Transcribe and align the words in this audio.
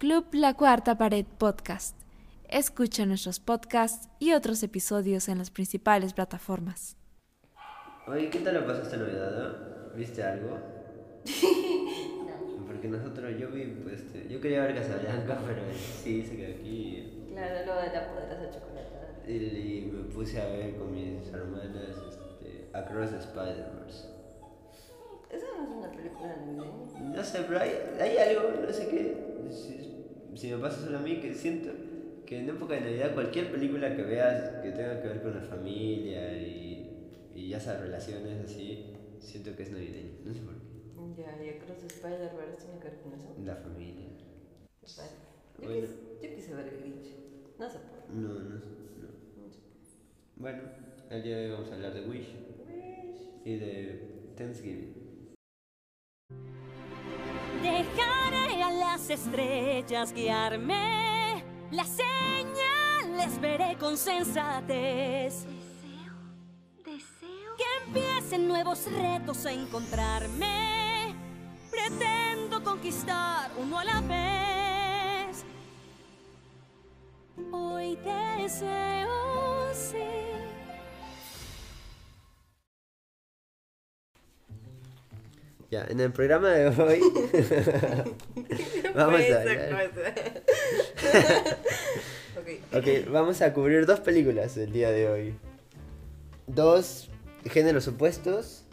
Club 0.00 0.28
La 0.32 0.54
Cuarta 0.54 0.96
Pared 0.96 1.26
Podcast. 1.36 1.94
Escucha 2.48 3.04
nuestros 3.04 3.38
podcasts 3.38 4.08
y 4.18 4.32
otros 4.32 4.62
episodios 4.62 5.28
en 5.28 5.36
las 5.36 5.50
principales 5.50 6.14
plataformas. 6.14 6.96
Oye, 8.06 8.30
¿qué 8.30 8.38
tal 8.38 8.54
la 8.54 8.66
pasaste 8.66 8.96
Navidad? 8.96 9.92
¿Viste 9.94 10.22
algo? 10.22 10.56
Porque 12.66 12.88
nosotros, 12.88 13.38
yo 13.38 13.50
vi, 13.50 13.66
pues, 13.84 14.00
este, 14.00 14.26
yo 14.26 14.40
quería 14.40 14.62
ver 14.62 14.76
Casablanca, 14.76 15.38
pero 15.46 15.60
sí, 15.74 16.22
se 16.22 16.34
quedó 16.34 16.54
aquí. 16.54 17.26
Claro, 17.34 17.66
lo 17.66 17.82
de 17.82 17.92
la 17.92 18.08
poderosa 18.08 18.50
chocolatada. 18.54 19.20
Y, 19.28 19.32
y 19.32 19.90
me 19.92 20.04
puse 20.14 20.40
a 20.40 20.46
ver 20.46 20.76
con 20.76 20.94
mis 20.94 21.28
hermanas 21.30 21.94
este, 22.08 22.70
Across 22.72 23.10
the 23.10 23.18
Spider-Verse. 23.18 24.08
Esa 25.30 25.46
no 25.58 25.62
es 25.62 25.70
una 25.76 25.90
película 25.90 26.36
navideña. 26.38 27.16
No 27.16 27.22
sé, 27.22 27.44
pero 27.46 27.60
hay, 27.60 27.72
hay 28.00 28.16
algo, 28.16 28.62
no 28.66 28.72
sé 28.72 28.88
qué, 28.88 29.29
si, 29.50 30.04
si 30.36 30.50
me 30.52 30.58
pasa 30.58 30.84
solo 30.84 30.98
a 30.98 31.02
mí, 31.02 31.20
que 31.20 31.34
siento 31.34 31.70
que 32.26 32.38
en 32.40 32.48
época 32.48 32.74
de 32.74 32.80
Navidad 32.82 33.14
cualquier 33.14 33.50
película 33.50 33.94
que 33.96 34.02
veas 34.02 34.62
que 34.62 34.70
tenga 34.70 35.00
que 35.02 35.08
ver 35.08 35.22
con 35.22 35.34
la 35.34 35.42
familia 35.42 36.36
y, 36.38 36.88
y 37.34 37.48
ya 37.48 37.56
esas 37.58 37.80
relaciones 37.80 38.44
así, 38.44 38.92
siento 39.18 39.54
que 39.56 39.62
es 39.64 39.70
navideña. 39.72 40.10
No 40.24 40.32
sé 40.34 40.40
por 40.40 40.54
qué. 40.54 40.60
Ya, 41.22 41.44
y 41.44 41.48
Across 41.50 41.78
the 41.80 41.86
Spider-Verse 41.86 42.56
tiene 42.66 42.78
que 42.80 42.84
ver 42.88 42.98
con 43.00 43.12
eso. 43.14 43.34
La 43.44 43.56
familia. 43.56 44.06
Vale. 44.96 45.10
Yo, 45.60 45.68
Bueno. 45.68 45.80
quise, 45.86 46.28
yo 46.30 46.36
quise 46.36 46.54
ver 46.54 46.68
el 46.68 46.78
Grinch. 46.80 47.08
No 47.58 47.68
sé 47.68 47.78
por 47.78 47.98
qué. 48.06 48.12
No, 48.14 48.28
no, 48.28 48.40
no. 48.40 48.60
Bueno, 50.36 50.62
el 51.10 51.22
día 51.22 51.36
de 51.36 51.44
hoy 51.46 51.52
vamos 51.52 51.70
a 51.70 51.74
hablar 51.74 51.92
de 51.94 52.08
Wish 52.08 52.28
y 53.44 53.56
de 53.56 54.00
Thanksgiving. 54.36 54.94
Dejaré 57.62 58.62
a 58.62 58.70
las 58.70 59.10
estrellas 59.10 60.14
guiarme, 60.14 61.44
las 61.70 61.88
señales 61.88 63.38
veré 63.38 63.76
con 63.78 63.98
sensatez. 63.98 65.44
Deseo, 65.44 66.14
deseo. 66.84 67.56
Que 67.58 67.64
empiecen 67.86 68.48
nuevos 68.48 68.90
retos 68.90 69.44
a 69.44 69.52
encontrarme. 69.52 71.14
Pretendo 71.70 72.62
conquistar 72.64 73.50
uno 73.58 73.78
a 73.78 73.84
la 73.84 74.00
vez. 74.00 75.44
Hoy 77.52 77.96
deseo 77.96 79.74
ser. 79.74 80.39
Ya, 85.70 85.84
en 85.88 86.00
el 86.00 86.12
programa 86.12 86.48
de 86.50 86.66
hoy 86.68 87.00
vamos 88.94 89.20
a 89.20 89.40
hablar- 89.40 89.90
cosa. 89.94 90.14
ok. 92.40 92.76
Ok, 92.76 93.10
vamos 93.12 93.40
a 93.42 93.52
cubrir 93.52 93.86
dos 93.86 94.00
películas 94.00 94.56
el 94.56 94.72
día 94.72 94.90
de 94.90 95.08
hoy. 95.08 95.34
Dos 96.48 97.08
géneros 97.44 97.86
opuestos 97.86 98.64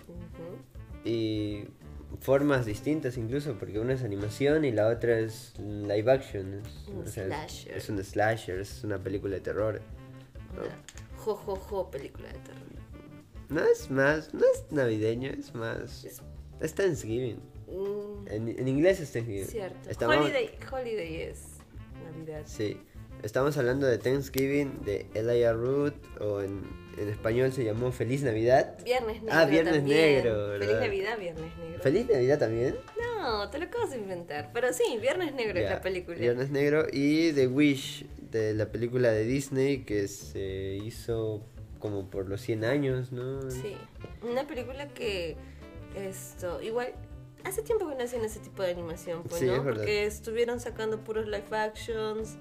y 1.06 1.66
formas 2.22 2.66
distintas 2.66 3.16
incluso, 3.18 3.54
porque 3.60 3.80
una 3.80 3.94
es 3.94 4.04
animación 4.04 4.66
y 4.66 4.72
la 4.72 4.88
otra 4.88 5.20
es 5.20 5.54
live 5.60 6.12
action. 6.12 6.62
Es, 6.66 6.88
Un 6.88 7.04
o 7.04 7.08
sea, 7.08 7.24
es- 7.24 7.30
slasher. 7.30 7.78
es 7.78 7.90
un 7.90 8.04
slasher, 8.04 8.60
es 8.60 8.84
una 8.84 8.98
película 8.98 9.36
de 9.36 9.42
terror. 9.42 9.82
¿no? 10.56 10.62
Una 10.64 10.72
jo, 11.18 11.36
jo, 11.36 11.56
jo 11.58 11.92
película 11.92 12.28
de 12.30 12.40
terror. 12.40 12.64
No 13.50 13.62
es 13.64 13.92
más, 13.92 14.34
no 14.34 14.42
es 14.52 14.64
navideño, 14.72 15.30
es 15.30 15.54
más... 15.54 16.04
Es 16.04 16.22
Es 16.62 16.74
Thanksgiving. 16.74 17.38
mm, 17.68 18.28
En, 18.30 18.48
en 18.60 18.68
inglés 18.68 19.00
es 19.00 19.12
Thanksgiving. 19.12 19.46
cierto. 19.48 19.90
Estamos- 19.90 20.18
Holiday, 20.18 20.50
holiday 20.72 21.22
es 21.22 21.40
Navidad. 22.04 22.42
Sí, 22.46 22.78
estamos 23.24 23.58
hablando 23.58 23.86
de 23.88 23.98
Thanksgiving, 23.98 24.82
de 24.84 25.06
Elijah 25.14 25.54
Root, 25.54 25.94
o 26.20 26.42
en, 26.42 26.64
en 26.98 27.10
español 27.10 27.52
se 27.54 27.64
llamó 27.64 27.92
Feliz 27.92 28.24
Navidad. 28.24 28.78
Viernes 28.84 29.22
negro. 29.22 29.30
Ah, 29.38 29.46
Viernes 29.46 29.74
también. 29.76 30.24
Negro, 30.24 30.48
Feliz. 30.60 30.76
Navidad, 30.80 31.18
Viernes 31.20 31.58
negro. 31.58 31.84
¿Feliz 31.84 32.08
Navidad 32.10 32.40
también? 32.40 32.76
No, 33.22 33.50
te 33.50 33.58
lo 33.60 33.66
acabas 33.66 33.92
de 33.92 33.98
inventar. 33.98 34.52
Pero 34.54 34.74
sí, 34.74 34.84
Viernes 35.02 35.34
negro 35.36 35.60
es 35.60 35.70
la 35.70 35.82
película. 35.82 36.18
Viernes 36.18 36.50
Negro 36.50 36.86
y 36.92 37.34
The 37.34 37.48
Wish, 37.48 38.06
de 38.32 38.54
la 38.54 38.72
película 38.72 39.12
de 39.12 39.24
Disney 39.26 39.84
que 39.84 40.08
se 40.08 40.80
hizo 40.84 41.44
como 41.80 42.10
por 42.10 42.28
los 42.28 42.42
100 42.42 42.64
años, 42.66 43.12
¿no? 43.12 43.50
Sí, 43.52 43.76
una 44.24 44.48
película 44.48 44.88
que 44.90 45.36
esto, 45.98 46.62
igual, 46.62 46.94
hace 47.44 47.62
tiempo 47.62 47.88
que 47.88 47.96
no 47.96 48.04
hacían 48.04 48.24
ese 48.26 48.40
tipo 48.40 48.64
de 48.64 48.72
animación, 48.72 49.24
pues, 49.24 49.40
Sí, 49.42 49.46
¿no? 49.48 49.56
es. 49.56 49.62
Porque 49.62 50.06
estuvieron 50.06 50.60
sacando 50.60 51.00
puros 51.04 51.26
live 51.28 51.46
actions 51.52 52.38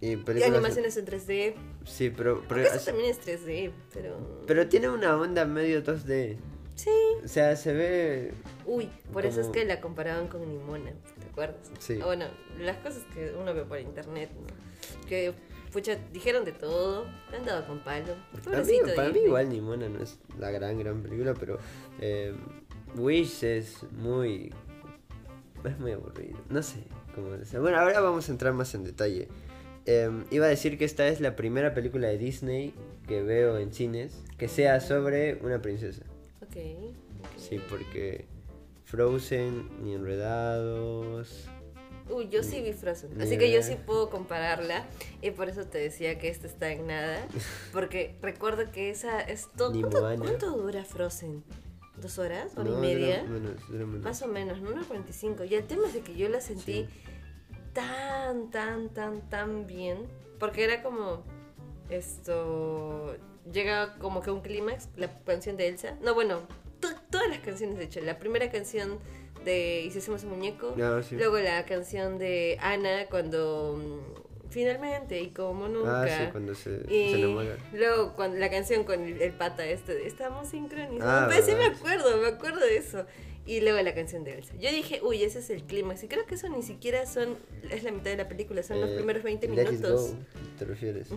Y 0.00 0.14
animaciones 0.42 0.96
en 0.96 1.06
3D. 1.06 1.54
Sí, 1.84 2.10
pero... 2.10 2.42
pero, 2.48 2.62
eso 2.62 2.78
también 2.84 3.10
es 3.10 3.20
3D, 3.24 3.72
pero... 3.92 4.16
pero 4.46 4.68
tiene 4.68 4.88
una 4.88 5.16
onda 5.16 5.44
medio 5.44 5.82
2D. 5.82 6.36
Sí. 6.74 6.90
O 7.24 7.28
sea, 7.28 7.54
se 7.56 7.72
ve... 7.72 8.32
Uy, 8.66 8.88
por 9.12 9.26
eso 9.26 9.40
es 9.40 9.48
que 9.48 9.64
la 9.64 9.80
comparaban 9.80 10.28
con 10.28 10.40
Nimona, 10.48 10.92
¿te 11.20 11.26
acuerdas? 11.30 11.70
Sí. 11.78 11.96
Bueno, 11.96 12.26
las 12.58 12.78
cosas 12.78 13.02
que 13.14 13.32
uno 13.38 13.52
ve 13.54 13.64
por 13.64 13.78
internet, 13.78 14.30
¿no? 14.34 15.06
Que, 15.06 15.34
pucha, 15.72 15.96
dijeron 16.12 16.44
de 16.44 16.52
todo, 16.52 17.04
le 17.30 17.36
han 17.36 17.44
dado 17.44 17.66
con 17.66 17.80
palo. 17.80 18.14
Mí- 18.66 18.80
para 18.96 19.10
mí 19.10 19.20
igual 19.20 19.50
Nimona 19.50 19.88
no 19.88 20.02
es 20.02 20.18
la 20.38 20.50
gran, 20.50 20.78
gran 20.78 21.02
película, 21.02 21.34
pero 21.34 21.58
eh, 22.00 22.34
Wish 22.96 23.44
es 23.44 23.82
muy... 23.92 24.52
Es 25.64 25.78
muy 25.78 25.92
aburrido. 25.92 26.38
No 26.48 26.62
sé 26.62 26.84
cómo 27.14 27.30
decir. 27.30 27.60
Bueno, 27.60 27.78
ahora 27.78 28.00
vamos 28.00 28.28
a 28.28 28.32
entrar 28.32 28.52
más 28.52 28.74
en 28.74 28.84
detalle. 28.84 29.28
Eh, 29.86 30.10
iba 30.30 30.46
a 30.46 30.48
decir 30.48 30.78
que 30.78 30.84
esta 30.84 31.06
es 31.08 31.20
la 31.20 31.36
primera 31.36 31.74
película 31.74 32.08
de 32.08 32.18
Disney 32.18 32.74
que 33.06 33.22
veo 33.22 33.58
en 33.58 33.72
cines 33.72 34.22
que 34.38 34.48
sea 34.48 34.80
sobre 34.80 35.36
una 35.42 35.62
princesa. 35.62 36.02
Ok. 36.40 36.56
ok. 36.56 37.38
Sí, 37.38 37.60
porque 37.68 38.26
Frozen, 38.84 39.70
ni 39.84 39.94
Enredados... 39.94 41.48
Uy, 42.10 42.28
yo 42.28 42.42
sí 42.42 42.60
vi 42.60 42.72
Frozen, 42.72 43.20
así 43.22 43.38
que 43.38 43.52
yo 43.52 43.62
sí 43.62 43.76
puedo 43.86 44.10
compararla 44.10 44.84
y 45.22 45.30
por 45.30 45.48
eso 45.48 45.64
te 45.66 45.78
decía 45.78 46.18
que 46.18 46.28
esta 46.28 46.48
está 46.48 46.72
en 46.72 46.88
nada, 46.88 47.24
porque 47.72 48.16
recuerdo 48.20 48.70
que 48.72 48.90
esa 48.90 49.20
es 49.20 49.48
todo. 49.56 49.72
Ni 49.72 49.82
¿Cuánto, 49.82 50.00
Moana. 50.00 50.24
cuánto 50.24 50.50
dura 50.50 50.84
Frozen? 50.84 51.44
¿Dos 52.02 52.18
horas? 52.18 52.52
¿Hora 52.56 52.70
No, 52.70 52.78
y 52.78 52.80
media? 52.80 53.22
menos, 53.22 53.68
menos. 53.70 54.00
Más 54.02 54.20
o 54.22 54.26
menos, 54.28 54.60
¿no? 54.60 54.70
Una 54.70 54.82
45. 54.84 55.44
Y 55.44 55.54
el 55.54 55.64
tema 55.64 55.86
es 55.86 55.94
de 55.94 56.00
que 56.02 56.14
yo 56.16 56.28
la 56.28 56.40
sentí 56.40 56.86
tan, 57.72 58.50
tan, 58.50 58.88
tan, 58.90 59.20
tan 59.30 59.66
bien, 59.66 59.98
porque 60.38 60.64
era 60.64 60.82
como 60.82 61.22
esto 61.90 63.16
llega 63.52 63.94
como 63.98 64.20
que 64.20 64.30
un 64.30 64.40
clímax, 64.40 64.88
la 64.96 65.08
canción 65.24 65.56
de 65.56 65.68
Elsa. 65.68 65.96
No, 66.02 66.14
bueno, 66.14 66.40
to- 66.80 66.88
todas 67.10 67.28
las 67.28 67.38
canciones 67.40 67.78
de 67.78 67.84
hecho, 67.84 68.00
la 68.00 68.18
primera 68.18 68.50
canción 68.50 68.98
de 69.44 69.82
Y 69.86 69.90
si 69.90 69.98
hacemos 69.98 70.22
un 70.24 70.30
muñeco, 70.30 70.74
Ah, 70.80 71.00
sí. 71.02 71.16
luego 71.16 71.38
la 71.38 71.64
canción 71.66 72.18
de 72.18 72.58
Ana 72.60 73.06
cuando 73.10 73.76
mm, 73.76 74.21
finalmente 74.52 75.20
y 75.20 75.30
como 75.30 75.66
nunca. 75.68 76.02
Ah, 76.02 76.08
sí, 76.08 76.30
cuando 76.30 76.54
se, 76.54 76.84
se 76.86 77.14
enamora. 77.18 77.56
luego 77.72 78.12
cuando 78.14 78.36
la 78.38 78.50
canción 78.50 78.84
con 78.84 79.02
el, 79.02 79.20
el 79.20 79.32
pata 79.32 79.64
este 79.66 80.06
estamos 80.06 80.48
sincronizados. 80.48 81.02
Ah, 81.04 81.26
Pues 81.28 81.44
sí 81.46 81.52
me 81.54 81.64
acuerdo, 81.66 82.16
me 82.18 82.28
acuerdo 82.28 82.60
de 82.60 82.76
eso. 82.76 83.04
Y 83.44 83.60
luego 83.60 83.82
la 83.82 83.92
canción 83.92 84.22
de 84.22 84.34
Elsa. 84.34 84.54
Yo 84.60 84.70
dije, 84.70 85.00
uy, 85.02 85.24
ese 85.24 85.40
es 85.40 85.50
el 85.50 85.64
clímax. 85.64 86.04
Y 86.04 86.06
creo 86.06 86.24
que 86.26 86.36
eso 86.36 86.48
ni 86.48 86.62
siquiera 86.62 87.06
son, 87.06 87.36
es 87.72 87.82
la 87.82 87.90
mitad 87.90 88.12
de 88.12 88.16
la 88.16 88.28
película, 88.28 88.62
son 88.62 88.80
los 88.80 88.90
Eh, 88.90 88.94
primeros 88.94 89.24
20 89.24 89.48
Let 89.48 89.62
It 89.64 89.68
minutos. 89.70 90.12
Go, 90.12 90.18
¿Te 90.60 90.64
refieres? 90.64 91.08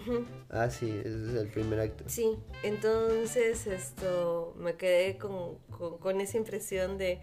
Ah, 0.49 0.71
sí, 0.71 0.89
ese 1.05 1.09
es 1.09 1.35
el 1.35 1.47
primer 1.49 1.79
acto. 1.81 2.03
Sí, 2.07 2.35
entonces 2.63 3.67
esto 3.67 4.55
me 4.57 4.73
quedé 4.73 5.17
con, 5.19 5.59
con, 5.69 5.99
con 5.99 6.19
esa 6.19 6.37
impresión 6.37 6.97
de, 6.97 7.19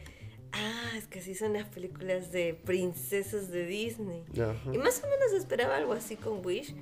ah, 0.52 0.92
es 0.96 1.06
que 1.06 1.20
así 1.20 1.34
son 1.34 1.54
las 1.54 1.66
películas 1.66 2.32
de 2.32 2.54
princesas 2.54 3.50
de 3.50 3.66
Disney. 3.66 4.24
Ajá. 4.32 4.70
Y 4.72 4.78
más 4.78 5.02
o 5.04 5.08
menos 5.08 5.32
esperaba 5.32 5.76
algo 5.76 5.92
así 5.92 6.16
con 6.16 6.44
Wish 6.44 6.74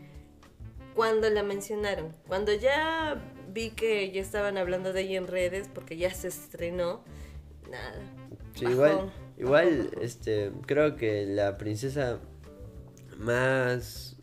cuando 0.94 1.30
la 1.30 1.42
mencionaron. 1.42 2.14
Cuando 2.26 2.52
ya 2.52 3.22
vi 3.52 3.70
que 3.70 4.10
ya 4.10 4.20
estaban 4.20 4.58
hablando 4.58 4.92
de 4.92 5.02
ella 5.02 5.18
en 5.18 5.26
redes 5.26 5.68
porque 5.72 5.96
ya 5.96 6.12
se 6.12 6.28
estrenó, 6.28 7.02
nada. 7.70 8.00
Sí, 8.54 8.66
igual, 8.66 9.12
igual, 9.38 9.90
este, 10.00 10.52
creo 10.66 10.96
que 10.96 11.24
la 11.26 11.56
princesa 11.56 12.18
más, 13.18 14.16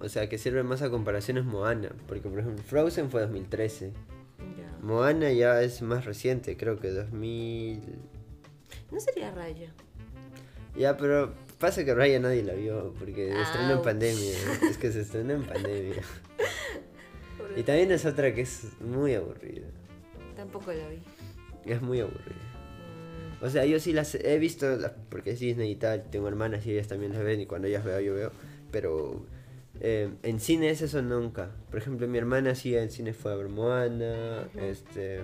o 0.00 0.08
sea, 0.08 0.28
que 0.28 0.38
sirve 0.38 0.62
más 0.62 0.82
a 0.82 0.90
comparación 0.90 1.38
es 1.38 1.44
Moana, 1.44 1.92
porque 2.06 2.28
por 2.28 2.38
ejemplo 2.38 2.62
Frozen 2.64 3.10
fue 3.10 3.20
2013, 3.22 3.92
Ya. 4.58 4.78
Moana 4.82 5.32
ya 5.32 5.62
es 5.62 5.82
más 5.82 6.04
reciente, 6.04 6.56
creo 6.56 6.78
que 6.78 6.90
2000, 6.90 7.80
No 8.94 9.00
sería 9.00 9.30
Raya. 9.32 9.72
ya, 10.76 10.96
pero 10.96 11.34
pasa 11.58 11.84
que 11.84 11.94
Raya 11.94 12.18
nadie 12.20 12.42
la 12.42 12.54
vio, 12.54 12.94
porque 12.98 13.30
se 13.32 13.42
estrenó 13.42 13.72
en 13.74 13.82
pandemia, 13.82 14.32
es 14.70 14.78
que 14.78 14.92
se 14.92 15.00
estrenó 15.00 15.34
en 15.34 15.42
pandemia, 15.42 16.00
y 17.56 17.62
también 17.62 17.90
es 17.92 18.04
otra 18.06 18.32
que 18.34 18.42
es 18.42 18.68
muy 18.80 19.14
aburrida, 19.14 19.66
Tampoco 20.36 20.72
la 20.72 20.88
vi. 20.88 21.02
es 21.64 21.80
muy 21.82 22.00
aburrida. 22.00 22.20
Mm, 23.40 23.44
O 23.44 23.50
sea, 23.50 23.64
yo 23.64 23.78
sí 23.80 23.92
las 23.92 24.14
he 24.14 24.38
visto, 24.38 24.66
porque 25.08 25.30
es 25.32 25.40
Disney 25.40 25.70
y 25.72 25.76
tal, 25.76 26.08
tengo 26.10 26.28
hermanas 26.28 26.64
y 26.66 26.72
ellas 26.72 26.88
también 26.88 27.12
las 27.12 27.22
ven 27.22 27.40
y 27.40 27.46
cuando 27.46 27.66
ellas 27.68 27.84
veo 27.84 28.00
yo 28.00 28.14
veo, 28.14 28.32
pero 28.70 29.24
eh, 29.80 30.10
en 30.22 30.38
cines 30.40 30.82
eso 30.82 31.02
nunca. 31.02 31.50
Por 31.70 31.78
ejemplo, 31.80 32.06
mi 32.08 32.18
hermana 32.18 32.54
sí 32.54 32.76
en 32.76 32.90
cine 32.90 33.12
fue 33.12 33.32
a 33.32 33.36
ver 33.36 33.48
Moana, 33.48 34.48
este, 34.56 35.20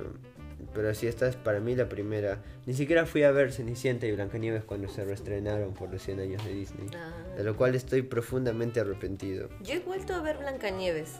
pero 0.74 0.94
sí 0.94 1.06
esta 1.06 1.28
es 1.28 1.36
para 1.36 1.60
mí 1.60 1.74
la 1.74 1.88
primera. 1.88 2.38
Ni 2.66 2.74
siquiera 2.74 3.06
fui 3.06 3.22
a 3.22 3.30
ver 3.32 3.52
Cenicienta 3.52 4.06
y 4.06 4.12
Blancanieves 4.12 4.64
cuando 4.64 4.88
se 4.88 5.04
reestrenaron 5.04 5.74
por 5.74 5.90
los 5.90 6.02
100 6.02 6.20
años 6.20 6.44
de 6.44 6.52
Disney, 6.54 6.86
Ah. 6.96 7.12
de 7.36 7.44
lo 7.44 7.56
cual 7.56 7.74
estoy 7.74 8.02
profundamente 8.02 8.80
arrepentido. 8.80 9.48
Yo 9.62 9.74
he 9.74 9.80
vuelto 9.80 10.14
a 10.14 10.20
ver 10.22 10.38
Blancanieves, 10.38 11.14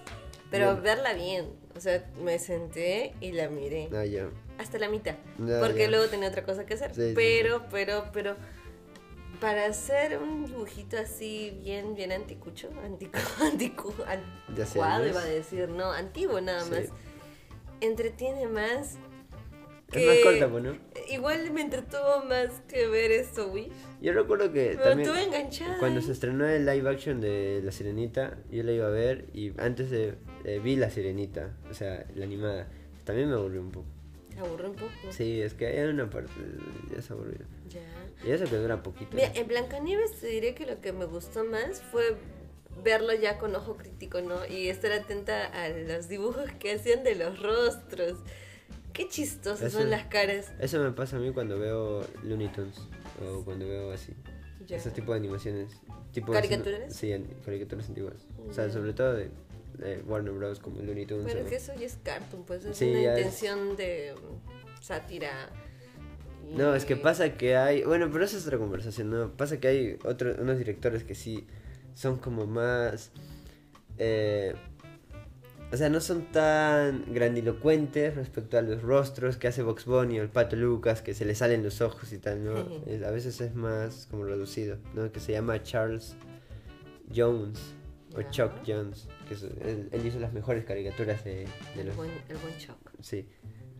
pero 0.50 0.72
Bien. 0.72 0.82
verla 0.82 1.12
bien. 1.14 1.46
O 1.76 1.80
sea, 1.80 2.04
me 2.22 2.38
senté 2.38 3.14
y 3.20 3.32
la 3.32 3.48
miré. 3.48 3.88
Ah, 3.94 4.04
ya. 4.04 4.28
Hasta 4.58 4.78
la 4.78 4.88
mitad. 4.88 5.14
Ya, 5.38 5.60
porque 5.60 5.84
ya. 5.84 5.90
luego 5.90 6.06
tenía 6.08 6.28
otra 6.28 6.44
cosa 6.44 6.66
que 6.66 6.74
hacer. 6.74 6.94
Sí, 6.94 7.08
sí, 7.08 7.12
pero, 7.14 7.64
pero, 7.70 8.04
pero. 8.12 8.36
Para 9.40 9.64
hacer 9.64 10.18
un 10.18 10.44
dibujito 10.44 10.98
así 10.98 11.58
bien, 11.62 11.94
bien 11.94 12.12
anticucho, 12.12 12.68
anticu, 12.84 13.16
anticu, 13.40 13.94
¿De 14.48 14.62
hace 14.62 14.78
anticuado 14.82 15.06
iba 15.08 15.22
a 15.22 15.24
decir, 15.24 15.66
no, 15.70 15.90
antiguo 15.92 16.42
nada 16.42 16.62
Sí. 16.64 16.70
más. 16.72 16.88
Entretiene 17.80 18.46
más. 18.48 18.98
Es 19.98 20.06
más 20.06 20.16
que- 20.16 20.22
corta, 20.22 20.48
pues, 20.50 20.64
¿no? 20.64 20.76
Igual 21.08 21.50
me 21.52 21.62
entretuvo 21.62 22.24
más 22.28 22.60
que 22.68 22.86
ver 22.86 23.10
esto, 23.10 23.48
Wish. 23.48 23.72
Yo 24.00 24.12
recuerdo 24.12 24.52
que 24.52 24.70
Me 24.70 24.76
también 24.76 25.08
mantuve 25.08 25.24
enganchada. 25.24 25.78
cuando 25.78 26.00
se 26.00 26.12
estrenó 26.12 26.46
el 26.48 26.64
live 26.64 26.88
action 26.88 27.20
de 27.20 27.60
La 27.64 27.72
Sirenita, 27.72 28.38
yo 28.50 28.62
la 28.62 28.72
iba 28.72 28.86
a 28.86 28.90
ver 28.90 29.26
y 29.34 29.52
antes 29.60 29.90
de 29.90 30.14
eh, 30.44 30.60
vi 30.62 30.76
La 30.76 30.90
Sirenita, 30.90 31.56
o 31.70 31.74
sea, 31.74 32.06
la 32.14 32.24
animada. 32.24 32.68
También 33.04 33.28
me 33.28 33.34
aburrió 33.34 33.60
un 33.60 33.72
poco. 33.72 33.86
Se 34.32 34.38
aburrió 34.38 34.70
un 34.70 34.76
poco. 34.76 34.92
Sí, 35.10 35.42
es 35.42 35.54
que 35.54 35.66
hay 35.66 35.80
una 35.88 36.08
parte 36.08 36.32
ya 36.94 37.02
se 37.02 37.12
aburrió. 37.12 37.38
Ya. 37.68 37.80
Y 38.26 38.30
eso 38.30 38.44
que 38.44 38.56
dura 38.56 38.82
poquito. 38.82 39.10
Mira, 39.16 39.32
en 39.34 39.48
Blancanieves 39.48 40.12
te 40.20 40.28
diré 40.28 40.54
que 40.54 40.66
lo 40.66 40.80
que 40.80 40.92
me 40.92 41.04
gustó 41.06 41.44
más 41.44 41.82
fue 41.90 42.16
verlo 42.84 43.12
ya 43.12 43.36
con 43.38 43.54
ojo 43.56 43.76
crítico, 43.76 44.20
¿no? 44.22 44.46
Y 44.46 44.68
estar 44.68 44.92
atenta 44.92 45.46
a 45.46 45.68
los 45.68 46.08
dibujos 46.08 46.50
que 46.58 46.72
hacían 46.74 47.02
de 47.04 47.16
los 47.16 47.40
rostros. 47.42 48.18
Qué 48.92 49.08
chistosas 49.08 49.68
Eso- 49.68 49.78
son 49.80 49.90
las 49.90 50.04
caras. 50.06 50.52
Eso 50.58 50.78
me 50.80 50.90
pasa 50.92 51.16
a 51.16 51.20
mí 51.20 51.32
cuando 51.32 51.58
veo 51.58 52.04
Looney 52.22 52.48
Tunes 52.48 52.76
o 53.24 53.44
cuando 53.44 53.66
veo 53.66 53.92
así. 53.92 54.12
Ya. 54.66 54.76
Ese 54.76 54.90
tipo 54.90 55.12
de 55.12 55.18
animaciones. 55.18 55.72
Tipo 56.12 56.32
¿Caricaturas? 56.32 56.94
Sí, 56.94 57.12
caricaturas 57.44 57.88
antiguas. 57.88 58.16
O 58.48 58.52
sea, 58.52 58.66
Ya. 58.66 58.72
sobre 58.72 58.92
todo 58.92 59.14
de, 59.14 59.30
de 59.78 60.02
Warner 60.06 60.32
Bros. 60.32 60.58
como 60.60 60.80
Looney 60.82 61.06
Tunes. 61.06 61.26
Pero 61.26 61.40
es 61.40 61.46
que 61.48 61.56
eso 61.56 61.72
ya 61.78 61.86
es 61.86 61.98
cartoon, 62.02 62.44
pues 62.44 62.64
es 62.64 62.76
Sí, 62.76 62.90
una 62.90 63.14
es- 63.14 63.18
intención 63.18 63.76
de 63.76 64.14
mm, 64.14 64.82
sátira. 64.82 65.50
y- 66.48 66.54
No, 66.56 66.74
es 66.74 66.84
que 66.84 66.96
pasa 66.96 67.36
que 67.36 67.56
hay. 67.56 67.82
Bueno, 67.84 68.08
pero 68.12 68.24
esa 68.24 68.36
es 68.36 68.46
otra 68.46 68.58
conversación, 68.58 69.10
¿no? 69.10 69.30
Pasa 69.36 69.60
que 69.60 69.68
hay 69.68 69.98
otros, 70.04 70.36
unos 70.38 70.58
directores 70.58 71.04
que 71.04 71.14
sí 71.14 71.46
son 71.94 72.18
como 72.18 72.46
más. 72.46 73.12
eh, 74.02 74.54
o 75.72 75.76
sea, 75.76 75.88
no 75.88 76.00
son 76.00 76.30
tan 76.32 77.04
grandilocuentes 77.12 78.14
respecto 78.16 78.58
a 78.58 78.62
los 78.62 78.82
rostros 78.82 79.36
que 79.36 79.48
hace 79.48 79.62
Box 79.62 79.84
Bunny 79.84 80.18
o 80.18 80.22
el 80.22 80.28
Pato 80.28 80.56
Lucas, 80.56 81.00
que 81.02 81.14
se 81.14 81.24
le 81.24 81.34
salen 81.34 81.62
los 81.62 81.80
ojos 81.80 82.12
y 82.12 82.18
tal, 82.18 82.44
¿no? 82.44 82.58
Es- 82.86 83.02
a 83.02 83.10
veces 83.10 83.40
es 83.40 83.54
más 83.54 84.06
como 84.10 84.24
reducido, 84.24 84.78
¿no? 84.94 85.10
Que 85.12 85.20
se 85.20 85.32
llama 85.32 85.62
Charles 85.62 86.16
Jones 87.14 87.58
o. 88.16 88.22
Chuck 88.30 88.50
Jones, 88.66 89.06
que 89.28 89.34
es- 89.34 89.42
él, 89.42 89.88
él 89.92 90.06
hizo 90.06 90.18
las 90.18 90.32
mejores 90.32 90.64
caricaturas 90.64 91.22
de, 91.24 91.46
de 91.76 91.80
El 91.80 91.86
los 91.88 91.96
buen, 91.96 92.10
el 92.28 92.36
buen 92.38 92.54
shock. 92.58 92.76
Sí. 93.00 93.26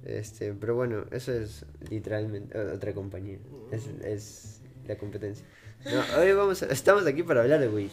Este, 0.05 0.55
pero 0.55 0.75
bueno, 0.77 1.05
eso 1.11 1.33
es 1.33 1.67
literalmente 1.91 2.59
otra 2.59 2.95
compañía. 2.95 3.39
Es, 3.71 3.87
es 4.03 4.63
la 4.87 4.97
competencia. 4.97 5.45
No, 5.85 6.21
hoy 6.21 6.33
vamos 6.33 6.63
a- 6.63 6.67
estamos 6.67 7.07
aquí 7.07 7.23
para 7.23 7.43
hablar 7.43 7.61
de 7.61 7.69
Wish. 7.69 7.93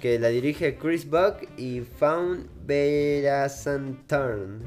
Que 0.00 0.18
la 0.18 0.28
dirige 0.28 0.76
Chris 0.76 1.08
Buck 1.08 1.46
y 1.56 1.80
Faun 1.80 2.48
Verasanturn. 2.66 4.62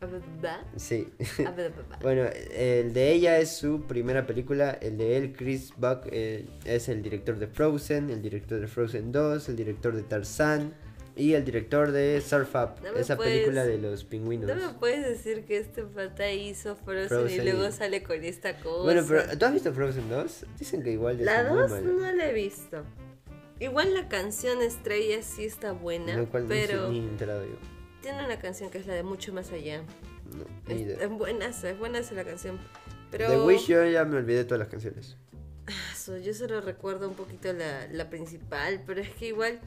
¿Verdad? 0.00 0.60
Sí. 0.76 1.08
Bueno, 2.00 2.24
el 2.54 2.92
de 2.94 3.12
ella 3.12 3.38
es 3.38 3.50
su 3.56 3.82
primera 3.82 4.26
película. 4.26 4.70
El 4.80 4.96
de 4.96 5.16
él, 5.18 5.34
Chris 5.36 5.72
Buck, 5.76 6.06
eh, 6.10 6.46
es 6.64 6.88
el 6.88 7.02
director 7.02 7.38
de 7.38 7.46
Frozen, 7.46 8.08
el 8.08 8.22
director 8.22 8.58
de 8.60 8.66
Frozen 8.66 9.12
2, 9.12 9.48
el 9.50 9.56
director 9.56 9.94
de 9.94 10.02
Tarzan 10.02 10.72
y 11.16 11.34
el 11.34 11.44
director 11.44 11.90
de 11.92 12.22
Surf 12.22 12.54
Up, 12.54 12.80
No 12.82 12.96
esa 12.98 13.16
puedes- 13.16 13.32
película 13.34 13.64
de 13.66 13.76
los 13.76 14.04
pingüinos. 14.04 14.48
No 14.48 14.54
me 14.54 14.72
puedes 14.78 15.04
decir 15.06 15.44
que 15.44 15.58
este 15.58 15.82
pata 15.82 16.32
hizo 16.32 16.76
Frozen, 16.76 17.08
Frozen 17.08 17.40
y 17.40 17.44
luego 17.44 17.70
sale 17.70 18.02
con 18.02 18.24
esta 18.24 18.56
cosa. 18.58 18.82
Bueno, 18.84 19.04
pero 19.06 19.36
¿tú 19.36 19.44
has 19.44 19.52
visto 19.52 19.72
Frozen 19.74 20.08
2? 20.08 20.46
Dicen 20.58 20.82
que 20.82 20.92
igual 20.92 21.20
es 21.20 21.26
La 21.26 21.42
muy 21.50 21.58
2 21.58 21.70
mala. 21.70 21.82
no 21.86 22.12
la 22.12 22.30
he 22.30 22.32
visto. 22.32 22.82
Igual 23.60 23.94
la 23.94 24.08
canción 24.08 24.62
estrella 24.62 25.22
sí 25.22 25.44
está 25.44 25.72
buena, 25.72 26.24
cual 26.26 26.44
no 26.44 26.48
pero 26.48 26.86
sé 26.86 26.92
ni 26.92 27.08
tiene 28.02 28.24
una 28.24 28.38
canción 28.38 28.70
que 28.70 28.78
es 28.78 28.86
la 28.86 28.94
de 28.94 29.02
Mucho 29.02 29.32
Más 29.32 29.52
Allá. 29.52 29.82
No, 30.34 30.44
ni 30.66 30.74
Es, 30.74 30.80
idea. 30.86 30.96
es 31.04 31.10
buena, 31.10 31.46
es 31.46 31.78
buena 31.78 31.98
esa 31.98 32.14
la 32.14 32.24
canción. 32.24 32.58
Pero 33.10 33.28
De 33.30 33.38
Wish 33.38 33.66
yo 33.66 33.84
ya 33.84 34.04
me 34.04 34.16
olvidé 34.16 34.38
de 34.38 34.44
todas 34.44 34.60
las 34.60 34.68
canciones. 34.68 35.16
So, 35.94 36.16
yo 36.16 36.32
solo 36.32 36.60
recuerdo 36.62 37.08
un 37.08 37.14
poquito 37.14 37.52
la, 37.52 37.86
la 37.88 38.08
principal, 38.08 38.82
pero 38.86 39.02
es 39.02 39.10
que 39.10 39.28
igual 39.28 39.60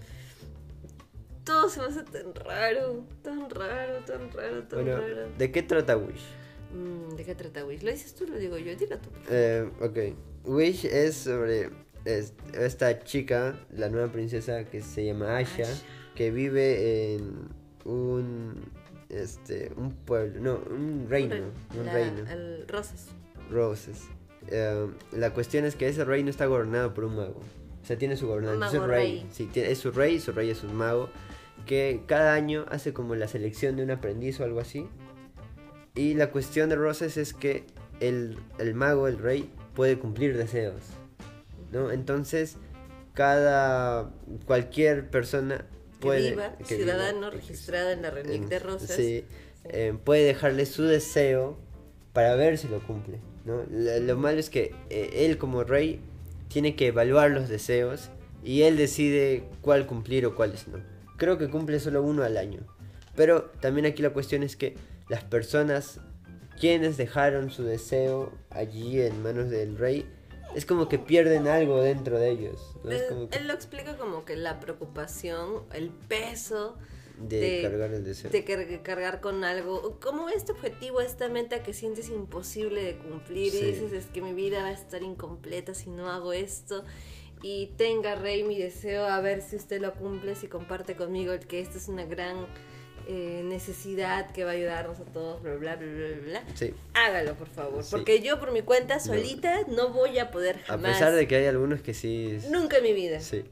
todo 1.44 1.70
se 1.70 1.80
me 1.80 1.86
hace 1.88 2.04
tan 2.04 2.34
raro, 2.34 3.06
tan 3.22 3.50
raro, 3.50 4.00
tan 4.06 4.32
raro, 4.32 4.64
tan 4.64 4.84
Bueno, 4.84 4.98
raro. 5.00 5.30
¿de 5.38 5.52
qué 5.52 5.62
trata 5.62 5.96
Wish? 5.98 6.24
Mm, 6.74 7.16
¿De 7.16 7.24
qué 7.26 7.36
trata 7.36 7.64
Wish? 7.66 7.84
¿Lo 7.84 7.92
dices 7.92 8.16
tú 8.16 8.24
o 8.24 8.28
lo 8.28 8.38
digo 8.38 8.58
yo? 8.58 8.76
Dilo 8.76 8.98
tú. 8.98 9.10
Eh, 9.30 9.70
ok. 9.80 10.18
Wish 10.46 10.86
es 10.86 11.16
sobre 11.16 11.70
es- 12.06 12.34
esta 12.54 13.04
chica, 13.04 13.56
la 13.76 13.90
nueva 13.90 14.12
princesa 14.12 14.64
que 14.66 14.82
se 14.82 15.06
llama 15.06 15.38
Asha, 15.38 15.64
Asha. 15.64 15.82
que 16.16 16.32
vive 16.32 17.16
en 17.16 17.48
un 17.86 18.56
este 19.10 19.72
un 19.76 19.92
pueblo, 19.94 20.40
no, 20.42 20.62
un 20.74 21.06
reino, 21.10 21.36
un 21.78 21.86
La- 21.86 21.94
reino, 21.94 22.30
el 22.32 22.68
Rosas. 22.68 23.08
Roses. 23.50 24.04
Eh, 24.48 24.88
la 25.12 25.34
cuestión 25.34 25.66
es 25.66 25.76
que 25.76 25.88
ese 25.88 26.04
reino 26.04 26.30
está 26.30 26.46
gobernado 26.48 26.94
por 26.94 27.04
un 27.06 27.16
mago. 27.16 27.40
O 27.82 27.86
sea, 27.86 27.98
tiene 27.98 28.16
su 28.18 28.28
gobernante, 28.28 28.66
es 28.66 28.74
un 28.74 28.80
mago 28.80 28.92
rey. 28.92 29.12
rey. 29.20 29.28
Sí, 29.32 29.46
tiene- 29.52 29.72
es 29.72 29.78
su 29.80 29.92
rey, 29.92 30.20
su 30.20 30.32
rey 30.32 30.50
es 30.50 30.64
un 30.64 30.74
mago. 30.76 31.10
Que 31.66 32.02
cada 32.08 32.34
año 32.34 32.66
hace 32.70 32.92
como 32.94 33.16
la 33.16 33.28
selección 33.28 33.76
de 33.76 33.84
un 33.84 33.92
aprendiz 33.92 34.40
o 34.40 34.44
algo 34.44 34.60
así. 34.60 34.88
Y 35.96 36.16
la 36.16 36.32
cuestión 36.32 36.70
de 36.70 36.76
Roses 36.76 37.18
es 37.18 37.34
que 37.34 37.66
el, 38.00 38.38
el 38.58 38.74
mago, 38.74 39.08
el 39.08 39.18
rey, 39.20 39.50
puede 39.76 40.00
cumplir 40.00 40.36
deseos. 40.38 40.82
¿No? 41.74 41.92
Entonces, 41.92 42.56
cada. 43.14 44.12
cualquier 44.46 45.10
persona 45.10 45.58
Que 45.58 46.00
puede. 46.00 46.30
viva, 46.32 46.56
que 46.58 46.76
ciudadano 46.78 47.20
viva, 47.20 47.30
registrado 47.32 47.90
en 47.92 48.02
la 48.02 48.12
RENIC 48.12 48.44
en- 48.44 48.50
de 48.50 48.60
Rosas. 48.60 48.92
Sí, 48.96 49.26
eh, 49.66 49.94
puede 50.04 50.24
dejarle 50.24 50.66
su 50.66 50.84
deseo 50.84 51.58
para 52.14 52.36
ver 52.36 52.58
si 52.58 52.68
lo 52.68 52.80
cumple. 52.86 53.20
¿no? 53.46 53.64
Lo, 53.70 54.00
lo 54.00 54.18
malo 54.18 54.40
es 54.40 54.50
que 54.50 54.74
eh, 54.90 55.26
él 55.26 55.38
como 55.38 55.64
rey 55.64 56.00
tiene 56.48 56.76
que 56.76 56.88
evaluar 56.88 57.32
los 57.32 57.50
deseos 57.50 58.10
y 58.44 58.62
él 58.62 58.78
decide 58.78 59.44
cuál 59.62 59.86
cumplir 59.88 60.26
o 60.26 60.36
cuáles 60.36 60.68
no. 60.68 60.78
Creo 61.18 61.38
que 61.38 61.50
cumple 61.50 61.80
solo 61.80 62.02
uno 62.04 62.24
al 62.24 62.38
año. 62.38 62.62
Pero 63.16 63.52
también 63.62 63.86
aquí 63.86 64.02
la 64.02 64.12
cuestión 64.12 64.44
es 64.44 64.56
que 64.56 64.76
las 65.10 65.24
personas 65.24 66.00
quienes 66.60 66.98
dejaron 66.98 67.50
su 67.52 67.64
deseo 67.64 68.32
allí 68.50 69.02
en 69.02 69.22
manos 69.24 69.50
del 69.50 69.78
rey 69.78 70.06
es 70.56 70.66
como 70.66 70.88
que 70.90 71.00
pierden 71.00 71.48
algo 71.48 71.82
dentro 71.82 72.20
de 72.20 72.30
ellos. 72.30 72.76
¿no? 72.84 72.92
Es 72.92 73.04
como 73.04 73.30
que 73.30 73.38
Él 73.38 73.48
lo 73.48 73.54
explica 73.54 73.98
como 73.98 74.26
que 74.26 74.36
la 74.36 74.60
preocupación, 74.60 75.64
el 75.74 75.90
peso 75.90 76.76
de, 77.18 77.40
de- 77.40 77.62
cargar 77.62 77.94
el 77.94 78.04
deseo. 78.04 78.32
de 78.32 78.44
car- 78.44 78.84
cargar 78.84 79.22
con 79.22 79.44
algo, 79.44 80.00
como 80.02 80.30
este 80.30 80.52
objetivo, 80.52 81.00
esta 81.02 81.30
meta 81.30 81.62
que 81.64 81.74
sientes 81.74 82.10
imposible 82.10 82.84
de 82.84 82.98
cumplir 82.98 83.52
Sí. 83.52 83.60
y 83.60 83.66
dices 83.72 83.94
es 83.94 84.06
que 84.08 84.22
mi 84.22 84.34
vida 84.34 84.62
va 84.64 84.70
a 84.70 84.72
estar 84.74 85.04
incompleta 85.04 85.74
si 85.74 85.90
no 85.90 86.10
hago 86.10 86.34
esto 86.34 86.84
y 87.42 87.68
tenga 87.78 88.16
rey 88.16 88.44
mi 88.44 88.58
deseo 88.58 89.06
a 89.06 89.20
ver 89.22 89.42
si 89.42 89.56
usted 89.58 89.82
lo 89.82 89.94
cumple, 89.94 90.34
si 90.36 90.48
comparte 90.48 90.96
conmigo 90.96 91.34
que 91.48 91.60
esta 91.60 91.78
es 91.78 91.88
una 91.88 92.06
gran 92.06 92.48
eh, 93.08 93.42
necesidad 93.46 94.32
que 94.32 94.44
va 94.44 94.52
a 94.52 94.54
ayudarnos 94.54 95.00
a 95.00 95.04
todos, 95.06 95.42
bla 95.44 95.56
bla 95.56 95.76
bla 95.76 95.88
bla 95.88 96.08
bla. 96.26 96.44
Sí. 96.56 96.74
Hágalo 96.94 97.36
por 97.36 97.48
favor, 97.50 97.84
Sí. 97.84 97.90
porque 97.92 98.22
yo 98.22 98.40
por 98.40 98.52
mi 98.52 98.62
cuenta 98.62 99.00
solita 99.00 99.62
no 99.68 99.90
voy 99.90 100.20
a 100.20 100.32
poder 100.32 100.58
A 100.64 100.74
jamás. 100.74 100.94
pesar 100.94 101.14
de 101.14 101.28
que 101.28 101.36
hay 101.36 101.46
algunos 101.46 101.82
que 101.82 101.94
sí... 101.94 102.38
Nunca 102.50 102.78
en 102.78 102.84
mi 102.84 102.94
vida. 102.94 103.20
Sí. 103.20 103.44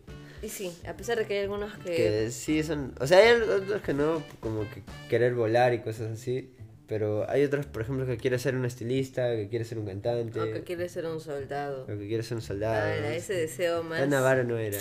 Y 0.41 0.49
sí, 0.49 0.75
a 0.87 0.95
pesar 0.95 1.17
de 1.19 1.25
que 1.27 1.35
hay 1.35 1.41
algunos 1.43 1.71
que... 1.79 1.95
Que 1.95 2.31
sí 2.31 2.63
son... 2.63 2.95
O 2.99 3.05
sea, 3.07 3.19
hay 3.19 3.39
otros 3.41 3.81
que 3.81 3.93
no, 3.93 4.23
como 4.39 4.61
que 4.69 4.81
querer 5.09 5.33
volar 5.35 5.73
y 5.73 5.79
cosas 5.81 6.11
así. 6.11 6.49
Pero 6.87 7.29
hay 7.29 7.43
otros, 7.45 7.67
por 7.67 7.83
ejemplo, 7.83 8.05
que 8.05 8.17
quiere 8.17 8.37
ser 8.37 8.53
un 8.55 8.65
estilista, 8.65 9.33
que 9.35 9.47
quiere 9.47 9.63
ser 9.63 9.77
un 9.79 9.85
cantante, 9.85 10.41
o 10.41 10.51
que 10.51 10.63
quiere 10.63 10.89
ser 10.89 11.05
un 11.05 11.21
soldado. 11.21 11.83
o 11.83 11.87
que 11.87 12.07
quiere 12.07 12.21
ser 12.21 12.35
un 12.35 12.41
soldado. 12.41 12.73
Ah, 12.85 12.93
era 12.95 13.15
ese 13.15 13.33
deseo 13.33 13.81
más... 13.83 13.99
Tan 14.01 14.09
Navarro 14.09 14.43
no 14.43 14.57
era. 14.57 14.79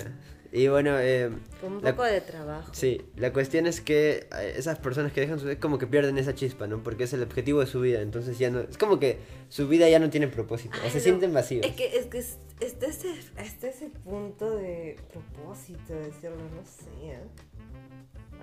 Y 0.53 0.67
bueno, 0.67 0.99
eh, 0.99 1.31
Con 1.61 1.75
un 1.75 1.83
la- 1.85 1.93
poco 1.93 2.03
de 2.05 2.21
trabajo. 2.21 2.73
Sí, 2.75 3.01
la 3.17 3.33
cuestión 3.33 3.67
es 3.69 3.81
que 3.81 4.27
eh, 4.37 4.55
esas 4.57 4.79
personas 4.81 5.13
que 5.13 5.21
dejan 5.21 5.39
su 5.39 5.49
es 5.49 5.59
como 5.59 5.79
que 5.79 5.87
pierden 5.87 6.19
esa 6.19 6.35
chispa, 6.35 6.67
¿no? 6.67 6.83
Porque 6.83 7.05
es 7.05 7.13
el 7.13 7.23
objetivo 7.23 7.61
de 7.61 7.67
su 7.67 7.81
vida, 7.81 8.01
entonces 8.03 8.37
ya 8.39 8.51
no, 8.51 8.61
es 8.61 8.77
como 8.77 8.99
que 8.99 9.19
su 9.49 9.69
vida 9.69 9.89
ya 9.89 10.01
no 10.01 10.11
tiene 10.11 10.27
propósito, 10.27 10.77
Ay, 10.83 10.91
se 10.91 10.99
no. 10.99 11.05
sienten 11.05 11.33
vacíos. 11.33 11.65
Es 11.65 11.77
que, 11.77 11.97
es 11.97 12.07
que 12.07 12.19
está 12.67 12.87
ese, 12.87 13.15
hasta 13.37 13.69
ese 13.69 13.91
punto 13.91 14.57
de 14.57 14.97
propósito, 15.13 15.95
decirlo, 15.95 16.37
no 16.37 16.65
sé. 16.65 16.91
¿eh? 17.07 17.19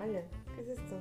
Ala, 0.00 0.22
¿qué 0.54 0.62
es 0.62 0.78
esto? 0.78 0.96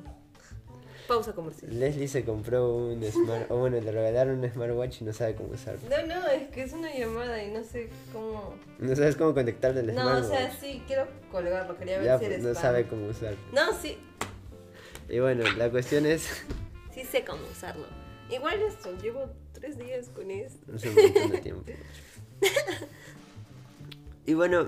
Pausa 1.07 1.33
comercial. 1.33 1.79
Leslie 1.79 2.07
se 2.09 2.25
compró 2.25 2.75
un 2.75 3.01
smart, 3.03 3.49
o 3.49 3.57
bueno, 3.57 3.79
le 3.79 3.91
regalaron 3.91 4.39
un 4.39 4.49
smartwatch 4.51 5.01
y 5.01 5.05
no 5.05 5.13
sabe 5.13 5.35
cómo 5.35 5.53
usarlo. 5.53 5.79
No, 5.89 6.05
no, 6.05 6.27
es 6.27 6.49
que 6.49 6.63
es 6.63 6.73
una 6.73 6.93
llamada 6.93 7.41
y 7.43 7.51
no 7.51 7.63
sé 7.63 7.89
cómo. 8.11 8.53
No 8.79 8.95
sabes 8.95 9.15
cómo 9.15 9.33
conectarle 9.33 9.79
el 9.81 9.87
No, 9.95 10.01
o 10.01 10.03
smartwatch. 10.03 10.29
sea, 10.29 10.51
sí, 10.59 10.83
quiero 10.85 11.07
colgarlo, 11.31 11.77
quería 11.77 11.97
ver 11.99 12.05
ya 12.05 12.17
si 12.19 12.25
pues, 12.25 12.31
eres 12.33 12.45
no 12.45 12.53
fan. 12.53 12.61
sabe 12.61 12.87
cómo 12.87 13.07
usarlo. 13.07 13.37
No, 13.53 13.73
sí, 13.81 13.97
Y 15.09 15.19
bueno, 15.19 15.43
la 15.57 15.69
cuestión 15.71 16.05
es, 16.05 16.43
sí 16.93 17.05
sé 17.05 17.23
cómo 17.23 17.41
usarlo. 17.51 17.85
Igual 18.29 18.61
esto, 18.63 18.91
llevo 19.01 19.29
tres 19.53 19.77
días 19.77 20.09
con 20.09 20.29
esto. 20.29 20.59
no 20.69 20.77
sé 20.77 20.89
montón 20.89 21.31
de 21.31 21.37
tiempo. 21.37 21.63
Y 24.25 24.33
bueno, 24.33 24.67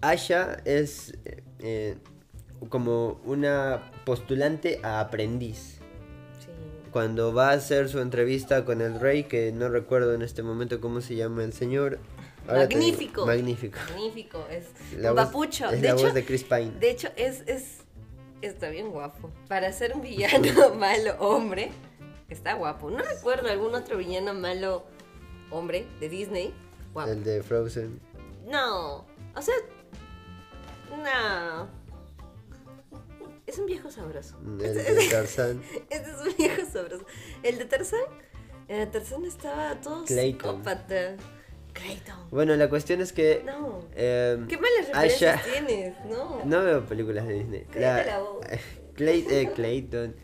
Asha 0.00 0.60
es 0.64 1.12
eh, 1.24 1.42
eh, 1.60 1.96
como 2.68 3.20
una 3.24 3.90
postulante 4.04 4.80
a 4.82 5.00
aprendiz. 5.00 5.78
Sí. 6.44 6.50
cuando 6.92 7.32
va 7.34 7.50
a 7.50 7.52
hacer 7.52 7.88
su 7.88 8.00
entrevista 8.00 8.64
con 8.64 8.80
el 8.80 8.98
rey, 9.00 9.24
que 9.24 9.52
no 9.52 9.68
recuerdo 9.68 10.14
en 10.14 10.22
este 10.22 10.42
momento 10.42 10.80
cómo 10.80 11.00
se 11.00 11.14
llama 11.16 11.44
el 11.44 11.52
señor. 11.52 11.98
Ahora 12.48 12.62
Magnífico. 12.62 13.26
magnífico. 13.26 13.78
Magnífico, 13.90 14.46
es 14.50 14.66
La 14.98 15.12
voz- 15.12 15.26
papucho. 15.26 15.66
Es 15.70 15.80
de 15.82 15.88
la 15.88 15.94
hecho, 15.94 16.04
voz 16.04 16.14
de 16.14 16.24
Chris 16.24 16.42
Pine. 16.44 16.72
De 16.80 16.90
hecho, 16.90 17.08
es, 17.16 17.42
es. 17.46 17.78
Está 18.42 18.70
bien 18.70 18.90
guapo. 18.90 19.30
Para 19.48 19.70
ser 19.72 19.94
un 19.94 20.00
villano 20.02 20.74
malo 20.74 21.14
hombre, 21.20 21.70
está 22.30 22.54
guapo. 22.54 22.90
No 22.90 22.98
recuerdo 22.98 23.48
algún 23.50 23.74
otro 23.74 23.98
villano 23.98 24.32
malo 24.34 24.84
hombre 25.50 25.86
de 26.00 26.08
Disney. 26.08 26.54
Guapo. 26.94 27.10
El 27.10 27.22
de 27.22 27.42
Frozen. 27.42 28.00
No. 28.48 29.04
O 29.36 29.42
sea. 29.42 29.54
No. 30.90 31.68
Es 33.50 33.58
un 33.58 33.66
viejo 33.66 33.90
sabroso. 33.90 34.36
El 34.62 34.74
de 34.74 35.08
Tarzán. 35.10 35.60
Este 35.90 36.10
es 36.10 36.16
un 36.20 36.36
viejo 36.36 36.62
sabroso. 36.72 37.04
El 37.42 37.58
de 37.58 37.64
Tarzán. 37.64 38.00
El 38.68 38.78
de 38.78 38.86
Tarzán 38.86 39.24
estaba 39.24 39.80
todo 39.80 40.04
Clayton. 40.04 40.50
psicópata. 40.56 41.16
Clayton. 41.72 42.30
Bueno, 42.30 42.54
la 42.54 42.68
cuestión 42.68 43.00
es 43.00 43.12
que. 43.12 43.42
No. 43.44 43.84
eh, 43.96 44.38
¿Qué 44.48 44.56
malas 44.56 44.86
referencias 44.88 45.40
Asha- 45.40 45.52
tienes? 45.66 45.94
No. 46.08 46.44
No 46.44 46.62
veo 46.62 46.84
películas 46.86 47.26
de 47.26 47.34
Disney. 47.34 47.64
Cállate 47.72 48.06
la 48.06 48.18
boca. 48.20 48.48
Clay- 48.94 49.26
eh, 49.28 49.50
Clayton. 49.54 50.14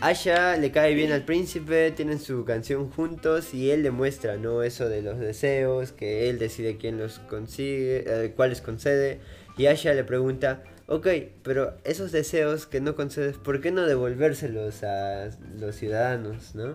Asha 0.00 0.56
le 0.56 0.70
cae 0.70 0.94
bien 0.94 1.10
al 1.12 1.24
príncipe, 1.24 1.90
tienen 1.92 2.20
su 2.20 2.44
canción 2.44 2.90
juntos 2.90 3.54
y 3.54 3.70
él 3.70 3.82
demuestra, 3.82 4.36
¿no? 4.36 4.62
Eso 4.62 4.88
de 4.90 5.00
los 5.02 5.18
deseos, 5.18 5.92
que 5.92 6.28
él 6.28 6.38
decide 6.38 6.76
quién 6.76 6.98
los 6.98 7.18
consigue, 7.20 8.04
eh, 8.06 8.32
cuáles 8.36 8.60
concede. 8.60 9.20
Y 9.56 9.66
Asha 9.66 9.94
le 9.94 10.04
pregunta, 10.04 10.62
ok, 10.88 11.06
pero 11.42 11.76
esos 11.84 12.10
deseos 12.12 12.66
que 12.66 12.80
no 12.80 12.96
concedes, 12.96 13.36
¿por 13.36 13.60
qué 13.60 13.70
no 13.70 13.86
devolvérselos 13.86 14.82
a 14.82 15.30
los 15.58 15.76
ciudadanos, 15.76 16.54
no? 16.54 16.74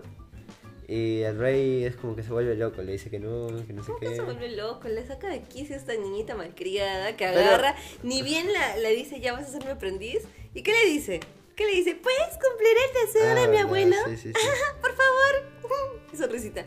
Y 0.86 1.20
el 1.22 1.38
rey 1.38 1.84
es 1.84 1.96
como 1.96 2.14
que 2.14 2.22
se 2.22 2.30
vuelve 2.30 2.54
loco, 2.56 2.82
le 2.82 2.92
dice 2.92 3.08
que 3.08 3.18
no, 3.18 3.46
que 3.66 3.72
no 3.72 3.82
sé 3.82 3.86
¿Cómo 3.88 4.00
que 4.00 4.06
qué. 4.08 4.16
se 4.16 4.22
vuelve 4.22 4.54
loco? 4.54 4.86
Le 4.88 5.06
saca 5.06 5.28
de 5.28 5.40
quicio 5.42 5.74
a 5.74 5.78
esta 5.78 5.94
niñita 5.94 6.34
malcriada 6.34 7.16
que 7.16 7.24
Pero- 7.26 7.40
agarra, 7.40 7.74
ni 8.02 8.20
bien 8.22 8.52
la, 8.52 8.76
le 8.76 8.90
dice 8.94 9.18
ya 9.20 9.32
vas 9.32 9.46
a 9.48 9.52
ser 9.52 9.64
mi 9.64 9.70
aprendiz. 9.70 10.22
¿Y 10.52 10.62
qué 10.62 10.72
le 10.72 10.90
dice? 10.90 11.20
¿Qué 11.56 11.64
le 11.64 11.72
dice? 11.72 11.94
¿Puedes 11.94 12.32
cumplir 12.34 12.76
el 12.88 13.06
deseo 13.06 13.30
Ah, 13.30 13.34
de 13.34 13.40
mi 13.42 13.46
verdad, 13.48 13.62
abuelo? 13.62 13.96
sí, 14.08 14.16
sí, 14.16 14.32
sí. 14.34 14.48
Por 14.82 14.90
favor. 14.94 16.10
Sonrisita. 16.16 16.66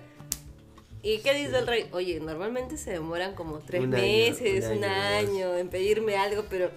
¿Y 1.07 1.19
qué 1.19 1.33
dice 1.33 1.57
el 1.59 1.67
rey? 1.67 1.87
Oye, 1.93 2.19
normalmente 2.19 2.75
se 2.75 2.91
demoran 2.91 3.33
como 3.33 3.59
tres 3.59 3.81
Un 3.81 3.93
año, 3.95 4.03
meses, 4.03 4.65
un 4.65 4.79
un 4.79 4.83
año, 4.83 5.29
año, 5.29 5.57
en 5.57 5.69
pedirme 5.69 6.17
algo, 6.17 6.43
pero 6.49 6.69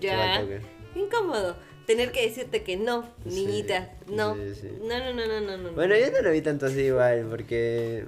ya. 0.00 0.46
Incómodo. 0.94 1.56
Tener 1.84 2.12
que 2.12 2.22
decirte 2.22 2.62
que 2.62 2.76
no, 2.76 3.02
Sí, 3.28 3.34
niñita. 3.44 3.90
No. 4.06 4.36
sí, 4.36 4.54
sí. 4.54 4.68
No, 4.80 4.96
no, 5.00 5.12
no, 5.12 5.26
no, 5.26 5.40
no, 5.40 5.56
no. 5.58 5.72
Bueno, 5.72 5.96
yo 5.96 6.08
no 6.12 6.22
lo 6.22 6.30
vi 6.30 6.40
tanto 6.40 6.66
así 6.66 6.82
igual, 6.82 7.26
porque. 7.28 8.06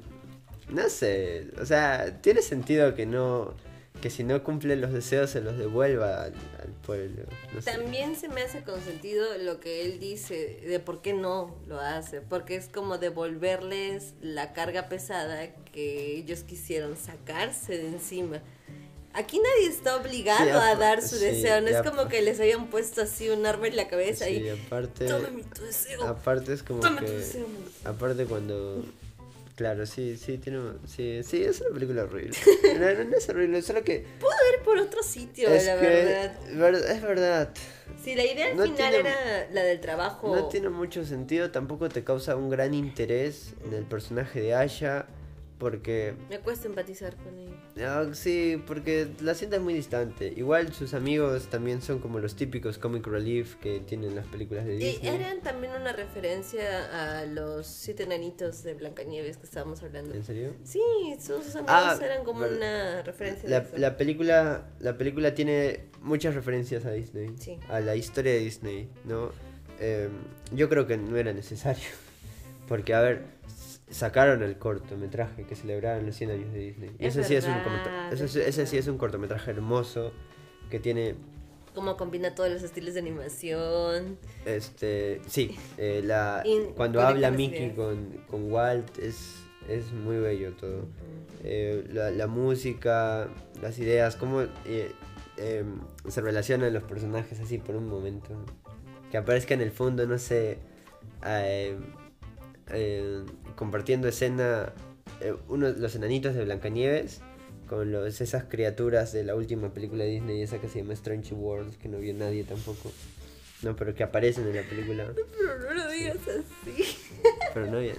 No 0.71 0.89
sé, 0.89 1.49
o 1.61 1.67
sea, 1.67 2.21
tiene 2.23 2.43
sentido 2.43 2.95
que 2.95 3.05
no. 3.07 3.55
Que 4.01 4.11
si 4.11 4.23
no 4.25 4.43
cumple 4.45 4.77
los 4.77 4.93
deseos 4.93 5.31
se 5.31 5.41
los 5.41 5.57
devuelva 5.57 6.25
al, 6.25 6.35
al 6.63 6.71
pueblo. 6.87 7.23
No 7.55 7.63
sé. 7.63 7.71
También 7.73 8.15
se 8.15 8.29
me 8.29 8.43
hace 8.43 8.63
con 8.63 8.81
sentido 8.83 9.27
lo 9.39 9.59
que 9.59 9.85
él 9.85 9.99
dice 9.99 10.61
de 10.67 10.79
por 10.81 11.01
qué 11.03 11.13
no 11.15 11.57
lo 11.67 11.81
hace, 11.81 12.21
porque 12.21 12.57
es 12.57 12.69
como 12.69 12.99
devolverles 12.99 14.15
la 14.21 14.53
carga 14.53 14.89
pesada 14.89 15.49
que 15.73 16.17
ellos 16.17 16.41
quisieron 16.41 16.97
sacarse 16.97 17.79
de 17.79 17.89
encima. 17.89 18.43
Aquí 19.15 19.39
nadie 19.41 19.69
está 19.71 19.97
obligado 19.97 20.45
Sí, 20.45 20.51
a 20.51 20.75
dar 20.77 21.01
su 21.01 21.17
sí, 21.17 21.25
deseo, 21.25 21.63
no 21.63 21.69
es 21.69 21.81
como 21.83 22.07
que 22.07 22.21
les 22.21 22.39
hayan 22.39 22.69
puesto 22.69 23.01
así 23.01 23.31
un 23.31 23.47
arma 23.47 23.67
en 23.67 23.77
la 23.77 23.89
cabeza 23.89 24.27
Sí, 24.27 24.43
y 24.43 24.49
aparte. 24.51 25.07
tome 25.07 25.31
mi 25.31 25.43
tu 25.43 25.63
deseo. 25.65 26.07
Aparte 26.07 26.53
es 26.53 26.63
como 26.63 26.81
Toma 26.81 27.01
tu 27.01 27.07
que. 27.07 27.13
deseo. 27.13 27.47
Aparte 27.87 28.27
cuando. 28.27 28.85
Claro, 29.57 29.87
sí, 29.87 30.17
sí, 30.19 30.37
tiene. 30.39 30.61
Sí, 30.87 31.23
sí, 31.25 31.43
es 31.43 31.61
una 31.63 31.71
película 31.71 32.03
horrible. 32.05 32.37
No, 32.79 33.05
no, 33.05 33.17
es 33.17 33.29
horrible, 33.29 33.63
solo 33.63 33.83
que. 33.83 34.07
Pudo 34.21 34.31
ir 34.55 34.63
por 34.63 34.77
otro 34.79 35.03
sitio, 35.03 35.49
es 35.49 35.65
la 35.67 35.77
que. 35.81 35.87
verdad. 35.87 36.39
ver- 36.53 36.75
es 36.75 37.03
verdad. 37.03 37.51
Si 38.05 38.15
la 38.15 38.25
idea 38.25 38.49
al 38.49 38.57
no 38.57 38.63
final 38.65 38.77
tiene- 38.93 38.99
era 39.09 39.49
la 39.51 39.63
del 39.63 39.81
trabajo. 39.81 40.35
No 40.37 40.49
tiene 40.49 40.69
mucho 40.69 41.05
sentido, 41.07 41.51
tampoco 41.51 41.89
te 41.89 42.05
causa 42.05 42.37
un 42.37 42.51
gran 42.51 42.75
interés 42.75 43.55
en 43.65 43.73
el 43.73 43.85
personaje 43.85 44.41
de 44.43 44.55
Asha. 44.55 45.07
Porque 45.59 46.15
Me 46.29 46.39
cuesta 46.41 46.67
empatizar 46.69 47.17
con 47.17 47.39
ella. 47.39 47.55
Ah, 47.81 48.07
sí, 48.13 48.63
porque 48.67 49.09
la 49.23 49.35
sientes 49.35 49.59
muy 49.61 49.73
distante. 49.73 50.31
Igual 50.37 50.75
sus 50.75 50.93
amigos 50.93 51.47
también 51.49 51.81
son 51.81 51.99
como 51.99 52.19
los 52.19 52.37
típicos 52.37 52.77
comic 52.77 53.07
relief 53.07 53.55
que 53.57 53.81
tienen 53.81 54.15
las 54.15 54.27
películas 54.27 54.67
de 54.67 54.75
Y 54.75 54.79
Disney. 54.79 55.15
eran 55.15 55.41
también 55.41 55.73
una 55.81 55.93
referencia 55.95 57.21
a 57.21 57.25
los 57.25 57.67
siete 57.67 58.07
nanitos 58.07 58.63
de 58.65 58.75
Blancanieves 58.75 59.39
que 59.39 59.45
estábamos 59.45 59.83
hablando. 59.83 60.15
¿En 60.15 60.25
serio? 60.25 60.53
Sí, 60.63 60.81
sus 61.19 61.55
amigos 61.57 61.67
Ah, 61.69 61.99
eran 62.03 62.23
como 62.25 62.45
una 62.47 63.01
referencia 63.03 63.49
La, 63.49 63.61
de 63.61 63.67
eso. 63.69 63.79
la 63.79 63.97
película 63.97 64.69
la 64.81 64.99
película 64.99 65.35
tiene 65.35 65.87
muchas 66.03 66.35
referencias 66.35 66.85
a 66.85 66.91
Disney, 66.93 67.31
Sí. 67.39 67.59
a 67.71 67.81
la 67.81 67.97
historia 67.97 68.33
de 68.33 68.41
Disney, 68.41 68.91
¿no? 69.05 69.33
Eh, 69.81 70.09
yo 70.53 70.69
creo 70.69 70.87
que 70.87 70.97
no 70.99 71.17
era 71.17 71.33
necesario, 71.33 71.85
porque 72.69 72.93
a 72.95 73.01
ver, 73.01 73.36
sacaron 73.89 74.43
el 74.43 74.59
cortometraje 74.59 75.45
que 75.45 75.55
celebraron 75.55 76.07
los 76.07 76.17
100 76.17 76.31
años 76.31 76.53
de 76.53 76.59
Disney. 76.59 76.91
Y 76.99 77.07
Es 77.07 77.17
ese 77.17 77.25
sí 77.29 77.35
es 77.37 77.45
un 77.47 77.55
cortometraje- 77.55 78.13
ese, 78.13 78.25
es 78.25 78.31
sí- 78.33 78.41
ese 78.41 78.53
sí 78.53 78.59
verdad. 78.59 78.75
es 78.81 78.89
un 78.89 78.99
cortometraje 78.99 79.51
hermoso 79.53 80.13
que 80.71 80.79
tiene 80.81 81.15
Cómo 81.75 81.97
combina 81.99 82.35
todos 82.35 82.49
los 82.51 82.63
estilos 82.63 82.95
de 82.95 83.01
animación. 83.01 84.19
Este, 84.47 85.21
sí, 85.27 85.55
eh, 85.77 86.01
la, 86.03 86.43
cuando 86.75 87.03
habla 87.03 87.31
Mickey 87.31 87.75
con, 87.75 88.13
con 88.29 88.51
Walt 88.51 88.99
es, 88.99 89.35
es 89.69 89.93
muy 89.93 90.17
bello 90.17 90.55
todo. 90.55 90.87
Eh, 91.45 91.87
la, 91.93 92.11
la 92.11 92.27
música, 92.29 93.29
las 93.61 93.79
ideas, 93.79 94.17
cómo 94.17 94.41
eh, 94.65 94.91
em, 95.37 95.81
se 96.09 96.23
relacionan 96.23 96.73
los 96.73 96.83
personajes 96.85 97.39
así 97.41 97.59
por 97.59 97.77
un 97.77 97.89
momento. 97.91 98.31
Que 99.11 99.19
aparezca 99.19 99.53
en 99.53 99.61
el 99.61 99.71
fondo, 99.71 100.07
no 100.07 100.17
sé, 100.19 100.57
eh, 101.27 101.77
eh, 102.71 103.23
compartiendo 103.57 104.07
escena 104.09 104.73
eh, 105.21 105.35
uno, 105.49 105.69
los 105.71 105.95
enanitos 105.97 106.35
de 106.35 106.45
Blancanieves 106.45 107.21
con 107.69 107.91
los, 107.91 108.21
esas 108.21 108.45
criaturas 108.45 109.13
de 109.13 109.25
la 109.25 109.35
última 109.35 109.73
película 109.75 110.05
de 110.05 110.11
Disney, 110.11 110.41
esa 110.43 110.61
que 110.61 110.69
se 110.69 110.81
llama 110.81 110.93
Strange 110.93 111.35
World, 111.35 111.77
que 111.79 111.89
no 111.89 111.99
vio 111.99 112.15
nadie 112.15 112.45
tampoco. 112.45 112.93
No, 113.63 113.75
pero 113.75 113.95
que 113.95 114.03
aparecen 114.05 114.47
en 114.47 114.55
la 114.57 114.63
película. 114.63 115.07
Pero 115.39 115.59
no 115.61 115.75
lo 115.75 115.91
digas 115.91 116.19
así. 116.29 116.85
Pero 117.55 117.67
no, 117.71 117.83
ya- 117.83 117.95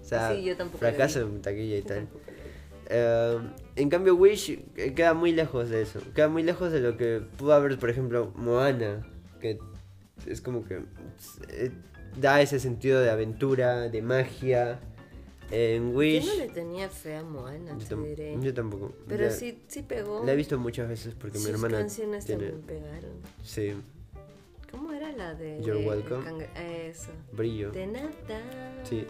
o 0.00 0.04
sea, 0.04 0.34
Sí, 0.34 0.42
yo 0.42 0.56
tampoco 0.56 0.78
fracaso 0.78 1.20
en 1.20 1.42
taquilla 1.42 1.76
y 1.76 1.82
tal. 1.82 2.08
Eh, 2.88 3.38
en 3.76 3.90
cambio, 3.90 4.16
Wish 4.16 4.58
eh, 4.76 4.94
queda 4.94 5.12
muy 5.14 5.32
lejos 5.32 5.68
de 5.68 5.82
eso. 5.82 6.00
Queda 6.14 6.28
muy 6.28 6.42
lejos 6.42 6.72
de 6.72 6.80
lo 6.80 6.96
que 6.96 7.20
pudo 7.36 7.52
haber, 7.52 7.78
por 7.78 7.90
ejemplo, 7.90 8.32
Moana. 8.36 9.06
Que 9.40 9.58
es 10.26 10.40
como 10.40 10.64
que 10.64 10.80
eh, 11.50 11.70
da 12.18 12.40
ese 12.40 12.58
sentido 12.58 13.00
de 13.00 13.10
aventura, 13.10 13.88
de 13.90 14.00
magia. 14.02 14.80
En 15.50 15.90
Yo 15.92 15.98
Wish. 15.98 16.26
no 16.26 16.34
le 16.36 16.48
tenía 16.48 16.88
fe 16.88 17.16
a 17.16 17.22
Moana, 17.22 17.76
yo, 17.78 17.86
te 17.86 18.08
diré. 18.08 18.36
yo 18.40 18.54
tampoco. 18.54 18.92
Pero 19.08 19.24
La- 19.24 19.30
sí, 19.30 19.58
sí 19.68 19.82
pegó. 19.82 20.24
La 20.24 20.32
he 20.32 20.36
visto 20.36 20.58
muchas 20.58 20.88
veces 20.88 21.14
porque 21.18 21.38
Sus 21.38 21.46
mi 21.48 21.52
hermana. 21.54 21.78
canciones 21.78 22.24
tiene. 22.24 22.50
también 22.50 22.66
pegaron. 22.66 23.10
Sí, 23.44 23.72
¿Cómo 24.70 24.90
era 24.92 25.12
la 25.12 25.34
de... 25.34 25.60
You're 25.62 25.80
el 25.82 25.86
welcome. 25.86 26.46
Eso. 26.88 27.10
brillo. 27.32 27.70
De 27.72 27.86
nada. 27.86 28.10
Sí. 28.84 29.04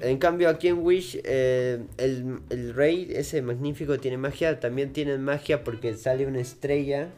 En 0.00 0.18
cambio, 0.18 0.48
aquí 0.48 0.66
en 0.66 0.78
Wish, 0.84 1.20
eh, 1.22 1.84
el, 1.98 2.40
el 2.50 2.74
rey, 2.74 3.06
ese 3.14 3.42
magnífico, 3.42 3.98
tiene 4.00 4.16
magia. 4.16 4.58
También 4.58 4.92
tienen 4.92 5.22
magia 5.22 5.62
porque 5.62 5.94
sale 5.96 6.26
una 6.26 6.40
estrella. 6.40 7.10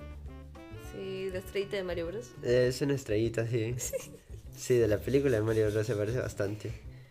Sí, 0.92 1.30
la 1.32 1.38
estrellita 1.38 1.76
de 1.78 1.84
Mario 1.84 2.08
Bros. 2.08 2.32
Eh, 2.42 2.66
es 2.68 2.82
una 2.82 2.94
estrellita, 2.94 3.46
sí. 3.46 3.74
Sí, 4.56 4.74
de 4.76 4.86
la 4.86 4.98
película 4.98 5.36
de 5.38 5.42
Mario 5.42 5.70
Bros. 5.70 5.86
se 5.86 5.94
parece 5.96 6.18
bastante. 6.18 6.70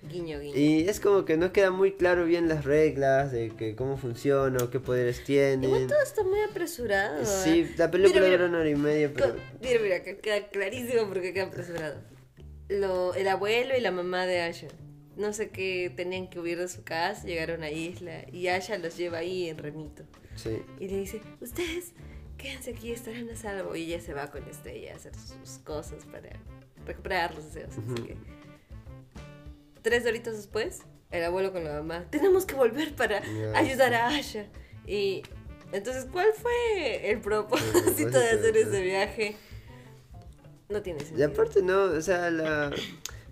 Guiño, 0.09 0.39
guiño. 0.39 0.55
Y 0.55 0.87
es 0.89 0.99
como 0.99 1.23
que 1.25 1.37
no 1.37 1.53
queda 1.53 1.71
muy 1.71 1.93
claro 1.93 2.25
bien 2.25 2.49
las 2.49 2.65
reglas 2.65 3.31
de 3.31 3.49
que 3.49 3.75
cómo 3.75 3.97
funciona 3.97 4.63
o 4.63 4.69
qué 4.69 4.79
poderes. 4.79 5.21
Igual 5.27 5.87
todo 5.87 6.01
está 6.01 6.23
muy 6.23 6.41
apresurado. 6.41 7.25
Sí, 7.25 7.61
¿eh? 7.61 7.75
la 7.77 7.89
película 7.89 8.21
Mira, 8.21 8.25
mira, 8.25 8.37
dura 8.37 8.49
una 8.49 8.59
hora 8.59 8.69
y 8.69 8.75
media, 8.75 9.11
pero... 9.13 9.35
Mira, 9.61 9.79
mira, 9.81 10.03
que 10.03 10.17
queda 10.17 10.47
clarísimo 10.49 11.07
porque 11.07 11.33
queda 11.33 11.45
apresurado. 11.45 12.01
Lo, 12.69 13.13
el 13.13 13.27
abuelo 13.27 13.77
y 13.77 13.81
la 13.81 13.91
mamá 13.91 14.25
de 14.25 14.41
Asha. 14.41 14.67
No 15.15 15.31
sé 15.31 15.49
qué, 15.49 15.91
tenían 15.95 16.29
que 16.29 16.39
huir 16.39 16.57
de 16.57 16.67
su 16.67 16.83
casa, 16.83 17.23
llegaron 17.25 17.63
a 17.63 17.69
isla 17.69 18.25
y 18.31 18.47
Asha 18.47 18.77
los 18.79 18.97
lleva 18.97 19.19
ahí 19.19 19.47
en 19.47 19.57
remito. 19.57 20.03
Sí. 20.35 20.61
Y 20.79 20.87
le 20.87 20.97
dice, 20.99 21.21
ustedes 21.39 21.93
quédense 22.37 22.71
aquí, 22.71 22.91
estarán 22.91 23.29
a 23.29 23.35
salvo. 23.35 23.75
Y 23.75 23.83
ella 23.83 24.01
se 24.01 24.13
va 24.13 24.29
con 24.31 24.43
Estrella 24.49 24.93
a 24.93 24.95
hacer 24.97 25.13
sus 25.15 25.59
cosas 25.59 26.03
para 26.05 26.29
recuperar 26.85 27.33
los 27.35 27.45
deseos. 27.45 27.71
Así 27.71 27.79
Ujú. 27.79 28.05
que... 28.05 28.42
Tres 29.83 30.05
horitas 30.07 30.35
después, 30.35 30.81
el 31.11 31.23
abuelo 31.23 31.51
con 31.53 31.63
la 31.63 31.73
mamá, 31.73 32.05
tenemos 32.09 32.45
que 32.45 32.55
volver 32.55 32.95
para 32.95 33.21
ayudar 33.53 33.93
a 33.93 34.07
Asha. 34.07 34.45
Y 34.87 35.21
entonces, 35.71 36.07
¿cuál 36.11 36.27
fue 36.35 37.11
el 37.11 37.19
propósito 37.21 38.17
de 38.19 38.29
hacer 38.31 38.57
ese 38.57 38.81
viaje? 38.81 39.35
No 40.69 40.81
tiene 40.81 41.01
Y 41.03 41.05
sentido. 41.05 41.27
aparte 41.27 41.61
no, 41.61 41.83
o 41.83 42.01
sea, 42.01 42.31
la... 42.31 42.71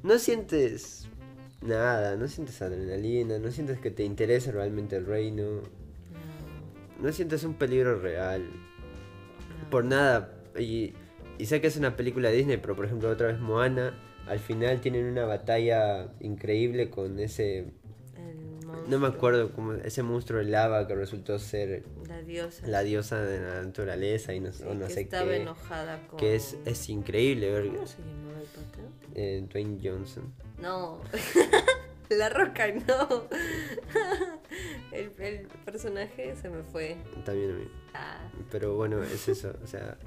no 0.03 0.19
sientes 0.19 1.07
nada, 1.61 2.15
no 2.15 2.27
sientes 2.27 2.61
adrenalina, 2.61 3.39
no 3.39 3.51
sientes 3.51 3.79
que 3.79 3.89
te 3.91 4.03
interesa 4.03 4.51
realmente 4.51 4.95
el 4.97 5.05
reino, 5.05 5.61
no 6.99 7.11
sientes 7.11 7.43
un 7.43 7.55
peligro 7.55 7.99
real, 7.99 8.47
por 9.69 9.85
nada. 9.85 10.33
Y, 10.59 10.93
y 11.37 11.45
sé 11.45 11.61
que 11.61 11.67
es 11.67 11.77
una 11.77 11.95
película 11.95 12.29
de 12.29 12.35
Disney, 12.37 12.57
pero 12.57 12.75
por 12.75 12.85
ejemplo 12.85 13.09
otra 13.09 13.27
vez 13.27 13.39
Moana, 13.39 13.97
al 14.27 14.39
final 14.39 14.81
tienen 14.81 15.05
una 15.05 15.25
batalla 15.25 16.11
increíble 16.19 16.89
con 16.89 17.19
ese, 17.19 17.67
no 18.87 18.99
me 18.99 19.07
acuerdo, 19.07 19.51
como 19.51 19.73
ese 19.73 20.03
monstruo 20.03 20.39
de 20.39 20.45
lava 20.45 20.87
que 20.87 20.95
resultó 20.95 21.37
ser 21.39 21.83
La 22.07 22.21
diosa. 22.21 22.67
la 22.67 22.81
diosa 22.83 23.21
de 23.21 23.39
la 23.39 23.61
naturaleza 23.63 24.33
y 24.33 24.39
no, 24.39 24.51
sí, 24.53 24.63
o 24.67 24.73
no 24.73 24.87
que 24.87 24.93
sé 24.93 25.01
estaba 25.01 25.25
qué. 25.29 25.41
enojada 25.41 26.07
con... 26.07 26.17
Que 26.17 26.35
es, 26.35 26.57
es 26.65 26.89
increíble 26.89 27.51
ver 27.51 27.67
¿Cómo 27.67 27.85
se 27.87 27.97
llamaba 27.99 28.39
el 28.39 28.47
eh, 29.15 29.45
Dwayne 29.51 29.79
Johnson. 29.83 30.33
No. 30.61 31.01
La 32.09 32.29
roca, 32.29 32.67
no. 32.71 33.27
El, 34.91 35.11
el 35.19 35.47
personaje 35.63 36.35
se 36.35 36.49
me 36.49 36.61
fue. 36.63 36.97
También 37.23 37.51
a 37.51 37.53
mí. 37.53 37.63
Ah, 37.93 38.29
Pero 38.51 38.75
bueno, 38.75 39.01
es 39.01 39.29
eso. 39.29 39.53
O 39.63 39.67
sea, 39.67 39.97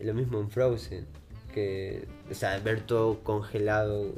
es 0.00 0.04
lo 0.06 0.12
mismo 0.14 0.40
en 0.40 0.50
Frozen. 0.50 1.06
Que, 1.54 2.08
o 2.32 2.34
sea, 2.34 2.58
ver 2.58 2.80
todo 2.82 3.20
congelado. 3.22 4.12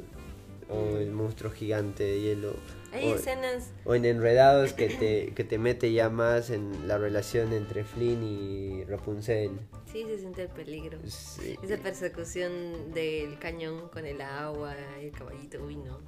O 0.67 0.97
el 0.97 1.11
monstruo 1.11 1.51
gigante 1.51 2.03
de 2.03 2.21
hielo. 2.21 2.55
hay 2.91 3.11
o, 3.11 3.15
escenas. 3.15 3.69
o 3.85 3.93
en 3.93 4.03
Enredados 4.03 4.73
que 4.73 4.87
te, 4.99 5.31
que 5.35 5.43
te 5.43 5.59
mete 5.59 5.93
ya 5.93 6.09
más 6.09 6.49
en 6.49 6.87
la 6.87 6.97
relación 6.97 7.53
entre 7.53 7.83
Flynn 7.83 8.23
y 8.23 8.83
Rapunzel. 8.85 9.51
Sí, 9.91 10.03
se 10.07 10.17
siente 10.17 10.41
el 10.41 10.49
peligro. 10.49 10.97
Sí. 11.05 11.55
Esa 11.61 11.77
persecución 11.77 12.51
del 12.95 13.37
cañón 13.37 13.89
con 13.89 14.07
el 14.07 14.19
agua, 14.21 14.75
el 14.99 15.11
caballito, 15.11 15.63
uy, 15.63 15.75
no. 15.75 15.99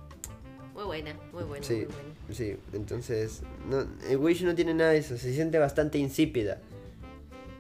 Muy 0.73 0.85
buena, 0.85 1.13
muy 1.31 1.43
buena, 1.43 1.65
muy 1.67 1.75
Sí, 1.77 1.85
buena. 1.85 2.15
sí, 2.31 2.55
entonces 2.73 3.41
no, 3.69 3.85
el 4.09 4.17
Wish 4.17 4.43
no 4.43 4.53
tiene 4.55 4.73
nada 4.73 4.91
de 4.91 4.97
eso, 4.99 5.17
se 5.17 5.33
siente 5.33 5.57
bastante 5.59 5.97
insípida, 5.99 6.61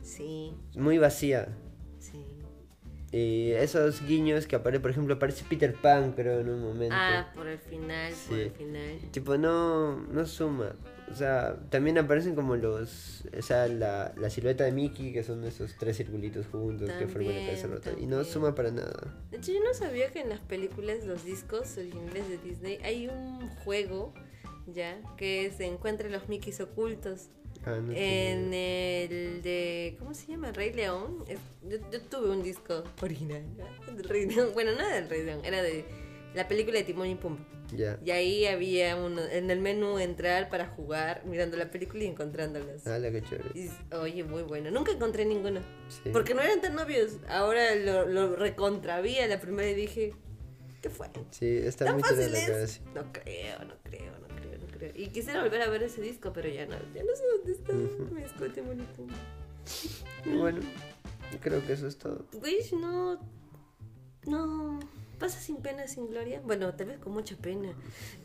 Sí, 0.01 0.53
muy 0.75 0.97
vacía. 0.97 1.47
Y 3.11 3.51
esos 3.51 4.05
guiños 4.05 4.47
que 4.47 4.57
aparece, 4.57 4.81
por 4.81 4.91
ejemplo, 4.91 5.15
aparece 5.15 5.45
Peter 5.47 5.73
Pan, 5.73 6.11
creo, 6.11 6.41
en 6.41 6.49
un 6.49 6.61
momento. 6.61 6.95
Ah, 6.97 7.31
por 7.33 7.47
el 7.47 7.57
final, 7.57 8.13
por 8.27 8.37
el 8.37 8.51
final. 8.51 8.99
Tipo, 9.11 9.37
no, 9.37 9.95
no 10.07 10.25
suma. 10.25 10.75
O 11.09 11.15
sea, 11.15 11.55
también 11.69 11.97
aparecen 11.97 12.35
como 12.35 12.57
los. 12.57 13.23
O 13.37 13.41
sea, 13.41 13.67
la, 13.67 14.13
la 14.17 14.29
silueta 14.29 14.65
de 14.65 14.73
Mickey, 14.73 15.13
que 15.13 15.23
son 15.23 15.45
esos 15.45 15.75
tres 15.79 15.95
circulitos 15.95 16.47
juntos 16.47 16.91
que 16.99 17.07
forman 17.07 17.33
la 17.33 17.45
cabeza 17.45 17.61
También, 17.69 17.71
rota. 17.77 17.89
Y 17.91 18.05
no 18.07 18.17
también. 18.17 18.33
suma 18.33 18.55
para 18.55 18.71
nada. 18.71 19.15
De 19.31 19.37
hecho, 19.37 19.53
yo 19.53 19.63
no 19.63 19.73
sabía 19.73 20.11
que 20.11 20.19
en 20.19 20.27
las 20.27 20.41
películas, 20.41 21.05
los 21.05 21.23
discos 21.23 21.77
originales 21.77 22.27
de 22.27 22.37
Disney, 22.39 22.77
hay 22.83 23.07
un 23.07 23.47
juego, 23.63 24.13
ya, 24.65 24.99
que 25.15 25.49
se 25.55 25.65
encuentra 25.65 26.09
los 26.09 26.27
Mickeys 26.27 26.59
ocultos. 26.59 27.29
Ah, 27.67 27.81
no 27.81 27.91
En 27.93 28.53
el 28.53 29.41
de. 29.41 29.95
¿Cómo 29.99 30.13
se 30.13 30.27
llama? 30.27 30.51
Rey 30.53 30.71
León. 30.71 31.25
Yo, 31.63 31.77
yo 31.91 32.01
tuve 32.01 32.29
un 32.29 32.41
disco 32.41 32.83
original 33.01 33.43
del 33.93 34.07
Rey 34.07 34.25
León. 34.25 34.51
Bueno, 34.53 34.71
no 34.73 34.87
del 34.87 35.09
Rey 35.09 35.23
León, 35.23 35.41
era 35.43 35.61
de 35.61 35.83
la 36.33 36.47
película 36.47 36.77
de 36.77 36.85
Timón 36.85 37.07
y 37.07 37.15
Pumba. 37.15 37.45
Ya. 37.75 37.99
Y 38.05 38.11
ahí 38.11 38.45
había 38.45 38.95
uno, 38.95 39.21
en 39.21 39.51
el 39.51 39.59
menú 39.59 39.99
entrar 39.99 40.49
para 40.49 40.67
jugar, 40.67 41.23
mirando 41.25 41.57
la 41.57 41.69
película 41.69 42.05
y 42.05 42.07
encontrándolos. 42.07 42.87
Ah, 42.87 42.97
la 42.97 43.11
que 43.11 43.21
chévere. 43.21 43.49
Y, 43.53 43.69
oye, 43.93 44.23
muy 44.23 44.43
bueno. 44.43 44.71
Nunca 44.71 44.93
encontré 44.93 45.25
ninguno. 45.25 45.59
Sí. 45.89 46.09
Porque 46.13 46.33
no 46.33 46.41
eran 46.41 46.61
tan 46.61 46.75
novios. 46.75 47.17
Ahora 47.27 47.75
lo, 47.75 48.05
lo 48.05 48.37
recontravía 48.37 49.27
la 49.27 49.41
primera 49.41 49.69
y 49.69 49.73
dije, 49.73 50.13
¿qué 50.81 50.89
fue? 50.89 51.09
Sí, 51.31 51.57
está 51.57 51.85
¿Tan 51.85 51.95
muy 51.95 52.03
fácil 52.03 52.33
es? 52.33 52.81
No 52.95 53.11
creo, 53.11 53.65
no 53.65 53.75
creo, 53.83 54.13
no 54.19 54.26
creo. 54.77 54.91
Y 54.95 55.07
quisiera 55.09 55.41
volver 55.43 55.61
a 55.61 55.69
ver 55.69 55.83
ese 55.83 56.01
disco, 56.01 56.31
pero 56.33 56.49
ya 56.49 56.65
no, 56.65 56.75
ya 56.93 57.03
no 57.03 57.15
sé 57.15 57.23
dónde 57.37 57.51
está. 57.51 57.73
Ujú. 57.73 58.13
Mi 58.15 58.21
disco 58.21 58.43
de 58.43 58.49
Timón 58.51 58.79
y 58.79 58.83
Pumba. 58.95 59.15
Y 60.25 60.37
Bueno, 60.37 60.59
creo 61.41 61.65
que 61.65 61.73
eso 61.73 61.87
es 61.87 61.97
todo. 61.97 62.25
Wish 62.41 62.73
no. 62.73 63.19
No. 64.25 64.79
Pasa 65.19 65.39
sin 65.39 65.57
pena, 65.57 65.87
sin 65.87 66.07
gloria. 66.11 66.41
Bueno, 66.45 66.71
tal 66.75 66.87
vez 66.87 66.99
con 66.99 67.11
mucha 67.11 67.35
pena. 67.37 67.73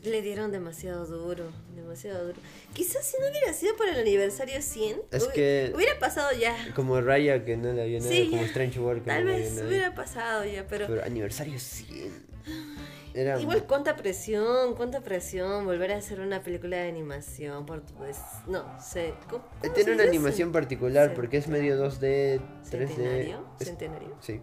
Le 0.02 0.20
dieron 0.20 0.52
demasiado 0.52 1.06
duro. 1.06 1.50
Demasiado 1.74 2.26
duro. 2.26 2.38
Quizás 2.74 3.06
si 3.06 3.16
no 3.18 3.30
hubiera 3.30 3.52
sido 3.54 3.74
por 3.76 3.88
el 3.88 3.98
aniversario 3.98 4.60
100. 4.60 5.00
Es 5.10 5.26
hubi- 5.26 5.32
que- 5.32 5.72
Hubiera 5.74 5.98
pasado 5.98 6.30
ya. 6.38 6.54
Como 6.76 7.00
Raya 7.00 7.46
que 7.46 7.56
no 7.56 7.72
la 7.72 7.84
vio 7.84 7.98
nadie, 7.98 8.24
Sí, 8.24 8.30
como. 8.30 8.42
Strange 8.42 8.78
World 8.78 9.02
que 9.04 9.08
Tal 9.08 9.24
no 9.24 9.30
vez 9.32 9.58
hubiera 9.66 9.94
pasado 9.94 10.44
ya, 10.44 10.66
pero. 10.66 10.86
Pero 10.86 11.02
aniversario 11.02 11.58
100. 11.58 12.12
Era 13.14 13.38
Igual 13.40 13.64
cuánta 13.66 13.94
presión, 13.96 14.74
cuánta 14.74 15.00
presión 15.00 15.64
volver 15.66 15.92
a 15.92 15.96
hacer 15.96 16.20
una 16.20 16.42
película 16.42 16.78
de 16.78 16.88
animación 16.88 17.66
por 17.66 17.82
pues 17.82 18.18
no 18.46 18.64
sé. 18.80 19.14
¿cómo- 19.28 19.44
Eh, 19.62 19.68
Tiene 19.70 19.92
una 19.92 20.04
animación 20.04 20.50
particular 20.52 21.12
porque 21.14 21.36
es 21.36 21.48
medio 21.48 21.76
2D, 21.76 22.40
3D. 22.70 22.86
¿Centenario? 22.94 23.44
Es- 23.60 23.66
¿Centenario? 23.66 24.16
Sí. 24.20 24.40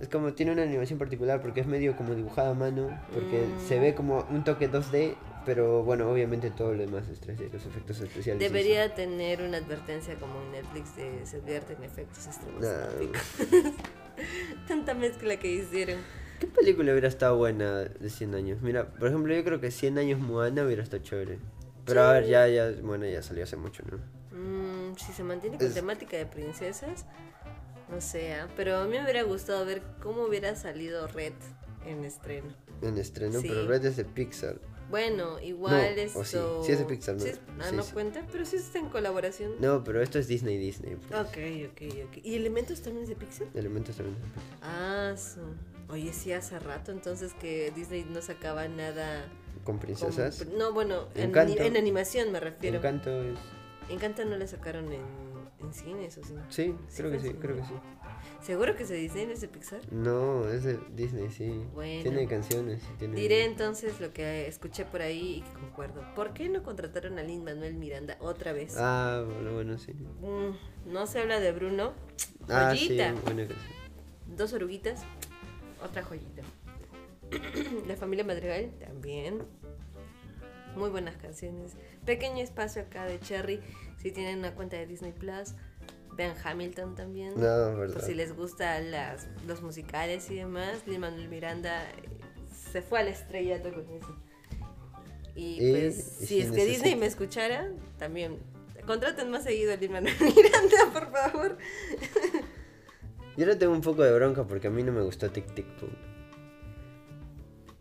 Es 0.00 0.08
como 0.08 0.32
tiene 0.34 0.50
una 0.52 0.62
animación 0.62 0.98
particular 0.98 1.40
porque 1.40 1.60
es 1.60 1.66
medio 1.66 1.96
como 1.96 2.14
dibujada 2.14 2.50
a 2.50 2.54
mano, 2.54 2.88
porque 3.12 3.46
Mm. 3.46 3.68
se 3.68 3.78
ve 3.78 3.94
como 3.94 4.26
un 4.30 4.42
toque 4.42 4.68
2D, 4.68 5.16
pero 5.46 5.84
bueno, 5.84 6.10
obviamente 6.10 6.50
todo 6.50 6.72
lo 6.74 6.78
demás 6.78 7.08
es 7.08 7.20
3D, 7.20 7.48
los 7.52 7.64
efectos 7.66 8.00
especiales. 8.00 8.40
Debería 8.40 8.94
tener 8.96 9.42
una 9.42 9.58
advertencia 9.58 10.16
como 10.16 10.40
en 10.42 10.52
Netflix 10.52 10.96
de 10.96 11.24
se 11.24 11.36
advierte 11.36 11.74
en 11.74 11.84
efectos 11.84 12.26
estroboscópicos. 12.26 13.22
Tanta 14.68 14.94
mezcla 14.94 15.36
que 15.38 15.48
hicieron. 15.52 15.98
¿Qué 16.42 16.48
película 16.48 16.90
hubiera 16.90 17.06
estado 17.06 17.36
buena 17.36 17.82
de 17.84 18.10
100 18.10 18.34
años? 18.34 18.62
Mira, 18.62 18.88
por 18.88 19.06
ejemplo, 19.06 19.32
yo 19.32 19.44
creo 19.44 19.60
que 19.60 19.70
100 19.70 19.96
años 19.98 20.18
Moana 20.18 20.64
hubiera 20.64 20.82
estado 20.82 21.00
chévere. 21.00 21.38
Pero 21.84 22.02
a 22.02 22.14
ver, 22.14 22.26
ya, 22.26 22.48
ya, 22.48 22.68
bueno, 22.82 23.06
ya 23.06 23.22
salió 23.22 23.44
hace 23.44 23.54
mucho, 23.56 23.84
¿no? 23.88 23.98
Mm, 24.36 24.96
si 24.96 25.12
se 25.12 25.22
mantiene 25.22 25.56
con 25.56 25.68
Es- 25.68 25.74
temática 25.74 26.16
de 26.16 26.26
princesas, 26.26 27.06
no 27.88 28.00
sé, 28.00 28.34
ah, 28.34 28.48
pero 28.56 28.78
a 28.78 28.84
mí 28.86 28.90
me 28.90 29.04
hubiera 29.04 29.22
gustado 29.22 29.64
ver 29.64 29.82
cómo 30.02 30.24
hubiera 30.24 30.56
salido 30.56 31.06
Red 31.06 31.34
en 31.86 32.04
estreno. 32.04 32.52
En 32.82 32.98
estreno, 32.98 33.38
Sí. 33.38 33.46
pero 33.48 33.68
Red 33.68 33.84
es 33.84 33.96
de 33.96 34.04
Pixar. 34.04 34.56
Bueno, 34.92 35.40
igual 35.40 35.96
No, 35.96 36.02
esto... 36.02 36.60
sí, 36.60 36.66
sí 36.66 36.72
es 36.72 36.78
de 36.78 36.84
Pixar, 36.84 37.14
¿no? 37.16 37.22
Sí 37.22 37.30
es- 37.30 37.40
ah, 37.58 37.66
Sí, 37.70 37.76
no 37.76 37.84
cuenta, 37.86 38.24
pero 38.30 38.44
sí 38.44 38.56
está 38.56 38.78
en 38.78 38.90
colaboración. 38.90 39.52
No, 39.58 39.82
pero 39.82 40.00
esto 40.02 40.18
es 40.18 40.28
Disney 40.28 40.58
Disney. 40.58 40.96
Pues. 40.96 41.18
Ok, 41.20 41.38
ok, 41.72 41.94
ok. 42.08 42.18
¿Y 42.22 42.36
Elementos 42.36 42.82
también 42.82 43.04
es 43.04 43.08
de 43.08 43.16
Pixar? 43.16 43.46
Elementos 43.54 43.96
también 43.96 44.16
es 44.18 44.22
de 44.22 44.28
Pixar. 44.28 44.52
Ah, 44.62 45.14
su. 45.16 45.40
Oye, 45.92 46.12
sí, 46.12 46.32
hace 46.32 46.58
rato 46.58 46.92
entonces 46.92 47.32
que 47.40 47.72
Disney 47.74 48.04
no 48.04 48.20
sacaba 48.22 48.68
nada... 48.68 49.24
Con 49.64 49.78
princesas. 49.78 50.46
No, 50.58 50.72
bueno, 50.72 51.08
en, 51.14 51.34
en 51.36 51.76
animación 51.76 52.30
me 52.30 52.38
refiero. 52.40 52.76
Encanto 52.78 53.10
es... 53.22 53.38
Encanto 53.88 54.24
no 54.26 54.36
la 54.36 54.46
sacaron 54.46 54.92
en, 54.92 55.00
en 55.60 55.72
cines, 55.74 56.18
¿o 56.18 56.22
sí? 56.22 56.34
Sí, 56.50 56.74
creo 56.96 57.10
que 57.10 57.18
sí, 57.20 57.32
creo 57.34 57.56
que 57.56 57.62
sí. 57.62 57.72
¿Seguro 58.42 58.74
que 58.74 58.82
es 58.82 58.88
de 58.88 58.96
Disney, 58.96 59.26
no 59.26 59.32
es 59.32 59.40
de 59.40 59.48
Pixar? 59.48 59.80
No, 59.92 60.48
es 60.48 60.64
de 60.64 60.78
Disney, 60.96 61.30
sí. 61.30 61.64
Bueno. 61.74 62.02
Tiene 62.02 62.26
canciones. 62.26 62.82
Tiene... 62.98 63.14
Diré 63.14 63.44
entonces 63.44 64.00
lo 64.00 64.12
que 64.12 64.48
escuché 64.48 64.84
por 64.84 65.00
ahí 65.00 65.36
y 65.36 65.40
que 65.42 65.52
concuerdo. 65.52 66.02
¿Por 66.16 66.32
qué 66.34 66.48
no 66.48 66.64
contrataron 66.64 67.18
a 67.20 67.22
Lin 67.22 67.44
Manuel 67.44 67.74
Miranda 67.74 68.16
otra 68.20 68.52
vez? 68.52 68.74
Ah, 68.76 69.24
bueno, 69.24 69.52
bueno, 69.52 69.78
sí. 69.78 69.92
Mm, 69.92 70.92
no 70.92 71.06
se 71.06 71.20
habla 71.20 71.38
de 71.38 71.52
Bruno. 71.52 71.92
Ah, 72.48 72.74
sí, 72.74 72.88
Joyita. 72.88 73.12
buena 73.24 73.46
canción. 73.46 73.72
Dos 74.36 74.52
oruguitas. 74.54 75.02
Otra 75.84 76.02
joyita. 76.02 76.42
La 77.86 77.96
familia 77.96 78.24
Madrigal 78.24 78.72
también. 78.80 79.42
muy 80.74 80.90
buenas 80.90 81.16
canciones. 81.16 81.76
Pequeño 82.04 82.42
espacio 82.42 82.82
acá 82.82 83.04
de 83.04 83.20
Cherry, 83.20 83.60
si 83.98 84.10
tienen 84.10 84.38
una 84.40 84.54
cuenta 84.54 84.76
de 84.76 84.86
Disney 84.86 85.12
Plus, 85.12 85.54
vean 86.16 86.34
Hamilton 86.42 86.94
también. 86.94 87.30
No, 87.34 87.40
Por 87.70 87.78
verdad. 87.78 88.04
si 88.06 88.14
les 88.14 88.34
gustan 88.36 88.90
las, 88.90 89.26
los 89.46 89.62
musicales 89.62 90.30
y 90.30 90.36
demás, 90.36 90.82
Lin 90.86 91.00
Manuel 91.00 91.28
Miranda 91.28 91.82
eh, 91.90 92.08
se 92.70 92.82
fue 92.82 93.00
al 93.00 93.08
estrellato 93.08 93.72
con 93.72 93.88
eso. 93.90 94.16
Y, 95.34 95.58
Y- 95.66 95.70
pues, 95.72 95.94
si 96.20 96.40
es 96.40 96.50
que 96.50 96.56
necesita- 96.58 96.64
Disney 96.70 96.96
me 96.96 97.06
escuchara, 97.06 97.70
también 97.98 98.38
contraten 98.86 99.30
más 99.30 99.44
seguido 99.44 99.72
a 99.72 99.76
Lin 99.76 99.92
Manuel 99.92 100.14
Miranda, 100.20 100.92
por 100.92 101.10
favor. 101.12 101.58
Yo 103.36 103.44
ahora 103.46 103.58
tengo 103.58 103.72
un 103.72 103.80
poco 103.80 104.02
de 104.02 104.12
bronca 104.12 104.44
porque 104.46 104.66
a 104.66 104.70
mí 104.70 104.82
no 104.82 104.92
me 104.92 105.00
gustó 105.00 105.30
Tic 105.30 105.54
Tic 105.54 105.66
Boom. 105.80 105.96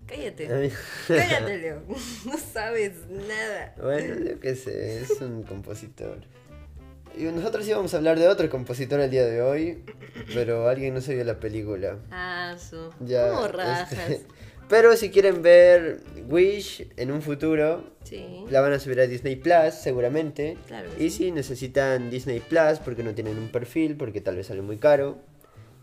Cállate, 0.08 0.48
mí- 0.48 0.70
cállate, 1.08 1.58
Leo. 1.58 1.84
No 2.26 2.38
sabes 2.38 2.94
nada. 3.10 3.76
Bueno, 3.82 4.26
yo 4.26 4.40
qué 4.40 4.56
sé, 4.56 5.02
es 5.02 5.22
un 5.22 5.44
compositor. 5.44 6.20
Y 7.18 7.24
nosotros 7.26 7.68
íbamos 7.68 7.94
a 7.94 7.98
hablar 7.98 8.18
de 8.20 8.28
otro 8.28 8.50
compositor 8.50 9.00
el 9.00 9.10
día 9.12 9.26
de 9.26 9.42
hoy, 9.42 9.84
pero 10.34 10.68
alguien 10.68 10.94
no 10.94 11.02
se 11.02 11.14
vio 11.16 11.24
la 11.24 11.40
película. 11.40 11.98
Ah, 12.12 12.56
su. 12.58 12.90
Ya, 13.02 13.30
¿Cómo 13.30 13.48
rajas? 13.48 13.92
este, 13.92 14.22
Pero 14.70 14.96
si 14.96 15.10
quieren 15.12 15.42
ver 15.42 16.00
Wish 16.30 16.88
en 16.96 17.12
un 17.12 17.22
futuro, 17.22 17.92
Sí. 18.06 18.46
la 18.50 18.62
van 18.62 18.72
a 18.72 18.80
subir 18.80 19.02
a 19.02 19.08
Disney 19.08 19.36
Plus 19.36 19.74
seguramente. 19.74 20.58
Claro 20.68 20.90
Y 20.98 21.10
sí. 21.10 21.26
si 21.26 21.32
necesitan 21.32 22.10
Disney 22.10 22.40
Plus 22.40 22.80
porque 22.80 23.04
no 23.04 23.14
tienen 23.14 23.38
un 23.38 23.50
perfil, 23.50 23.98
porque 23.98 24.22
tal 24.22 24.38
vez 24.38 24.48
sale 24.48 24.62
muy 24.62 24.78
caro, 24.78 25.18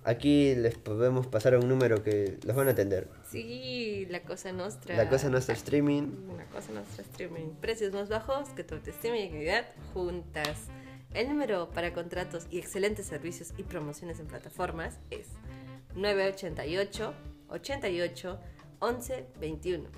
aquí 0.05 0.55
les 0.55 0.77
podemos 0.77 1.27
pasar 1.27 1.53
a 1.53 1.59
un 1.59 1.69
número 1.69 2.03
que 2.03 2.39
los 2.47 2.57
van 2.57 2.69
a 2.69 2.71
atender. 2.71 3.09
Sí, 3.31 4.07
la 4.09 4.23
cosa 4.23 4.53
nuestra. 4.53 4.97
La 4.97 5.11
cosa 5.11 5.29
nuestra 5.29 5.55
streaming. 5.55 6.05
Una 6.33 6.47
cosa 6.47 6.73
nuestra 6.73 7.03
streaming. 7.05 7.51
Precios 7.61 7.93
más 7.93 8.09
bajos 8.09 8.49
que 8.57 8.65
tu 8.65 8.75
autoestima 8.77 9.19
y 9.19 9.25
dignidad 9.25 9.67
juntas. 9.93 10.69
El 11.15 11.29
número 11.29 11.71
para 11.71 11.93
contratos 11.93 12.47
y 12.51 12.59
excelentes 12.59 13.07
servicios 13.07 13.53
y 13.57 13.63
promociones 13.63 14.21
en 14.21 14.27
plataformas 14.27 14.99
es 15.11 15.27
988 15.95 17.15
88 17.49 18.41
11 18.81 19.27
21. 19.41 19.89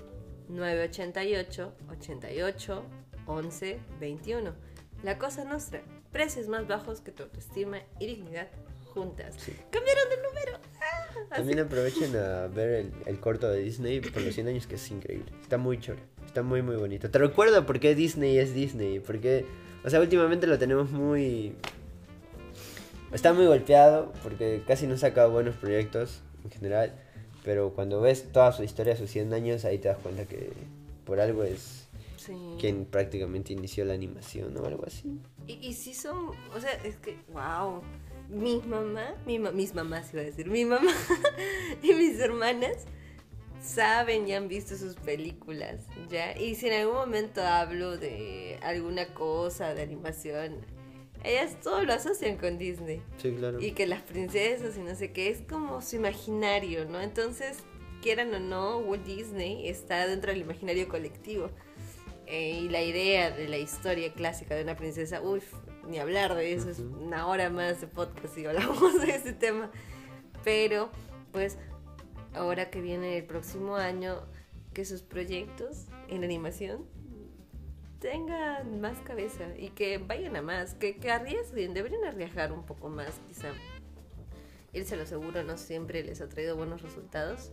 988 0.49 1.73
88 1.89 2.83
11 3.27 3.79
21. 3.99 4.55
La 5.03 5.17
cosa 5.17 5.43
nuestra. 5.43 5.81
Precios 6.11 6.47
más 6.47 6.67
bajos 6.67 7.01
que 7.01 7.11
tu 7.11 7.23
autoestima 7.23 7.79
y 7.99 8.07
dignidad 8.07 8.47
juntas. 8.93 9.35
Cambiaron 9.69 10.09
de 10.09 10.17
número. 10.17 10.59
Ah, 10.81 11.35
También 11.35 11.59
aprovechen 11.59 12.15
a 12.15 12.47
ver 12.47 12.69
el, 12.69 12.93
el 13.05 13.19
corto 13.19 13.49
de 13.49 13.59
Disney 13.59 14.01
por 14.01 14.21
los 14.21 14.33
100 14.33 14.47
años 14.47 14.67
que 14.67 14.75
es 14.75 14.91
increíble. 14.91 15.31
Está 15.41 15.57
muy 15.57 15.79
choro. 15.79 15.99
Está 16.25 16.43
muy 16.43 16.61
muy 16.61 16.75
bonito. 16.75 17.09
Te 17.09 17.19
recuerda 17.19 17.65
por 17.65 17.79
qué 17.79 17.95
Disney 17.95 18.37
es 18.37 18.53
Disney. 18.53 18.99
Porque, 18.99 19.45
o 19.83 19.89
sea, 19.89 19.99
últimamente 19.99 20.47
lo 20.47 20.57
tenemos 20.59 20.91
muy... 20.91 21.53
Está 23.13 23.33
muy 23.33 23.45
golpeado 23.45 24.13
porque 24.23 24.63
casi 24.65 24.87
no 24.87 24.97
saca 24.97 25.25
buenos 25.27 25.55
proyectos 25.55 26.21
en 26.45 26.51
general. 26.51 26.93
Pero 27.43 27.71
cuando 27.73 27.99
ves 27.99 28.31
toda 28.31 28.51
su 28.53 28.63
historia, 28.63 28.95
sus 28.95 29.09
100 29.09 29.33
años, 29.33 29.65
ahí 29.65 29.79
te 29.79 29.87
das 29.87 29.97
cuenta 29.97 30.25
que 30.25 30.51
por 31.05 31.19
algo 31.19 31.43
es 31.43 31.79
Sí. 32.17 32.33
quien 32.59 32.85
prácticamente 32.85 33.51
inició 33.51 33.83
la 33.83 33.95
animación 33.95 34.55
o 34.55 34.65
algo 34.67 34.85
así. 34.85 35.19
Y, 35.47 35.53
y 35.53 35.73
sí 35.73 35.95
son, 35.95 36.27
o 36.55 36.59
sea, 36.61 36.71
es 36.83 36.95
que, 36.97 37.17
wow. 37.33 37.81
Mi 38.29 38.61
mamá, 38.61 39.15
mi 39.25 39.39
ma- 39.39 39.49
mis 39.51 39.73
mamás 39.73 40.13
iba 40.13 40.21
a 40.21 40.25
decir, 40.25 40.47
mi 40.47 40.63
mamá 40.63 40.91
y 41.81 41.93
mis 41.95 42.19
hermanas 42.19 42.85
saben 43.61 44.27
y 44.27 44.33
han 44.33 44.47
visto 44.47 44.75
sus 44.75 44.95
películas, 44.95 45.85
¿ya? 46.09 46.37
Y 46.37 46.55
si 46.55 46.67
en 46.67 46.81
algún 46.81 46.95
momento 46.95 47.41
hablo 47.41 47.97
de 47.97 48.59
alguna 48.61 49.13
cosa 49.13 49.73
de 49.73 49.83
animación, 49.83 50.65
ellas 51.23 51.57
todo 51.61 51.83
lo 51.83 51.93
asocian 51.93 52.37
con 52.37 52.57
Disney. 52.57 53.01
Sí, 53.17 53.31
claro. 53.31 53.61
Y 53.61 53.71
que 53.71 53.85
las 53.85 54.01
princesas 54.01 54.75
y 54.77 54.79
no 54.79 54.95
sé 54.95 55.11
qué, 55.11 55.29
es 55.29 55.41
como 55.47 55.81
su 55.81 55.97
imaginario, 55.97 56.85
¿no? 56.85 56.99
Entonces, 56.99 57.59
quieran 58.01 58.33
o 58.33 58.39
no, 58.39 58.77
Walt 58.79 59.05
Disney 59.05 59.67
está 59.67 60.07
dentro 60.07 60.31
del 60.31 60.41
imaginario 60.41 60.87
colectivo. 60.89 61.49
Eh, 62.25 62.61
y 62.61 62.69
la 62.69 62.81
idea 62.81 63.29
de 63.29 63.47
la 63.47 63.57
historia 63.57 64.11
clásica 64.13 64.55
de 64.55 64.63
una 64.63 64.75
princesa, 64.75 65.21
uff, 65.21 65.53
ni 65.87 65.99
hablar 65.99 66.33
de 66.33 66.53
eso, 66.53 66.69
es 66.69 66.79
una 66.79 67.27
hora 67.27 67.49
más 67.49 67.81
de 67.81 67.87
podcast 67.87 68.37
y 68.37 68.45
hablamos 68.45 69.01
de 69.05 69.15
ese 69.15 69.33
tema. 69.33 69.69
Pero, 70.43 70.89
pues, 71.31 71.57
ahora 72.33 72.69
que 72.69 72.81
viene 72.81 73.17
el 73.17 73.25
próximo 73.25 73.75
año, 73.75 74.21
que 74.73 74.85
sus 74.85 75.01
proyectos 75.01 75.87
en 76.07 76.23
animación 76.23 76.85
tengan 77.99 78.81
más 78.81 78.97
cabeza 78.99 79.55
y 79.57 79.69
que 79.69 79.97
vayan 79.99 80.35
a 80.35 80.41
más, 80.41 80.73
que, 80.75 80.97
que 80.97 81.11
arriesguen, 81.11 81.73
deberían 81.73 82.03
arriesgar 82.05 82.51
un 82.51 82.65
poco 82.65 82.89
más, 82.89 83.19
quizá. 83.27 83.49
Irse 84.73 84.95
a 84.95 84.97
lo 84.97 85.05
seguro 85.05 85.43
no 85.43 85.57
siempre 85.57 86.03
les 86.03 86.21
ha 86.21 86.29
traído 86.29 86.55
buenos 86.55 86.81
resultados. 86.81 87.51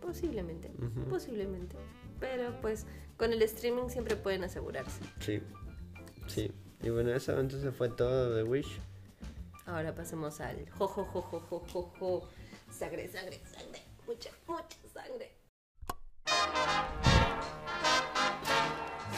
Posiblemente, 0.00 0.70
Ujú. 0.78 1.08
posiblemente. 1.08 1.76
Pero 2.20 2.60
pues 2.60 2.86
con 3.16 3.32
el 3.32 3.40
streaming 3.42 3.88
siempre 3.88 4.16
pueden 4.16 4.44
asegurarse. 4.44 5.00
Sí. 5.20 5.42
Sí. 6.26 6.52
Y 6.82 6.90
bueno, 6.90 7.12
eso 7.12 7.38
entonces 7.38 7.74
fue 7.74 7.88
todo 7.88 8.34
de 8.34 8.42
Wish. 8.42 8.78
Ahora 9.66 9.94
pasemos 9.94 10.40
al 10.40 10.68
jo 10.70 10.86
jo 10.86 11.04
jo 11.04 11.22
jo 11.22 11.40
jo 11.40 11.60
jo 11.60 11.92
jo. 11.98 12.28
Sangre, 12.70 13.08
sangre, 13.08 13.40
sangre. 13.44 13.80
Mucha, 14.10 14.30
mucha 14.48 14.76
sangre. 14.92 15.28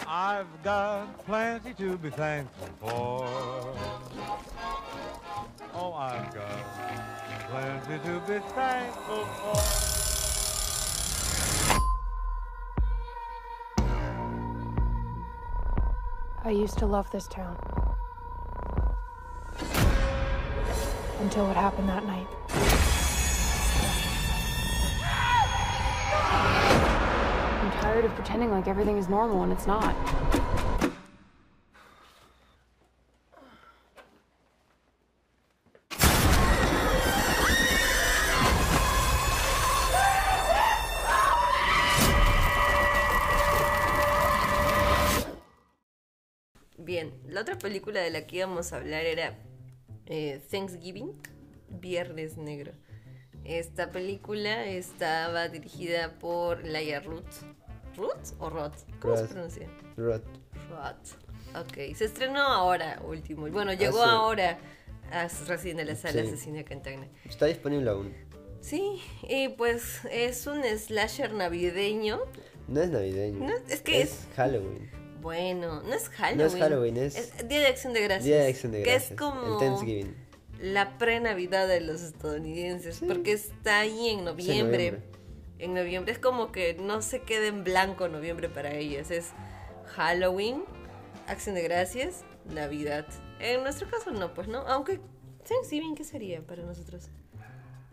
I've 0.07 0.63
got 0.63 1.25
plenty 1.25 1.73
to 1.73 1.97
be 1.97 2.11
thankful 2.11 2.69
for. 2.79 3.27
Oh, 5.73 5.95
I've 5.95 6.35
got 6.35 6.65
plenty 7.49 7.99
to 8.05 8.21
be 8.29 8.39
thankful 8.55 9.25
for. 9.25 9.57
I 16.45 16.51
used 16.51 16.77
to 16.81 16.87
love 16.87 17.11
this 17.11 17.27
town. 17.29 17.57
Until 21.21 21.47
what 21.47 21.57
happened 21.57 21.89
that 21.89 22.05
night. 22.05 22.27
Tired 27.83 28.05
of 28.05 28.15
pretending 28.15 28.49
like 28.49 28.69
everything 28.69 28.97
is 28.97 29.09
normal 29.09 29.41
when 29.41 29.51
it's 29.51 29.67
not. 29.67 29.93
Bien, 46.79 47.13
la 47.27 47.41
otra 47.41 47.59
película 47.59 48.01
de 48.01 48.11
la 48.11 48.27
que 48.27 48.37
íbamos 48.37 48.73
a 48.73 48.77
hablar 48.77 49.05
era 49.05 49.35
eh, 50.07 50.41
Thanksgiving, 50.51 51.21
Viernes 51.69 52.37
Negro. 52.37 52.73
Esta 53.45 53.91
película 53.91 54.67
estaba 54.67 55.49
dirigida 55.49 56.19
por 56.21 56.65
Laia 56.65 57.01
Ruth. 57.01 57.43
¿Ruth 57.97 58.33
o 58.39 58.51
Roth? 58.51 58.75
¿Cómo 59.01 59.17
se 59.17 59.25
pronuncia? 59.25 59.67
Rot. 59.97 60.25
Roth. 60.71 61.57
Ok, 61.61 61.95
se 61.95 62.07
estrenó 62.07 62.41
ahora 62.41 63.01
último. 63.07 63.49
Bueno, 63.51 63.73
llegó 63.75 64.03
ahora 64.03 64.59
a, 65.11 65.29
recién 65.47 65.79
a 65.81 65.85
la 65.85 65.95
sala 65.97 66.23
Sí. 66.23 66.29
asesina 66.29 66.65
Cantagna. 66.65 67.07
Está 67.29 67.47
disponible 67.47 67.91
aún. 67.91 68.15
Sí, 68.61 69.03
y 69.29 69.49
pues 69.51 70.01
es 70.11 70.47
un 70.47 70.63
slasher 70.65 71.33
navideño. 71.35 72.21
No 72.69 72.81
es 72.81 72.91
navideño. 72.91 73.47
No, 73.49 73.53
es 73.69 73.83
que 73.83 74.03
es- 74.03 74.21
Halloween. 74.37 74.91
Bueno, 75.21 75.83
no 75.83 75.93
es 75.95 76.09
Halloween. 76.09 76.39
No 76.39 76.45
es 76.47 76.55
Halloween, 76.55 76.97
es- 76.97 77.49
Día 77.49 77.61
de 77.61 77.67
Acción 77.67 77.93
de 77.93 78.01
Gracias. 78.03 78.25
Día 78.25 78.39
de 78.43 78.49
Acción 78.49 78.73
de 78.73 78.83
Que 78.83 78.91
Gracias. 78.91 79.11
es 79.13 79.17
como 79.19 79.61
El 79.61 79.67
Thanksgiving. 79.67 80.17
la 80.61 80.97
pre-Navidad 80.97 81.69
de 81.69 81.81
los 81.81 82.01
estadounidenses, 82.03 83.01
porque 83.07 83.33
está 83.33 83.81
ahí 83.81 84.09
en 84.11 84.25
noviembre. 84.25 84.63
noviembre. 84.93 85.03
En 85.63 85.75
noviembre 85.75 86.13
es 86.13 86.19
como 86.19 86.51
que 86.51 86.75
no 86.75 87.03
se 87.03 87.23
queda 87.23 87.47
en 87.47 87.63
blanco 87.63 88.09
noviembre 88.09 88.49
para 88.49 88.75
ellos. 88.75 89.13
Es 89.13 89.31
Halloween, 89.95 90.65
Acción 91.29 91.55
de 91.55 91.63
Gracias, 91.63 92.25
Navidad. 92.53 93.07
En 93.39 93.63
nuestro 93.63 93.89
caso 93.89 94.11
no, 94.11 94.35
pues 94.35 94.49
no. 94.49 94.67
Aunque 94.67 94.99
Thanksgiving, 95.49 95.95
¿qué 95.95 96.03
sería 96.03 96.41
para 96.41 96.65
nosotros? 96.65 97.11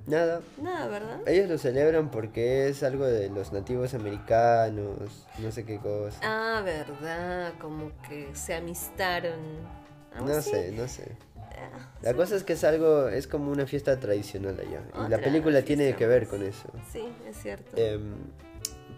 Nada. 0.07 0.41
Nada, 0.59 0.87
¿verdad? 0.87 1.27
Ellos 1.27 1.47
lo 1.47 1.59
celebran 1.59 2.09
porque 2.09 2.69
es 2.69 2.81
algo 2.81 3.05
de 3.05 3.29
los 3.29 3.53
nativos 3.53 3.93
americanos, 3.93 5.27
no 5.37 5.51
sé 5.51 5.63
qué 5.63 5.77
cosa. 5.77 6.19
Ah, 6.23 6.63
verdad, 6.65 7.53
como 7.61 7.91
que 8.07 8.31
se 8.33 8.55
amistaron. 8.55 9.39
Algo 10.15 10.27
no 10.27 10.41
sé, 10.41 10.71
no 10.71 10.87
sé. 10.87 11.15
La 12.01 12.13
cosa 12.13 12.35
es 12.35 12.43
que 12.43 12.53
es 12.53 12.63
algo, 12.63 13.09
es 13.09 13.27
como 13.27 13.51
una 13.51 13.65
fiesta 13.67 13.99
tradicional 13.99 14.57
allá. 14.59 14.81
Y 14.93 14.97
la 14.97 15.05
Otra 15.17 15.21
película 15.21 15.61
tiene 15.63 15.95
que 15.95 16.07
ver 16.07 16.27
con 16.27 16.43
eso. 16.43 16.69
Sí, 16.91 17.03
es 17.29 17.37
cierto. 17.41 17.75
Em, 17.75 18.13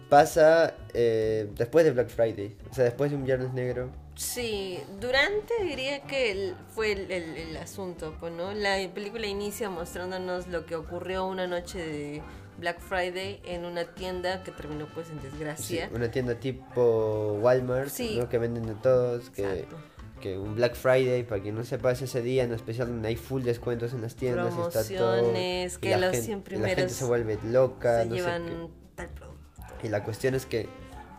pasa 0.08 0.74
eh, 0.92 1.48
después 1.56 1.84
de 1.84 1.90
Black 1.92 2.08
Friday, 2.08 2.56
o 2.70 2.74
sea, 2.74 2.84
después 2.84 3.10
de 3.10 3.16
un 3.16 3.24
Viernes 3.24 3.52
Negro. 3.52 3.90
Sí, 4.14 4.78
durante 5.00 5.54
diría 5.64 6.02
que 6.02 6.52
fue 6.74 6.92
el, 6.92 7.10
el- 7.10 7.36
el 7.36 7.56
asunto, 7.56 8.14
pues, 8.20 8.32
¿no? 8.32 8.52
La 8.52 8.76
película 8.94 9.26
inicia 9.26 9.70
mostrándonos 9.70 10.48
lo 10.48 10.66
que 10.66 10.76
ocurrió 10.76 11.26
una 11.26 11.46
noche 11.46 11.78
de 11.78 12.22
Black 12.58 12.78
Friday 12.80 13.40
en 13.46 13.64
una 13.64 13.84
tienda 13.94 14.44
que 14.44 14.50
terminó 14.52 14.86
pues 14.92 15.08
en 15.08 15.18
Sí, 15.20 15.28
desgracia. 15.28 15.90
una 15.94 16.10
tienda 16.10 16.34
tipo 16.34 17.38
Walmart, 17.40 17.88
Sí. 17.88 18.16
¿no? 18.18 18.28
que 18.28 18.36
venden 18.36 18.66
de 18.66 18.74
todos, 18.74 19.30
que, 19.30 19.42
Exacto. 19.44 19.76
Que 20.22 20.38
un 20.38 20.54
Black 20.54 20.74
Friday, 20.74 21.24
para 21.24 21.42
quien 21.42 21.54
no 21.54 21.64
sepa, 21.64 21.92
es 21.92 22.00
ese 22.00 22.22
día 22.22 22.44
en 22.44 22.52
especial 22.54 22.88
donde 22.88 23.08
hay 23.08 23.16
full 23.16 23.42
descuentos 23.42 23.92
en 23.92 24.00
las 24.00 24.14
tiendas. 24.14 24.54
está 24.56 24.82
todo, 24.96 25.12
Promociones, 25.18 25.74
y 25.76 25.80
que 25.80 25.90
la 25.90 25.98
los 25.98 26.12
gen- 26.12 26.22
100 26.24 26.38
y 26.38 26.40
La 26.40 26.44
primeros 26.44 26.76
gente 26.76 26.94
se 26.94 27.04
vuelve 27.04 27.38
loca, 27.44 27.98
Se 28.00 28.06
no 28.06 28.14
sé 28.14 28.20
llevan 28.20 28.46
qué. 28.46 28.68
tal 28.94 29.08
producto. 29.10 29.42
Y 29.82 29.88
la 29.90 30.02
cuestión 30.04 30.34
es 30.34 30.46
que 30.46 30.68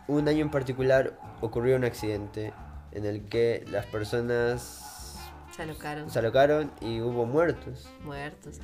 un 0.08 0.28
año 0.28 0.42
en 0.42 0.50
particular 0.50 1.20
ocurrió 1.42 1.76
un 1.76 1.84
accidente 1.84 2.54
en 2.94 3.06
el 3.06 3.26
que 3.26 3.64
las 3.70 3.86
personas 3.86 5.20
Se 5.56 5.62
alocaron. 5.62 6.10
se 6.10 6.18
alocaron 6.20 6.72
y 6.82 7.02
hubo 7.02 7.26
muertos. 7.26 7.88
muertos. 8.04 8.60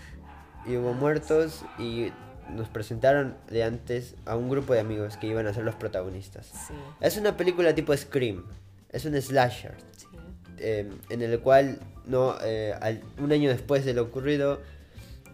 Y 0.66 0.76
hubo 0.78 0.94
muertos 0.94 1.64
y 1.78 2.12
nos 2.50 2.68
presentaron 2.68 3.36
de 3.50 3.64
antes 3.64 4.16
a 4.26 4.36
un 4.36 4.50
grupo 4.50 4.74
de 4.74 4.80
amigos 4.80 5.18
que 5.18 5.28
iban 5.28 5.46
a 5.48 5.54
ser 5.54 5.64
los 5.64 5.76
protagonistas. 5.76 6.48
Sí, 6.48 6.74
Es 7.00 7.16
una 7.18 7.38
película 7.38 7.76
tipo 7.76 7.96
Scream, 7.96 8.44
es 8.92 9.06
un 9.06 9.20
slasher. 9.22 9.76
Eh, 10.60 10.90
en 11.10 11.22
el 11.22 11.40
cual 11.40 11.80
no 12.06 12.36
eh, 12.42 12.74
al- 12.82 13.02
un 13.18 13.32
año 13.32 13.50
después 13.50 13.86
de 13.86 13.94
lo 13.94 14.04
ocurrido 14.04 14.60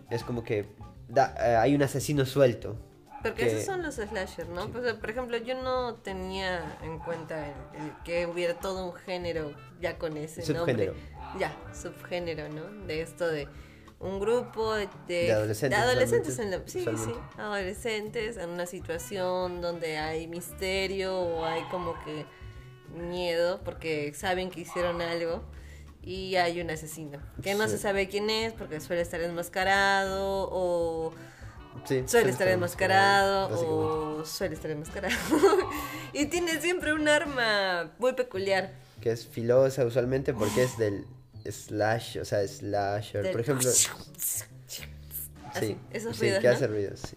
es 0.10 0.24
como 0.24 0.44
que 0.44 0.66
da- 1.10 1.36
eh, 1.40 1.56
hay 1.56 1.76
un 1.76 1.84
asesino 1.84 2.26
suelto. 2.26 2.76
Porque 3.24 3.44
que- 3.44 3.48
esos 3.54 3.66
son 3.66 3.82
los 3.82 3.96
slasher, 3.96 4.48
¿no? 4.50 4.68
Pues, 4.70 4.94
por 4.94 5.10
ejemplo, 5.10 5.36
yo 5.38 5.56
no 5.62 5.96
tenía 5.96 6.78
en 6.84 7.00
cuenta 7.00 7.48
el, 7.48 7.82
el 7.82 7.92
que 8.04 8.28
hubiera 8.28 8.54
todo 8.60 8.86
un 8.86 8.94
género 8.94 9.52
ya 9.82 9.98
con 9.98 10.16
ese 10.18 10.44
Subgénero. 10.44 10.94
nombre. 10.94 11.16
Ya, 11.40 11.52
subgénero, 11.74 12.48
¿no? 12.50 12.86
De 12.86 13.02
esto 13.02 13.28
de 13.28 13.48
un 14.00 14.20
grupo 14.20 14.76
de, 14.76 14.88
De 15.08 15.32
adolescentes, 15.32 15.80
de 15.80 15.84
adolescentes 15.86 16.38
en 16.40 16.52
la, 16.52 16.60
sí, 16.66 16.86
sí, 16.86 17.12
adolescentes 17.38 18.38
en 18.38 18.50
una 18.50 18.66
situación 18.68 19.62
donde 19.62 19.98
hay 19.98 20.28
misterio 20.28 21.18
o 21.20 21.46
hay 21.46 21.64
como 21.72 21.94
que 22.04 22.26
miedo 22.94 23.62
porque 23.64 24.14
saben 24.14 24.50
que 24.50 24.62
hicieron 24.62 25.02
algo 25.02 25.44
y 26.02 26.36
hay 26.36 26.62
un 26.62 26.70
asesino 26.70 27.20
que 27.42 27.56
no 27.56 27.66
Sí. 27.66 27.72
se 27.72 27.78
sabe 27.80 28.08
quién 28.08 28.30
es 28.30 28.54
porque 28.54 28.80
suele 28.80 29.02
estar 29.02 29.20
enmascarado 29.22 30.50
o 30.52 31.14
Sí, 31.84 32.04
Suele 32.08 32.30
estar 32.32 32.48
enmascarado 32.48 33.50
o 33.50 34.26
suele 34.26 34.56
estar 34.56 34.72
enmascarado. 34.72 35.14
y 36.14 36.26
tiene 36.28 36.60
siempre 36.62 36.94
un 36.94 37.08
arma 37.10 37.92
muy 38.00 38.14
peculiar. 38.14 38.72
Que 39.02 39.12
es 39.12 39.28
filosa 39.28 39.86
usualmente 39.86 40.34
porque 40.34 40.64
es 40.64 40.78
del 40.78 41.06
slash, 41.46 42.18
o 42.20 42.26
sea, 42.26 42.48
slasher. 42.48 43.24
Del- 43.24 43.32
Por 43.34 43.42
ejemplo, 43.42 43.70
Así, 45.54 45.68
sí, 45.68 45.78
esos 45.92 46.16
sí, 46.16 46.22
ruidos, 46.24 46.40
que 46.40 46.48
¿no? 46.48 46.54
hace 46.54 46.68
ruidos, 46.68 47.00
sí. 47.02 47.16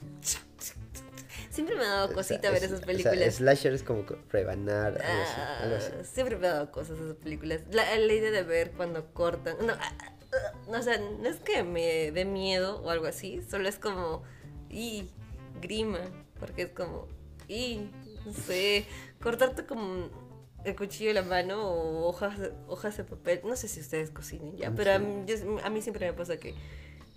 Siempre 1.58 1.74
me 1.76 1.84
ha 1.84 1.88
dado 1.88 2.12
cosita 2.12 2.50
ver 2.50 2.58
es- 2.58 2.62
esas 2.70 2.74
o 2.74 2.76
sea, 2.78 2.86
películas. 2.86 3.34
slasher 3.34 3.72
es 3.72 3.82
como 3.82 4.06
co- 4.06 4.16
rebanar, 4.30 5.00
algo 5.02 5.22
así. 5.22 5.34
Ah, 5.36 5.58
algo 5.64 5.76
así. 5.76 5.90
siempre 6.04 6.36
me 6.36 6.46
ha 6.46 6.52
dado 6.54 6.70
cosas 6.70 7.00
esas 7.00 7.16
películas. 7.16 7.62
La, 7.72 7.98
la 7.98 8.12
idea 8.12 8.30
de 8.30 8.42
ver 8.44 8.70
cuando 8.76 9.12
cortan. 9.12 9.56
No, 9.66 9.72
ah, 9.72 9.92
ah, 10.00 10.52
no, 10.70 10.78
o 10.78 10.82
sea, 10.82 10.98
no 10.98 11.28
es 11.28 11.40
que 11.40 11.64
me 11.64 12.12
dé 12.12 12.24
miedo 12.24 12.80
o 12.82 12.90
algo 12.90 13.06
así, 13.06 13.42
solo 13.42 13.68
es 13.68 13.76
como. 13.78 14.22
Y 14.70 15.10
grima. 15.60 15.98
Porque 16.38 16.62
es 16.62 16.68
como. 16.70 17.08
Y 17.48 17.90
no 18.24 18.32
sé. 18.32 18.86
Cortarte 19.20 19.66
como 19.66 20.10
el 20.64 20.76
cuchillo 20.76 21.08
en 21.10 21.16
la 21.16 21.22
mano 21.22 21.60
o 21.68 22.06
hojas, 22.06 22.38
de- 22.38 22.52
hojas 22.68 22.96
de 22.98 23.02
papel. 23.02 23.40
No 23.42 23.56
sé 23.56 23.66
si 23.66 23.80
ustedes 23.80 24.10
cocinen 24.10 24.56
ya, 24.56 24.70
pero 24.70 24.92
a 24.92 24.98
mí, 25.00 25.24
yo- 25.26 25.58
a 25.64 25.70
mí 25.70 25.82
siempre 25.82 26.06
me 26.06 26.12
pasa 26.12 26.36
que 26.36 26.54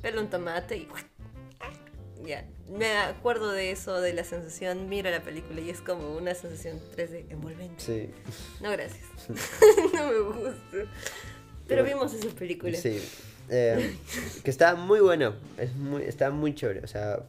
pelo 0.01 0.19
un 0.19 0.31
tomate 0.31 0.77
y. 0.77 0.87
Ya, 2.25 2.45
me 2.69 2.97
acuerdo 2.97 3.51
de 3.51 3.71
eso, 3.71 3.99
de 4.01 4.13
la 4.13 4.23
sensación, 4.23 4.87
miro 4.89 5.09
la 5.09 5.21
película 5.21 5.59
y 5.61 5.69
es 5.69 5.81
como 5.81 6.15
una 6.15 6.33
sensación 6.35 6.79
3D 6.95 7.25
envolvente. 7.31 7.75
Sí, 7.77 8.09
No, 8.61 8.71
gracias. 8.71 9.01
no 9.93 10.07
me 10.07 10.19
gusta. 10.19 10.55
Pero 11.67 11.83
vimos 11.83 12.13
esas 12.13 12.33
películas. 12.33 12.79
sí. 12.81 13.01
Eh, 13.53 13.97
que 14.45 14.49
está 14.49 14.75
muy 14.75 15.01
buena, 15.01 15.35
es 15.57 15.75
muy, 15.75 16.03
está 16.03 16.29
muy 16.31 16.55
chévere. 16.55 16.79
O 16.81 16.87
sea, 16.87 17.21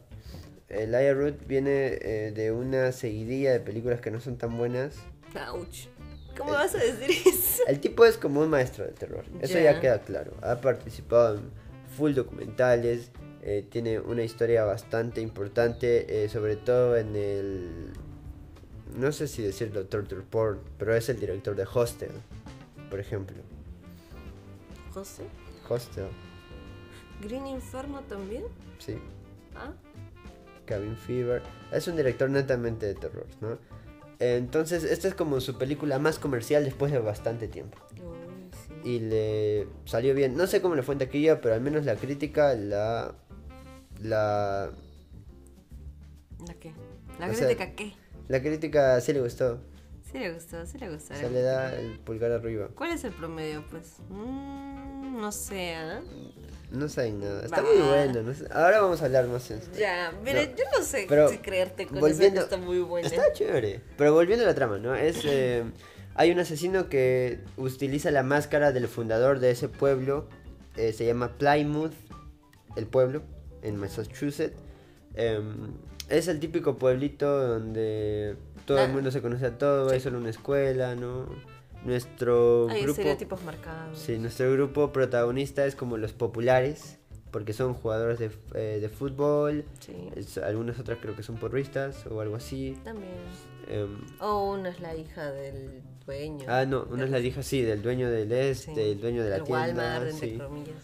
el 0.69 0.95
Aya 0.95 1.13
Root 1.13 1.45
viene 1.47 1.97
eh, 2.01 2.31
de 2.33 2.51
una 2.53 2.93
seguidilla 2.93 3.51
de 3.51 3.59
películas 3.59 3.99
que 3.99 4.09
no 4.09 4.21
son 4.21 4.37
tan 4.37 4.57
buenas. 4.57 4.95
Ouch. 5.51 5.87
¿Cómo 6.37 6.51
Eh, 6.51 6.53
vas 6.53 6.73
a 6.75 6.77
decir 6.77 7.09
eso? 7.27 7.63
El 7.67 7.79
tipo 7.81 8.05
es 8.05 8.15
como 8.17 8.39
un 8.39 8.49
maestro 8.49 8.85
del 8.85 8.93
terror, 8.93 9.25
eso 9.41 9.55
ya, 9.55 9.73
Ya. 9.73 9.81
queda 9.81 10.01
claro. 10.01 10.31
Ha 10.41 10.61
participado 10.61 11.35
en 11.39 11.51
full 11.97 12.13
documentales, 12.13 13.11
eh, 13.45 13.65
tiene 13.69 13.99
una 13.99 14.23
historia 14.23 14.63
bastante 14.63 15.19
importante, 15.19 16.23
eh, 16.23 16.29
sobre 16.29 16.55
todo 16.55 16.95
en 16.95 17.15
el... 17.15 17.91
No 18.95 19.11
sé 19.11 19.27
si 19.27 19.41
decirlo 19.41 19.85
torture 19.85 20.21
porn, 20.21 20.59
pero 20.77 20.95
es 20.95 21.09
el 21.09 21.19
director 21.19 21.55
de 21.55 21.65
Hostel, 21.71 22.11
por 22.89 22.99
ejemplo. 23.01 23.37
José. 24.93 25.23
Hostel, 25.67 26.05
Green 27.21 27.47
Inferno 27.47 28.01
también. 28.01 28.43
sí. 28.79 28.97
Ah, 29.55 29.73
Cabin 30.65 30.95
Fever. 30.95 31.41
Es 31.71 31.87
un 31.87 31.97
director 31.97 32.29
netamente 32.29 32.85
de 32.85 32.95
terror, 32.95 33.27
¿no? 33.41 33.57
Entonces, 34.19 34.83
esta 34.85 35.07
es 35.09 35.15
como 35.15 35.41
su 35.41 35.57
película 35.57 35.99
más 35.99 36.17
comercial 36.17 36.63
después 36.63 36.91
de 36.91 36.99
bastante 36.99 37.47
tiempo. 37.49 37.77
sí. 37.91 38.89
y 38.89 38.99
le 38.99 39.67
salió 39.85 40.13
bien. 40.13 40.37
No 40.37 40.47
sé 40.47 40.61
cómo 40.61 40.75
le 40.75 40.83
fue 40.83 40.95
en 40.95 40.99
taquilla, 40.99 41.41
pero 41.41 41.55
al 41.55 41.61
menos 41.61 41.83
la 41.85 41.95
crítica 41.95 42.53
la. 42.53 43.15
La. 44.01 44.71
¿La 46.47 46.53
qué? 46.55 46.73
¿La 47.19 47.27
O 47.29 47.33
sea, 47.33 47.47
crítica 47.47 47.71
qué? 47.75 47.93
La 48.27 48.41
crítica 48.41 48.99
sí 49.01 49.13
le 49.13 49.21
gustó. 49.21 49.59
Sí 50.11 50.19
le 50.19 50.31
gustó, 50.33 50.65
sí 50.65 50.77
le 50.77 50.89
gustó. 50.91 51.13
O 51.13 51.17
sea, 51.17 51.29
le 51.29 51.41
da 51.41 51.73
el 51.75 51.99
pulgar 51.99 52.31
arriba. 52.31 52.69
¿Cuál 52.75 52.91
es 52.91 53.03
el 53.03 53.13
promedio, 53.13 53.63
pues? 53.69 53.97
Mm, 54.09 55.19
no 55.21 55.31
sé, 55.31 55.75
¿ah? 55.75 56.01
No 56.71 56.89
saben 56.89 57.19
nada. 57.19 57.43
Está 57.45 57.61
muy 57.61 57.77
bueno. 57.77 58.21
no 58.23 58.33
sé. 58.33 58.45
Ahora 58.51 58.81
vamos 58.81 59.01
a 59.01 59.05
hablar 59.05 59.27
más 59.27 59.49
en 59.51 59.59
esto. 59.59 59.77
Ya, 59.77 60.11
mire, 60.23 60.47
No, 60.47 60.55
yo 60.57 60.63
no 60.77 60.83
sé 60.83 61.05
pero 61.07 61.29
si 61.29 61.37
creerte 61.37 61.87
con 61.87 61.99
volviendo- 61.99 62.41
eso 62.41 62.49
que 62.49 62.55
está 62.55 62.65
muy 62.65 62.79
buena. 62.79 63.07
Está 63.07 63.31
chévere. 63.33 63.81
Pero 63.97 64.13
volviendo 64.13 64.43
a 64.43 64.47
la 64.47 64.55
trama, 64.55 64.77
¿no? 64.79 64.93
Es. 64.95 65.21
eh, 65.25 65.63
hay 66.15 66.31
un 66.31 66.39
asesino 66.39 66.89
que 66.89 67.39
utiliza 67.57 68.11
la 68.11 68.21
máscara 68.23 68.71
del 68.71 68.87
fundador 68.87 69.39
de 69.39 69.51
ese 69.51 69.67
pueblo. 69.69 70.27
eh, 70.75 70.91
se 70.93 71.05
llama 71.05 71.37
Plymouth, 71.37 71.93
el 72.75 72.87
pueblo, 72.87 73.21
en 73.63 73.77
Massachusetts. 73.77 74.55
Em, 75.15 75.73
es 76.09 76.27
el 76.27 76.39
típico 76.39 76.77
pueblito 76.77 77.47
donde 77.47 78.35
todo 78.65 78.77
el 78.79 78.89
Ah. 78.89 78.93
mundo 78.93 79.09
se 79.11 79.21
conoce 79.21 79.45
a 79.47 79.57
todo, 79.57 79.89
hay 79.91 79.99
solo 79.99 80.17
una 80.19 80.29
escuela, 80.29 80.95
¿no? 80.95 81.27
Nuestro 81.83 82.69
Hay 82.69 82.81
grupo. 82.83 82.91
estereotipos 83.01 83.43
marcados. 83.43 83.99
Sí, 83.99 84.17
nuestro 84.17 84.51
grupo 84.53 84.91
protagonista 84.91 85.65
es 85.65 85.75
como 85.75 85.97
los 85.97 86.13
populares, 86.13 86.97
porque 87.31 87.51
son 87.51 87.73
jugadores 87.73 88.19
de, 88.19 88.31
eh, 88.55 88.79
de 88.79 88.89
fútbol, 88.89 89.65
Sí, 89.79 89.93
es- 90.15 90.37
algunas 90.37 90.79
otras 90.79 90.99
creo 91.01 91.15
que 91.15 91.23
son 91.23 91.35
porristas 91.37 92.05
o 92.07 92.21
algo 92.21 92.35
así. 92.37 92.77
también. 92.83 93.11
Em, 93.67 93.97
O 94.19 94.51
una 94.53 94.69
es 94.69 94.79
la 94.79 94.95
hija 94.95 95.31
del 95.31 95.81
dueño. 96.05 96.45
ah, 96.47 96.65
no, 96.65 96.85
una 96.89 97.03
es 97.05 97.09
la 97.11 97.19
hija, 97.19 97.43
sí, 97.43 97.61
del 97.61 97.81
dueño 97.81 98.09
del 98.09 98.31
este, 98.31 98.73
Sí. 98.75 98.79
el 98.81 99.01
dueño 99.01 99.23
de 99.23 99.29
la 99.29 99.35
El 99.37 99.43
tienda. 99.43 99.65
Walmart, 99.65 100.07
entre 100.11 100.29
sí. 100.29 100.37
comillas. 100.37 100.75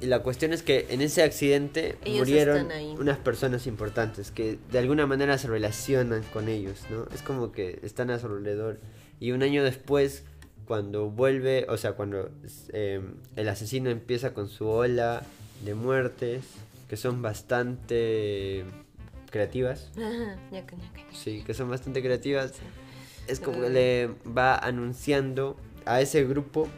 Y 0.00 0.06
la 0.06 0.22
cuestión 0.22 0.52
es 0.52 0.62
que 0.62 0.86
en 0.90 1.00
ese 1.00 1.22
accidente 1.22 1.96
Ellos 2.04 2.20
murieron 2.20 2.68
unas 2.98 3.18
personas 3.18 3.66
importantes 3.66 4.30
que 4.30 4.58
de 4.70 4.78
alguna 4.78 5.06
manera 5.06 5.38
se 5.38 5.48
relacionan 5.48 6.22
con 6.32 6.48
ellos, 6.48 6.84
¿no? 6.88 7.06
Es 7.12 7.22
como 7.22 7.50
que 7.50 7.80
están 7.82 8.10
a 8.10 8.18
su 8.18 8.26
alrededor. 8.26 8.78
Y 9.18 9.32
un 9.32 9.42
año 9.42 9.64
después, 9.64 10.22
cuando 10.66 11.10
vuelve, 11.10 11.66
o 11.68 11.76
sea, 11.76 11.92
cuando 11.92 12.30
em, 12.72 13.14
el 13.34 13.48
asesino 13.48 13.90
empieza 13.90 14.34
con 14.34 14.48
su 14.48 14.68
ola 14.68 15.24
de 15.64 15.74
muertes, 15.74 16.44
que 16.88 16.96
son 16.96 17.20
bastante 17.20 18.64
creativas, 19.30 19.90
sí, 21.12 21.42
que 21.44 21.54
son 21.54 21.68
bastante 21.68 22.02
creativas, 22.02 22.52
es 23.26 23.40
como 23.40 23.60
que 23.62 23.70
le 23.70 24.10
va 24.26 24.56
anunciando 24.56 25.56
a 25.84 26.00
ese 26.00 26.24
grupo 26.24 26.68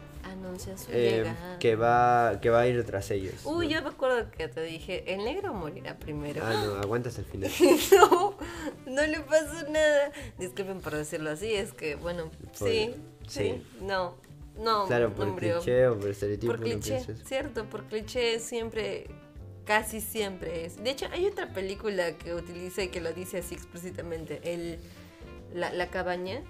Anuncia 0.45 0.77
su 0.77 0.91
eh, 0.91 1.17
llegada. 1.23 1.59
que 1.59 1.75
va 1.75 2.39
que 2.41 2.49
va 2.49 2.61
a 2.61 2.67
ir 2.67 2.83
tras 2.85 3.11
ellos. 3.11 3.45
Uy, 3.45 3.67
¿no? 3.67 3.73
yo 3.73 3.81
me 3.83 3.89
acuerdo 3.89 4.31
que 4.31 4.47
te 4.47 4.61
dije, 4.63 5.13
el 5.13 5.23
negro 5.23 5.53
morirá 5.53 5.97
primero. 5.97 6.41
Ah, 6.43 6.63
no, 6.65 6.75
aguantas 6.81 7.17
el 7.19 7.25
final. 7.25 7.51
no, 7.91 8.37
no 8.85 9.01
le 9.05 9.19
pasó 9.21 9.69
nada. 9.69 10.11
Disculpen 10.37 10.81
por 10.81 10.95
decirlo 10.95 11.29
así, 11.29 11.53
es 11.53 11.73
que, 11.73 11.95
bueno, 11.95 12.31
Por- 12.57 12.69
sí, 12.69 12.95
sí. 13.27 13.39
sí, 13.39 13.63
no, 13.81 14.15
no, 14.57 14.85
claro, 14.87 15.09
no 15.09 15.15
por 15.15 15.27
murió. 15.27 15.59
cliché 15.59 15.87
o 15.87 15.99
por 15.99 16.09
estereotipo. 16.09 16.53
Por 16.53 16.59
no 16.59 16.65
cliché, 16.65 16.95
pienses. 17.03 17.23
cierto, 17.27 17.65
por 17.65 17.85
cliché 17.85 18.39
siempre 18.39 19.07
Casi 19.65 20.01
siempre 20.01 20.65
es. 20.65 20.83
De 20.83 20.89
hecho, 20.89 21.05
hay 21.11 21.27
otra 21.27 21.53
película 21.53 22.17
que 22.17 22.33
utiliza 22.33 22.83
y 22.83 22.87
que 22.87 22.99
lo 22.99 23.13
dice 23.13 23.37
así 23.39 23.53
explícitamente. 23.53 24.41
El, 24.43 24.79
la, 25.53 25.71
la 25.71 25.87
cabaña. 25.87 26.41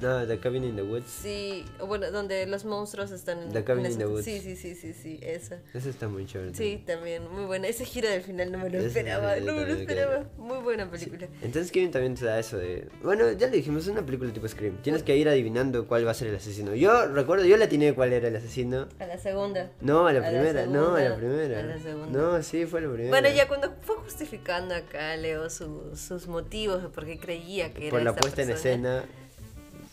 No, 0.00 0.26
The 0.26 0.38
Cabin 0.38 0.62
in 0.64 0.76
the 0.76 0.82
Woods. 0.82 1.06
Sí, 1.06 1.64
bueno, 1.84 2.10
donde 2.12 2.46
los 2.46 2.64
monstruos 2.64 3.10
están 3.10 3.42
en 3.42 3.48
The 3.52 3.64
Cabin 3.64 3.86
en 3.86 3.92
in 3.92 3.98
the 3.98 4.04
esa- 4.04 4.12
Woods. 4.12 4.24
Sí, 4.24 4.40
sí, 4.40 4.54
sí, 4.56 4.74
sí, 4.76 4.92
sí, 4.94 5.18
esa. 5.22 5.58
Ese 5.74 5.90
está 5.90 6.06
muy 6.08 6.24
chévere. 6.24 6.54
Sí, 6.54 6.82
también, 6.86 7.28
muy 7.32 7.44
buena. 7.46 7.66
Ese 7.66 7.84
giro 7.84 8.08
del 8.08 8.22
final 8.22 8.52
no 8.52 8.58
me 8.58 8.70
lo 8.70 8.78
Ese 8.78 8.86
esperaba, 8.88 9.34
sí, 9.36 9.44
no 9.44 9.54
me 9.54 9.66
lo 9.66 9.74
esperaba. 9.74 10.12
claro. 10.18 10.30
Muy 10.38 10.58
buena 10.58 10.88
película. 10.88 11.26
Entonces 11.42 11.72
Kevin 11.72 11.90
también 11.90 12.14
te 12.14 12.24
da 12.24 12.38
eso 12.38 12.56
de... 12.58 12.88
Bueno, 13.02 13.32
ya 13.32 13.48
le 13.48 13.56
dijimos, 13.56 13.82
es 13.82 13.88
una 13.88 14.06
película 14.06 14.32
tipo 14.32 14.46
Scream. 14.46 14.76
Tienes 14.82 15.02
que 15.02 15.16
ir 15.16 15.28
adivinando 15.28 15.88
cuál 15.88 16.06
va 16.06 16.12
a 16.12 16.14
ser 16.14 16.28
el 16.28 16.36
asesino. 16.36 16.74
Yo 16.76 17.08
recuerdo, 17.08 17.44
yo 17.44 17.56
la 17.56 17.64
atiné 17.64 17.92
cuál 17.94 18.12
era 18.12 18.28
el 18.28 18.36
asesino. 18.36 18.88
A 19.00 19.06
la 19.06 19.18
segunda. 19.18 19.72
No, 19.80 20.06
a 20.06 20.12
la 20.12 20.20
A 20.20 20.22
la 20.22 20.28
primera, 20.28 20.66
no, 20.66 20.94
a 20.94 21.00
la 21.00 21.08
segunda, 21.08 21.16
primera. 21.16 21.58
a 21.58 21.62
la 21.64 21.78
segunda. 21.80 22.18
No, 22.18 22.42
sí, 22.44 22.66
fue 22.66 22.80
la 22.82 22.88
primera. 22.88 23.10
Bueno, 23.10 23.28
ya 23.34 23.48
cuando 23.48 23.74
fue 23.82 23.96
justificando 23.96 24.76
acá, 24.76 25.16
Leo, 25.16 25.50
su- 25.50 25.90
sus 25.96 26.28
motivos 26.28 26.82
de 26.84 26.88
por 26.88 27.04
qué 27.04 27.18
creía 27.18 27.74
que 27.74 27.88
era 27.88 27.90
Por 27.90 28.02
la 28.02 28.10
esta 28.10 28.20
puesta 28.20 28.42
en 28.42 28.48
persona, 28.48 28.70
escena. 28.72 29.04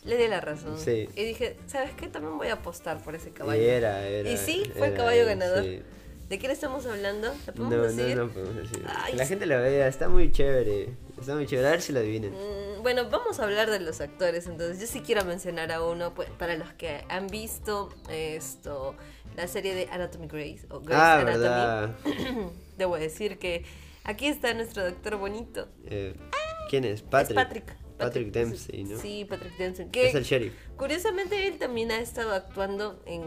Le 0.05 0.17
di 0.17 0.27
la 0.27 0.39
razón. 0.41 0.77
Sí. 0.79 1.09
Y 1.15 1.23
dije, 1.25 1.57
¿sabes 1.67 1.91
qué? 1.97 2.07
También 2.07 2.37
voy 2.37 2.47
a 2.47 2.53
apostar 2.53 3.01
por 3.03 3.15
ese 3.15 3.29
Y 3.29 3.31
caballo. 3.31 3.61
era, 3.61 4.07
era. 4.07 4.29
Y 4.29 4.37
sí, 4.37 4.71
fue 4.77 4.87
el 4.89 4.93
caballo 4.93 5.25
ganador. 5.25 5.63
sí. 5.63 5.81
¿De 6.29 6.39
quién 6.39 6.51
estamos 6.51 6.87
hablando? 6.87 7.27
¿La 7.27 7.53
No, 7.53 7.69
podemos 7.69 7.93
no, 7.93 8.01
decir? 8.03 8.17
no 8.17 8.27
podemos 8.29 8.55
decir. 8.55 8.83
Ay, 8.87 9.13
la 9.13 9.27
gente 9.27 9.45
lo 9.45 9.61
vea, 9.61 9.87
está 9.87 10.09
muy 10.09 10.31
chévere. 10.31 10.89
Está 11.19 11.35
muy 11.35 11.45
chévere, 11.45 11.67
a 11.67 11.71
ver 11.71 11.81
si 11.83 11.93
lo 11.93 11.99
adivinen. 11.99 12.33
Mm, 12.33 12.81
Bueno, 12.81 13.07
vamos 13.11 13.39
a 13.39 13.43
hablar 13.43 13.69
de 13.69 13.79
los 13.79 14.01
actores, 14.01 14.47
entonces 14.47 14.79
yo 14.79 14.87
sí 14.87 15.01
quiero 15.01 15.23
mencionar 15.23 15.71
a 15.71 15.83
uno, 15.83 16.15
pues, 16.15 16.27
para 16.31 16.55
los 16.55 16.73
que 16.73 17.03
han 17.09 17.27
visto 17.27 17.89
esto, 18.09 18.95
la 19.37 19.47
serie 19.47 19.75
de 19.75 19.87
Anatomy 19.91 20.25
Grace 20.27 20.65
o 20.69 20.79
Grey's 20.79 20.99
ah, 20.99 21.19
Anatomy. 21.19 21.37
verdad. 21.43 21.95
Debo 22.79 22.97
decir 22.97 23.37
que 23.37 23.63
aquí 24.03 24.25
está 24.27 24.51
nuestro 24.55 24.83
doctor 24.83 25.17
bonito. 25.17 25.67
Eh, 25.85 26.15
¿Quién 26.71 26.85
es? 26.85 27.03
Patrick. 27.03 27.37
Es 27.37 27.45
Patrick. 27.45 27.75
Patrick 27.97 28.31
Dempsey, 28.31 28.83
¿no? 28.83 28.97
Sí, 28.99 29.25
Patrick 29.29 29.57
Dempsey. 29.57 29.87
Que 29.89 30.07
Es 30.09 30.15
el 30.15 30.23
sheriff. 30.23 30.53
curiosamente 30.77 31.47
él 31.47 31.57
también 31.57 31.91
ha 31.91 31.99
estado 31.99 32.33
actuando 32.33 33.01
en 33.05 33.23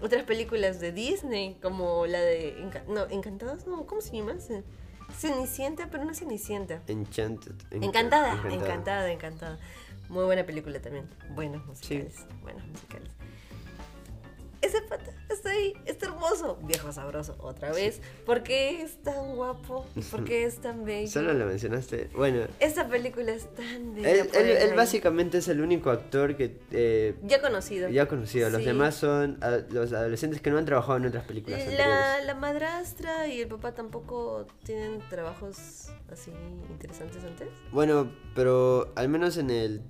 otras 0.00 0.24
películas 0.24 0.80
de 0.80 0.92
Disney, 0.92 1.56
como 1.62 2.06
la 2.06 2.20
de 2.20 2.56
Enca- 2.58 2.84
no, 2.86 3.06
Encantados, 3.10 3.66
no, 3.66 3.86
¿cómo 3.86 4.00
se 4.00 4.16
llama? 4.16 4.38
Ce- 4.38 4.62
Cenicienta, 5.18 5.88
pero 5.90 6.04
no 6.04 6.14
Cenicienta. 6.14 6.82
Enchanted. 6.86 7.52
Enca- 7.70 7.84
Encantada, 7.86 8.42
encantada, 8.50 9.12
encantada, 9.12 9.58
Muy 10.08 10.24
buena 10.24 10.44
película 10.44 10.80
también. 10.80 11.08
Buenos 11.34 11.64
musicales, 11.66 12.14
Sí. 12.16 12.24
buenos 12.42 12.66
musicales. 12.66 13.08
Ese 14.64 14.80
pata 14.82 15.12
está 15.28 15.50
ahí, 15.50 15.74
está 15.84 16.06
hermoso, 16.06 16.58
viejo 16.62 16.90
sabroso, 16.92 17.36
otra 17.38 17.70
vez. 17.72 18.00
¿Por 18.24 18.42
qué 18.42 18.82
es 18.82 18.96
tan 19.02 19.36
guapo? 19.36 19.84
¿Por 20.10 20.24
qué 20.24 20.44
es 20.44 20.56
tan 20.60 20.84
bello? 20.84 21.08
Solo 21.10 21.34
lo 21.34 21.44
mencionaste. 21.46 22.08
Bueno, 22.14 22.46
Esta 22.60 22.88
película 22.88 23.32
es 23.32 23.46
tan 23.54 23.94
bella. 23.94 24.24
él, 24.32 24.74
básicamente 24.74 25.38
es 25.38 25.48
el 25.48 25.60
único 25.60 25.90
actor 25.90 26.36
que 26.36 26.58
eh, 26.70 27.14
Ya 27.24 27.40
conocido. 27.42 27.88
ya 27.90 28.06
conocido. 28.08 28.48
Los 28.50 28.60
Sí. 28.60 28.66
demás 28.66 28.94
son 28.94 29.38
a- 29.42 29.58
los 29.70 29.92
adolescentes 29.92 30.40
que 30.40 30.50
no 30.50 30.58
han 30.58 30.64
trabajado 30.64 30.96
en 30.98 31.06
otras 31.06 31.24
películas 31.24 31.60
La, 31.76 32.22
la 32.22 32.34
madrastra 32.34 33.26
y 33.28 33.40
el 33.42 33.48
papá 33.48 33.72
tampoco 33.74 34.46
tienen 34.64 35.00
trabajos 35.10 35.90
así 36.10 36.30
interesantes 36.70 37.22
antes. 37.24 37.48
Bueno, 37.72 38.10
pero 38.34 38.92
al 38.96 39.08
menos 39.08 39.36
en 39.36 39.50
el 39.50 39.82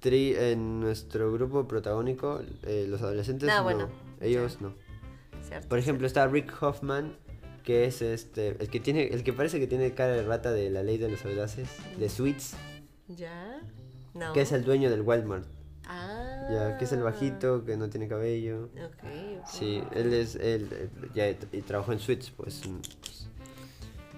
tri, 0.00 0.34
en 0.36 0.80
nuestro 0.80 1.32
grupo 1.32 1.66
protagónico, 1.68 2.40
eh, 2.62 2.86
los 2.88 3.02
adolescentes 3.02 3.48
Ah, 3.50 3.58
no. 3.58 3.64
bueno, 3.64 3.88
Ellos 4.20 4.58
no. 4.60 4.74
¿cierto? 5.46 5.68
Por 5.68 5.78
ejemplo, 5.78 6.06
está 6.06 6.26
Rick 6.26 6.52
Hoffman, 6.62 7.16
que 7.64 7.84
es 7.86 8.02
este, 8.02 8.56
el 8.60 8.68
que 8.70 8.80
tiene, 8.80 9.08
el 9.08 9.22
que 9.24 9.32
parece 9.32 9.58
que 9.60 9.66
tiene 9.66 9.92
cara 9.94 10.12
de 10.12 10.22
rata 10.22 10.52
de 10.52 10.70
la 10.70 10.82
ley 10.82 10.98
de 10.98 11.08
los 11.10 11.24
audaces, 11.24 11.68
de 11.98 12.08
Sweets, 12.08 12.54
¿Ya? 13.08 13.60
No. 14.14 14.32
que 14.32 14.40
es 14.42 14.52
el 14.52 14.64
dueño 14.64 14.90
del 14.90 15.02
Walmart. 15.02 15.46
Ah. 15.86 16.48
Ya, 16.50 16.78
que 16.78 16.84
es 16.84 16.92
el 16.92 17.02
bajito, 17.02 17.64
que 17.64 17.76
no 17.76 17.88
tiene 17.88 18.08
cabello. 18.08 18.64
Ok, 18.74 19.04
ok. 19.40 19.46
Sí, 19.46 19.82
él 19.94 20.12
es, 20.12 20.34
él 20.36 20.68
ya 21.14 21.28
y 21.30 21.34
trabajó 21.62 21.92
en 21.92 21.98
Sweets, 21.98 22.30
pues. 22.30 22.66
mm, 22.66 22.76
pues. 23.00 23.28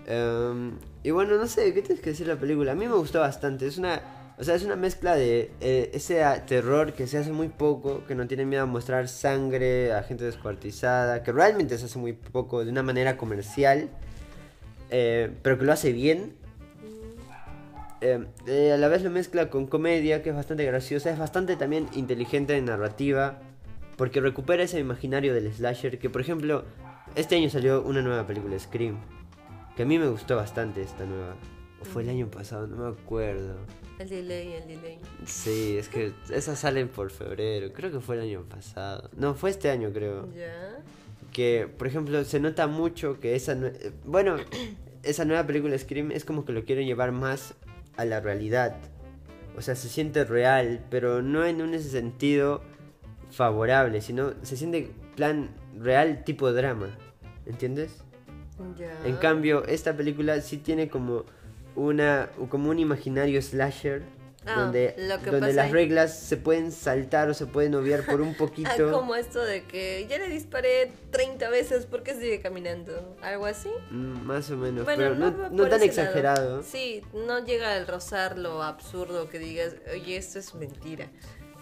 Em, 0.07 0.73
y 1.05 1.11
bueno, 1.11 1.37
no 1.37 1.47
sé, 1.47 1.73
¿qué 1.73 1.83
tienes 1.83 2.03
que 2.03 2.11
decir 2.11 2.27
de 2.27 2.35
la 2.35 2.41
película? 2.41 2.73
A 2.73 2.75
mí 2.75 2.87
me 2.87 2.95
gustó 2.95 3.21
bastante, 3.21 3.67
es 3.67 3.79
una, 3.79 4.03
o 4.41 4.45
sea, 4.45 4.55
es 4.55 4.65
una 4.65 4.77
mezcla 4.77 5.17
de 5.17 5.51
eh, 5.61 5.91
ese 5.93 6.25
terror 6.47 6.95
que 6.95 7.07
se 7.07 7.19
hace 7.19 7.31
muy 7.31 7.49
poco, 7.49 8.07
que 8.07 8.15
no 8.15 8.27
tiene 8.27 8.47
miedo 8.47 8.63
a 8.63 8.67
mostrar 8.67 9.07
sangre, 9.07 9.93
a 9.93 10.03
gente 10.03 10.25
descuartizada, 10.25 11.23
que 11.23 11.31
realmente 11.31 11.77
se 11.77 11.85
hace 11.85 11.99
muy 11.99 12.15
poco, 12.15 12.65
de 12.65 12.71
una 12.71 12.83
manera 12.83 13.19
comercial, 13.19 13.91
eh, 14.89 15.31
pero 15.43 15.59
que 15.59 15.65
lo 15.67 15.73
hace 15.73 15.93
bien. 15.93 16.33
Eh, 18.01 18.25
eh, 18.47 18.73
a 18.73 18.79
la 18.79 18.89
vez 18.89 19.03
lo 19.03 19.11
mezcla 19.11 19.51
con 19.51 19.67
comedia, 19.67 20.23
que 20.23 20.31
es 20.31 20.35
bastante 20.35 20.65
graciosa, 20.65 21.11
es 21.11 21.19
bastante 21.19 21.57
también 21.57 21.89
inteligente 21.93 22.57
en 22.57 22.65
narrativa, 22.65 23.41
porque 23.97 24.23
recupera 24.23 24.63
ese 24.63 24.81
imaginario 24.81 25.35
del 25.35 25.53
slasher, 25.53 25.99
que 25.99 26.09
por 26.09 26.23
ejemplo, 26.23 26.65
este 27.15 27.37
año 27.37 27.51
salió 27.51 27.83
una 27.83 28.01
nueva 28.01 28.27
película, 28.27 28.59
Scream, 28.59 28.97
que 29.77 29.83
a 29.83 29.87
mí 29.87 29.99
me 29.99 30.09
gustó 30.09 30.37
bastante 30.37 30.81
esta 30.81 31.05
nueva. 31.05 31.35
O 31.83 31.85
fue 31.85 32.05
el 32.05 32.09
año 32.09 32.31
pasado, 32.31 32.67
no 32.67 32.77
me 32.77 32.89
acuerdo. 32.89 33.57
El 34.01 34.09
delay, 34.09 34.55
el 34.55 34.67
delay. 34.67 34.99
Sí, 35.27 35.77
es 35.77 35.91
que 35.91 36.15
esas 36.31 36.59
salen 36.59 36.89
por 36.89 37.11
febrero, 37.11 37.71
creo 37.75 37.93
que 37.93 38.01
fue 38.01 38.17
el 38.17 38.23
año 38.23 38.45
pasado. 38.49 39.11
No, 39.15 39.35
fue 39.35 39.51
este 39.51 39.69
año 39.69 39.93
creo. 39.93 40.27
¿Ya? 40.33 40.83
Que, 41.35 41.69
por 41.69 41.87
ejemplo, 41.87 42.25
se 42.25 42.41
nota 42.41 42.67
mucho 42.67 43.21
que 43.21 43.37
esa... 43.37 43.55
Bueno, 44.07 44.37
esa 45.03 45.27
nueva 45.27 45.47
película 45.47 45.79
Scream 45.79 46.13
es 46.13 46.25
como 46.25 46.47
que 46.47 46.53
lo 46.53 46.65
quieren 46.65 46.87
llevar 46.87 47.13
más 47.13 47.53
a 47.99 48.07
la 48.07 48.21
realidad. 48.21 48.75
O 49.55 49.61
sea, 49.61 49.75
se 49.75 49.91
siente 49.91 50.25
real, 50.25 50.83
pero 50.89 51.21
no 51.21 51.45
en 51.45 51.61
un 51.61 51.75
ese 51.75 51.91
sentido 51.91 52.63
favorable, 53.31 54.01
sino 54.01 54.33
se 54.41 54.57
siente 54.57 54.93
plan 55.15 55.51
real 55.79 56.25
tipo 56.25 56.51
drama. 56.55 56.97
¿Entiendes? 57.45 57.99
Ya. 58.79 58.99
En 59.05 59.17
cambio, 59.17 59.63
esta 59.67 59.95
película 59.95 60.41
sí 60.41 60.57
tiene 60.57 60.89
como 60.89 61.27
una 61.77 62.29
como 62.49 62.71
un 62.71 62.79
imaginario 62.79 63.41
slasher 63.43 64.03
Ah, 64.47 64.59
donde, 64.59 64.95
donde 65.31 65.53
las 65.53 65.67
ahí- 65.67 65.71
reglas 65.73 66.19
se 66.19 66.39
pueden 66.39 66.73
saltar 66.73 67.29
o 67.29 67.35
se 67.35 67.45
pueden 67.45 67.75
obviar 67.75 68.07
por 68.07 68.23
un 68.23 68.31
Ah, 68.35 68.39
poquito. 68.39 68.91
como 68.91 69.15
esto 69.15 69.45
de 69.45 69.65
que 69.65 70.07
ya 70.09 70.17
le 70.17 70.29
disparé 70.29 70.91
30 71.11 71.51
veces, 71.51 71.85
¿por 71.85 72.03
qué 72.03 72.15
sigue 72.15 72.41
caminando? 72.41 73.17
¿Algo 73.21 73.45
así? 73.45 73.69
Mm, 73.91 74.23
Más 74.23 74.51
o 74.51 74.57
menos, 74.57 74.85
Bueno, 74.85 75.03
pero 75.03 75.15
no, 75.15 75.31
no 75.31 75.57
por 75.59 75.69
tan 75.69 75.83
ese 75.83 75.89
lado. 75.95 76.01
exagerado. 76.09 76.63
Sí, 76.63 77.03
no 77.13 77.45
llega 77.45 77.75
al 77.75 77.87
rozar 77.87 78.39
lo 78.39 78.63
absurdo 78.63 79.29
que 79.29 79.39
digas, 79.39 79.75
oye, 79.93 80.17
esto 80.17 80.39
es 80.39 80.55
mentira, 80.55 81.11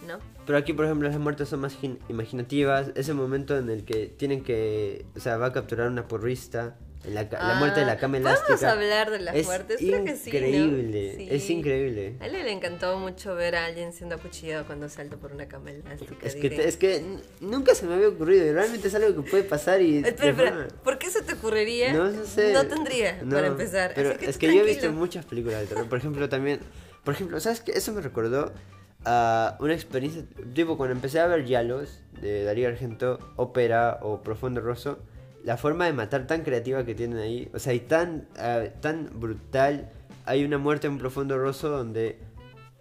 ¿no? 0.07 0.21
Pero 0.47 0.57
aquí, 0.57 0.73
por 0.73 0.85
ejemplo, 0.85 1.09
las 1.09 1.19
muertes 1.19 1.49
son 1.49 1.59
más 1.59 1.77
gin- 1.83 1.99
imaginativas. 2.09 2.93
Ese 2.95 3.13
momento 3.13 3.59
en 3.59 3.71
el 3.71 3.85
que 3.85 4.07
tienen 4.07 4.45
que. 4.45 5.05
O 5.17 5.21
sea, 5.21 5.37
va 5.37 5.47
a 5.47 5.53
capturar 5.53 5.89
una 5.89 6.07
porrista. 6.07 6.77
La, 7.05 7.55
muerte 7.59 7.81
de 7.81 7.87
la 7.87 7.97
cama 7.97 8.17
Ah, 8.17 8.21
elástica. 8.21 8.55
¿Podemos 8.57 8.65
hablar 8.75 9.11
de 9.11 9.19
las 9.21 9.35
es 9.37 9.47
muertes? 9.47 9.77
Creo 9.79 10.05
que 10.05 10.17
sí, 10.17 10.31
¿no? 10.33 10.37
increíble. 10.39 11.15
Sí. 11.17 11.29
Es 11.31 11.51
increíble. 11.51 12.17
A 12.21 12.27
él 12.27 12.33
le 12.33 12.51
encantó 12.53 12.99
mucho 12.99 13.35
ver 13.35 13.55
a 13.57 13.67
alguien 13.67 13.93
siendo 13.93 14.17
acuchillado 14.17 14.67
cuando 14.67 14.89
salta 14.89 15.17
por 15.17 15.33
una 15.33 15.47
cama 15.47 15.71
elástica. 15.71 16.27
Es 16.27 16.35
que, 16.35 16.51
diré. 16.51 16.69
es 16.69 16.77
que 16.77 17.05
nunca 17.41 17.75
se 17.75 17.87
me 17.87 17.95
había 17.95 18.09
ocurrido. 18.09 18.45
Y 18.47 18.53
realmente 18.53 18.89
es 18.89 18.95
algo 18.95 19.23
que 19.23 19.31
puede 19.31 19.45
pasar 19.45 19.81
y. 19.81 19.99
Espera, 19.99 20.35
forma- 20.35 20.69
¿por 20.83 20.99
qué 20.99 21.09
se 21.11 21.23
te 21.23 21.35
ocurriría? 21.35 21.93
No, 21.93 22.11
no 22.11 22.25
sé. 22.25 22.53
No 22.53 22.67
tendría, 22.67 23.21
No, 23.23 23.37
para 23.37 23.47
empezar. 23.47 23.93
Pero 23.95 24.11
Así 24.11 24.19
que 24.19 24.27
es 24.31 24.37
que 24.39 24.47
yo 24.55 24.63
he 24.63 24.67
visto 24.67 24.93
muchas 24.93 25.25
películas 25.25 25.61
de 25.61 25.67
terror. 25.69 25.89
Por 25.89 25.99
ejemplo, 25.99 26.29
también. 26.29 26.61
Por 27.05 27.15
ejemplo, 27.15 27.39
¿sabes 27.41 27.61
qué? 27.61 27.73
Eso 27.73 27.93
me 27.93 28.01
recordó 28.01 28.53
a 29.05 29.57
una 29.61 29.73
experiencia. 29.73 30.25
Tipo, 30.53 30.77
cuando 30.77 30.95
empecé 30.97 31.21
a 31.21 31.27
ver 31.29 31.45
Yalos 31.47 32.01
de 32.21 32.43
Darío 32.43 32.69
Argento, 32.69 33.19
Ópera 33.37 33.99
o 34.03 34.21
Profundo 34.23 34.61
Rosso. 34.61 34.99
La 35.45 35.57
forma 35.57 35.87
de 35.87 35.93
matar 35.93 36.27
tan 36.27 36.43
creativa 36.43 36.85
que 36.85 36.95
tienen 36.95 37.19
ahí. 37.19 37.51
O 37.55 37.59
sea, 37.59 37.75
y 37.75 37.81
tan, 37.81 38.29
ah, 38.39 38.65
tan 38.81 39.11
brutal. 39.19 39.91
Hay 40.25 40.45
una 40.45 40.59
muerte 40.59 40.87
en 40.87 40.99
Profundo 40.99 41.39
Rosso 41.39 41.71
donde 41.71 42.19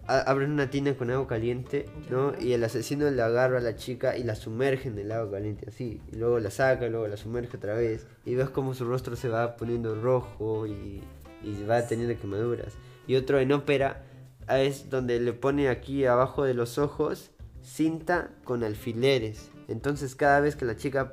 abren 0.08 0.50
una 0.50 0.70
tina 0.70 0.94
con 0.94 1.10
agua 1.10 1.26
caliente, 1.26 1.84
¿no? 2.10 2.32
Y 2.40 2.52
el 2.52 2.64
asesino 2.64 3.10
le 3.10 3.20
agarra 3.20 3.58
a 3.58 3.60
la 3.60 3.76
chica 3.76 4.16
y 4.16 4.24
la 4.24 4.34
sumerge 4.34 4.88
en 4.88 4.98
el 4.98 5.12
agua 5.12 5.32
caliente, 5.32 5.66
así. 5.68 6.00
Y 6.10 6.16
luego 6.16 6.40
la 6.40 6.50
saca, 6.50 6.88
luego 6.88 7.06
la 7.08 7.18
sumerge 7.18 7.58
otra 7.58 7.74
vez. 7.74 8.06
Y 8.24 8.34
ves 8.34 8.48
como 8.48 8.74
su 8.74 8.86
rostro 8.86 9.16
se 9.16 9.28
va 9.28 9.56
poniendo 9.56 9.94
rojo 10.00 10.66
y, 10.66 11.02
y 11.42 11.64
va 11.64 11.86
teniendo 11.86 12.18
quemaduras. 12.18 12.74
Y 13.06 13.16
otro 13.16 13.38
en 13.38 13.52
ópera 13.52 14.02
ah, 14.46 14.60
es 14.60 14.88
donde 14.88 15.20
le 15.20 15.34
pone 15.34 15.68
aquí 15.68 16.06
abajo 16.06 16.44
de 16.44 16.54
los 16.54 16.78
ojos 16.78 17.30
cinta 17.62 18.30
con 18.44 18.64
alfileres. 18.64 19.50
Entonces 19.68 20.14
cada 20.14 20.40
vez 20.40 20.56
que 20.56 20.64
la 20.64 20.76
chica 20.76 21.12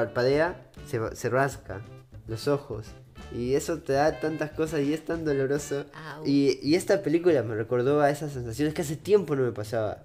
parpadea, 0.00 0.60
se, 0.86 0.98
se 1.14 1.28
rasca 1.28 1.80
los 2.26 2.48
ojos. 2.48 2.86
Y 3.36 3.54
eso 3.54 3.78
te 3.78 3.92
da 3.92 4.18
tantas 4.18 4.50
cosas 4.50 4.80
y 4.80 4.92
es 4.92 5.04
tan 5.04 5.24
doloroso. 5.24 5.84
Y 6.24 6.74
esta 6.74 7.02
película 7.02 7.42
me 7.42 7.54
recordó 7.54 8.00
a 8.00 8.10
esas 8.10 8.32
sensaciones 8.32 8.74
que 8.74 8.82
hace 8.82 8.96
tiempo 8.96 9.36
no 9.36 9.42
me 9.42 9.52
pasaba. 9.52 10.04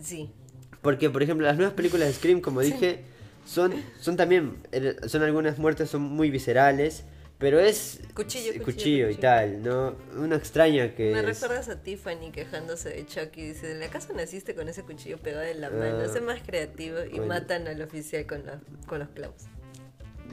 Sí. 0.00 0.30
Porque, 0.82 1.10
por 1.10 1.22
ejemplo, 1.22 1.46
las 1.46 1.56
nuevas 1.56 1.74
películas 1.74 2.08
de 2.08 2.14
Scream, 2.14 2.40
como 2.40 2.60
dije, 2.60 3.04
son, 3.46 3.74
son 3.98 4.16
también, 4.16 4.58
eh, 4.72 4.96
son 5.06 5.22
algunas 5.22 5.58
muertes 5.58 5.90
son 5.90 6.02
muy 6.02 6.30
viscerales, 6.30 7.04
pero 7.38 7.60
es 7.60 8.00
Cuchillo, 8.14 8.52
sí, 8.54 8.60
cuchillo, 8.60 9.04
y 9.06 9.14
cuchillo. 9.14 9.20
tal, 9.20 9.62
¿no? 9.62 9.94
Una 10.16 10.36
extraña 10.36 10.94
que 10.94 11.12
Me 11.12 11.20
es- 11.20 11.24
recuerdas 11.40 11.68
a 11.68 11.82
Tiffany 11.82 12.30
quejándose 12.32 12.88
de 12.90 13.04
Chucky. 13.06 13.48
Dice, 13.48 13.72
¿en 13.72 13.80
la 13.80 13.88
casa 13.88 14.12
naciste 14.14 14.54
con 14.54 14.68
ese 14.68 14.82
cuchillo 14.84 15.18
pegado 15.18 15.44
en 15.44 15.60
la 15.60 15.70
mano? 15.70 15.98
Ah, 16.04 16.08
sé 16.08 16.20
más 16.20 16.40
creativo. 16.44 16.98
Y 17.04 17.10
bueno. 17.18 17.26
matan 17.26 17.68
al 17.68 17.82
oficial 17.82 18.24
con, 18.26 18.46
la- 18.46 18.60
con 18.86 19.00
los 19.00 19.08
clavos. 19.10 19.42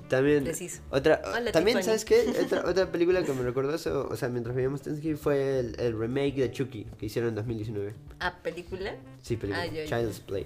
También 0.10 0.43
Preciso. 0.43 0.82
otra 0.91 1.22
Hola, 1.34 1.51
también 1.51 1.78
Tiffany. 1.78 1.84
sabes 1.99 2.06
qué 2.06 2.26
otra, 2.45 2.70
otra 2.70 2.91
película 2.91 3.24
que 3.24 3.32
me 3.34 3.41
recordó 3.41 3.74
eso 3.74 4.08
o 4.12 4.16
sea 4.16 4.28
mientras 4.30 4.56
veíamos 4.56 4.82
Thanksgiving 4.82 5.18
fue 5.18 5.60
el, 5.60 5.80
el 5.80 5.97
remake 5.97 6.36
de 6.36 6.51
Chucky 6.51 6.86
que 6.99 7.06
hicieron 7.06 7.30
en 7.30 7.36
2019 7.36 7.93
¿Ah, 8.20 8.38
película? 8.43 8.95
sí 9.22 9.38
película 9.38 9.64
Ah. 9.66 9.86
Child's 9.88 10.20
Play 10.20 10.45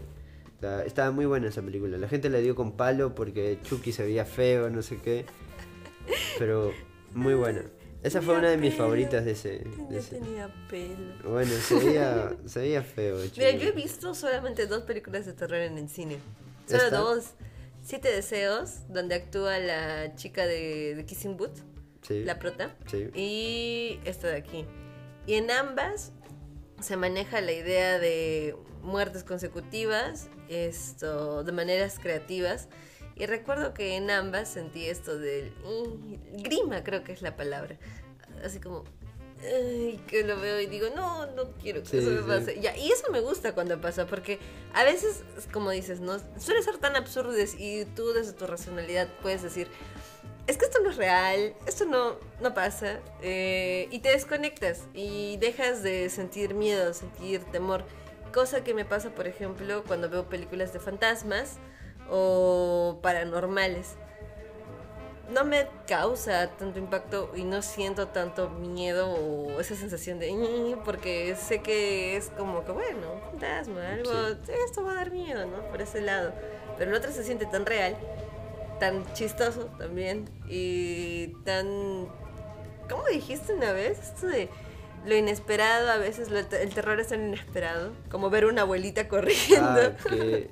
La- 0.62 0.84
estaba 0.86 1.12
muy 1.12 1.26
buena 1.26 1.48
esa 1.50 1.62
película 1.64 1.98
la 1.98 2.08
gente 2.08 2.30
le 2.30 2.42
dio 2.42 2.56
con 2.56 2.74
palo 2.78 3.16
porque 3.16 3.58
Chucky 3.64 3.92
se 3.92 4.04
veía 4.04 4.26
feo 4.26 4.70
no 4.70 4.82
sé 4.84 4.98
qué 5.04 5.26
pero 6.40 6.74
muy 7.14 7.34
buena 7.34 7.62
esa 8.04 8.22
fue 8.22 8.38
una 8.38 8.50
de 8.52 8.58
mis 8.58 8.74
pelo. 8.74 8.84
favoritas 8.86 9.26
de 9.26 9.32
ese, 9.32 9.50
de 9.50 9.60
Tenía, 9.60 10.00
ese- 10.00 10.16
tenía 10.20 10.68
pelo. 10.70 11.32
bueno 11.32 11.52
se 11.52 11.76
veía 11.76 12.38
se 12.46 12.60
veía 12.62 12.84
feo 12.84 13.18
Mira, 13.36 13.52
yo 13.52 13.68
he 13.70 13.72
visto 13.72 14.14
solamente 14.14 14.68
dos 14.68 14.84
películas 14.84 15.26
de 15.26 15.34
terror 15.34 15.60
en 15.60 15.78
el 15.78 15.90
cine. 15.90 16.18
Solo 16.68 16.84
¿Esta? 16.84 16.98
dos. 16.98 17.26
Siete 17.84 18.10
Deseos, 18.12 18.82
donde 18.90 19.16
actúa 19.16 19.60
la 19.60 20.14
chica 20.16 20.46
de, 20.46 20.94
de 20.96 21.06
Kissing 21.06 21.38
Booth, 21.38 21.58
sí 22.02 22.24
la 22.26 22.38
prota. 22.38 22.76
sí 22.92 23.08
Y 23.16 24.00
esta 24.04 24.28
de 24.28 24.36
aquí. 24.36 24.66
Y 25.26 25.36
en 25.36 25.50
ambas 25.52 26.12
se 26.82 26.98
maneja 26.98 27.40
la 27.42 27.54
idea 27.54 27.98
de 27.98 28.56
muertes 28.84 29.24
consecutivas, 29.24 30.28
esto 30.50 31.44
de 31.46 31.52
maneras 31.54 31.98
creativas. 32.00 32.68
Y 33.20 33.26
recuerdo 33.26 33.74
que 33.74 33.96
en 33.96 34.12
ambas 34.12 34.50
sentí 34.50 34.86
esto 34.86 35.18
del 35.18 35.52
"Ih", 35.66 36.20
grima, 36.44 36.84
creo 36.84 37.04
que 37.04 37.12
es 37.14 37.22
la 37.22 37.36
palabra. 37.36 37.78
Así 38.44 38.60
como 38.60 38.84
ay, 39.42 40.00
que 40.08 40.24
lo 40.24 40.40
veo 40.40 40.60
y 40.60 40.68
digo, 40.68 40.88
no, 40.96 41.28
no 41.28 41.52
quiero 41.62 41.82
que 41.82 41.88
Sí, 41.90 41.98
eso 41.98 42.10
me 42.12 42.22
sí. 42.22 42.28
pase. 42.28 42.62
Ya, 42.62 42.76
y 42.78 42.92
eso 42.92 43.12
me 43.12 43.20
gusta 43.20 43.54
cuando 43.54 43.80
pasa, 43.80 44.06
porque 44.08 44.40
a 44.74 44.84
veces, 44.84 45.24
como 45.52 45.72
dices, 45.72 46.00
no 46.00 46.18
suele 46.40 46.62
ser 46.64 46.78
tan 46.78 46.96
absurdo 46.96 47.34
y 47.58 47.86
tú 47.96 48.14
desde 48.14 48.34
tu 48.34 48.48
racionalidad 48.48 49.08
puedes 49.22 49.42
decir, 49.42 49.68
es 50.48 50.58
que 50.58 50.66
esto 50.66 50.80
no 50.82 50.90
es 50.90 50.96
real, 50.96 51.54
esto 51.66 51.86
no, 51.86 52.18
no 52.42 52.54
pasa, 52.54 53.00
eh, 53.22 53.88
y 53.92 54.00
te 54.00 54.10
desconectas 54.10 54.84
y 54.94 55.38
dejas 55.38 55.84
de 55.84 56.10
sentir 56.10 56.54
miedo, 56.54 56.94
sentir 56.94 57.44
temor, 57.46 57.84
cosa 58.34 58.64
que 58.64 58.74
me 58.74 58.86
pasa, 58.86 59.10
por 59.10 59.28
ejemplo, 59.28 59.84
cuando 59.86 60.10
veo 60.10 60.30
películas 60.30 60.72
de 60.74 60.80
fantasmas 60.80 61.58
o 62.10 63.00
paranormales. 63.02 63.96
No 65.30 65.44
me 65.44 65.68
causa 65.88 66.52
tanto 66.52 66.80
impacto 66.80 67.32
y 67.36 67.44
no 67.44 67.62
siento 67.62 68.08
tanto 68.08 68.50
miedo 68.50 69.10
o 69.12 69.60
esa 69.60 69.76
sensación 69.76 70.20
de 70.20 70.78
porque 70.86 71.36
sé 71.36 71.62
que 71.62 72.16
es 72.16 72.30
como 72.38 72.64
que 72.64 72.72
bueno, 72.72 73.08
fantasma, 73.32 73.92
algo, 73.94 74.12
esto 74.66 74.86
va 74.86 74.92
a 74.92 74.96
dar 74.96 75.12
miedo, 75.12 75.46
¿no? 75.46 75.64
Por 75.70 75.82
ese 75.82 76.00
lado. 76.00 76.32
Pero 76.78 76.92
el 76.92 76.98
otro 76.98 77.12
se 77.12 77.24
siente 77.24 77.46
tan 77.46 77.66
real 77.66 77.98
tan 78.80 79.12
chistoso 79.14 79.66
también 79.80 80.30
y 80.48 81.30
tan... 81.44 82.08
¿Cómo 82.88 83.04
dijiste 83.12 83.54
una 83.54 83.72
vez? 83.74 83.98
Esto 84.00 84.28
de 84.28 84.50
lo 85.04 85.16
inesperado, 85.16 85.90
a 85.90 85.98
veces 85.98 86.30
lo- 86.30 86.38
el 86.38 86.74
terror 86.74 87.00
es 87.00 87.08
tan 87.08 87.28
inesperado, 87.28 87.92
como 88.12 88.30
ver 88.30 88.46
una 88.46 88.62
abuelita 88.62 89.08
corriendo, 89.08 89.82
Ah, 89.82 89.92
que 90.08 90.52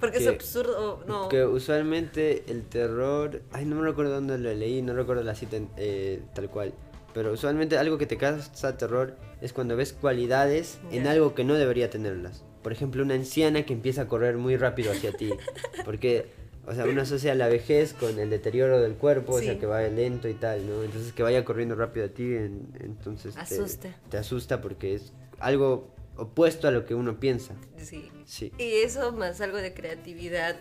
porque 0.00 0.18
es 0.18 0.22
que- 0.24 0.28
absurdo, 0.30 1.02
no. 1.06 1.28
Que 1.28 1.44
usualmente 1.44 2.44
el 2.48 2.62
terror. 2.64 3.42
Ay, 3.52 3.64
no 3.64 3.76
me 3.76 3.82
recuerdo 3.86 4.14
dónde 4.14 4.38
lo 4.38 4.52
leí, 4.54 4.82
no 4.82 4.94
recuerdo 4.94 5.22
la 5.22 5.34
cita 5.34 5.58
eh, 5.76 6.22
tal 6.34 6.48
cual. 6.50 6.72
Pero 7.12 7.32
usualmente 7.32 7.78
algo 7.78 7.96
que 7.98 8.06
te 8.06 8.16
causa 8.16 8.76
terror 8.76 9.16
es 9.40 9.52
cuando 9.52 9.76
ves 9.76 9.92
cualidades 9.92 10.78
en 10.90 11.04
Ya. 11.04 11.12
algo 11.12 11.34
que 11.34 11.44
no 11.44 11.54
debería 11.54 11.88
tenerlas. 11.90 12.44
Por 12.62 12.72
ejemplo, 12.72 13.02
una 13.02 13.14
anciana 13.14 13.64
que 13.64 13.72
empieza 13.72 14.02
a 14.02 14.08
correr 14.08 14.36
muy 14.36 14.56
rápido 14.56 14.90
hacia 14.90 15.12
ti. 15.12 15.30
Porque, 15.84 16.26
o 16.66 16.74
sea, 16.74 16.86
uno 16.86 17.02
asocia 17.02 17.34
la 17.34 17.46
vejez 17.48 17.92
con 17.92 18.18
el 18.18 18.30
deterioro 18.30 18.80
del 18.80 18.94
cuerpo, 18.94 19.34
o 19.34 19.38
sea, 19.40 19.52
Sí. 19.52 19.58
que 19.60 19.66
vaya 19.66 19.88
lento 19.88 20.28
y 20.28 20.34
tal, 20.34 20.66
¿no? 20.68 20.82
Entonces, 20.82 21.12
que 21.12 21.22
vaya 21.22 21.44
corriendo 21.44 21.74
rápido 21.76 22.06
a 22.06 22.08
ti, 22.08 22.22
en- 22.34 22.68
entonces. 22.80 23.34
te- 23.34 23.40
Asusta. 23.40 23.94
te 24.10 24.16
asusta 24.16 24.60
porque 24.60 24.94
es 24.94 25.12
algo 25.38 25.94
opuesto 26.16 26.66
a 26.66 26.70
lo 26.70 26.84
que 26.86 26.94
uno 26.94 27.20
piensa. 27.20 27.54
Sí. 27.76 28.10
Sí. 28.24 28.52
Y 28.58 28.72
eso 28.82 29.12
más 29.12 29.40
algo 29.40 29.58
de 29.58 29.72
creatividad, 29.74 30.56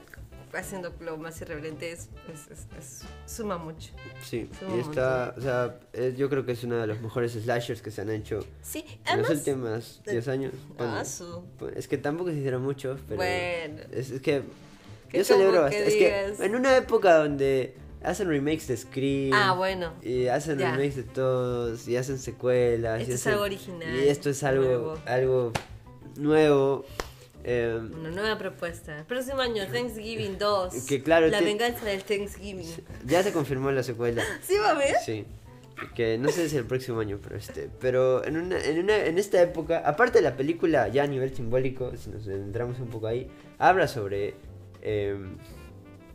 haciendo 0.54 0.94
lo 1.00 1.18
más 1.18 1.42
irreverente, 1.42 1.92
es, 1.92 2.10
es- 2.32 2.52
es- 2.52 2.68
es- 2.78 3.02
suma 3.26 3.58
mucho. 3.58 3.92
Sí, 4.22 4.48
Suma 4.60 4.76
y 4.76 4.80
está, 4.82 5.34
o 5.38 5.42
sea, 5.42 5.80
es- 5.94 6.16
yo 6.16 6.30
creo 6.30 6.46
que 6.46 6.52
es 6.52 6.64
uno 6.64 6.76
de 6.78 6.86
los 6.86 7.02
mejores 7.02 7.32
slashers 7.32 7.82
que 7.82 7.90
se 7.90 8.02
han 8.02 8.12
hecho 8.12 8.46
Sí, 8.62 8.86
en 9.08 9.22
los 9.22 9.30
últimos 9.32 10.02
10 10.06 10.28
años. 10.28 10.54
Bueno, 10.78 10.98
Ah, 10.98 11.06
su- 11.06 11.44
pues, 11.58 11.76
es 11.76 11.88
que 11.88 11.98
tampoco 11.98 12.30
se 12.30 12.38
hicieron 12.38 12.62
muchos, 12.62 13.00
pero 13.08 13.16
Bueno. 13.18 13.82
es, 13.92 14.12
que 14.22 14.44
yo 15.12 15.24
celebro 15.24 15.62
bastante. 15.62 15.88
Es 15.88 15.96
que 16.38 16.46
en 16.46 16.56
una 16.56 16.78
época 16.78 17.16
donde 17.18 17.76
hacen 18.04 18.28
remakes 18.28 18.68
de 18.68 18.78
Scream 18.78 19.34
Ah, 19.34 19.54
bueno. 19.56 19.94
y 20.04 20.28
hacen 20.28 20.60
Ya. 20.60 20.72
remakes 20.76 20.98
de 20.98 21.04
todos 21.04 21.88
y 21.88 21.98
hacen 21.98 22.20
secuelas 22.20 23.00
Esto 23.02 23.12
y 23.12 23.14
es 23.16 23.22
hacen- 23.22 23.32
algo 23.34 23.44
original, 23.46 23.96
y 23.96 24.08
esto 24.08 24.30
es 24.30 24.44
algo 24.44 24.66
nuevo. 24.66 24.98
algo 25.08 25.52
nuevo 26.18 26.86
eh, 27.44 27.80
Una 28.00 28.10
nueva 28.12 28.38
propuesta. 28.38 29.04
Próximo 29.08 29.42
año, 29.42 29.66
Thanksgiving 29.72 30.38
2. 30.38 30.86
Que 30.86 31.02
claro, 31.04 31.28
La 31.28 31.40
te- 31.40 31.46
venganza 31.46 31.86
del 31.86 32.04
Thanksgiving. 32.04 32.68
ya 33.06 33.22
se 33.24 33.32
confirmó 33.34 33.72
la 33.72 33.84
secuela. 33.84 34.24
¿Sí 34.42 34.56
va 34.58 34.72
a 34.72 34.74
ver? 34.76 34.96
Sí. 35.06 35.26
Que 35.96 36.18
no 36.18 36.30
sé 36.30 36.48
si 36.50 36.56
el 36.56 36.66
próximo 36.66 37.00
año, 37.00 37.20
pero 37.22 37.36
este. 37.36 37.70
Pero 37.82 38.24
en 38.26 38.38
una, 38.38 38.64
en 38.64 38.80
una, 38.80 38.96
en 39.06 39.18
esta 39.18 39.42
época, 39.42 39.82
aparte 39.86 40.20
de 40.20 40.24
la 40.24 40.38
película, 40.38 40.88
ya 40.88 41.04
a 41.04 41.08
nivel 41.08 41.36
simbólico, 41.36 41.92
si 41.98 42.10
nos 42.12 42.26
entramos 42.28 42.80
un 42.80 42.88
poco 42.90 43.08
ahí, 43.08 43.28
habla 43.58 43.88
sobre 43.88 44.36
eh, 44.82 45.18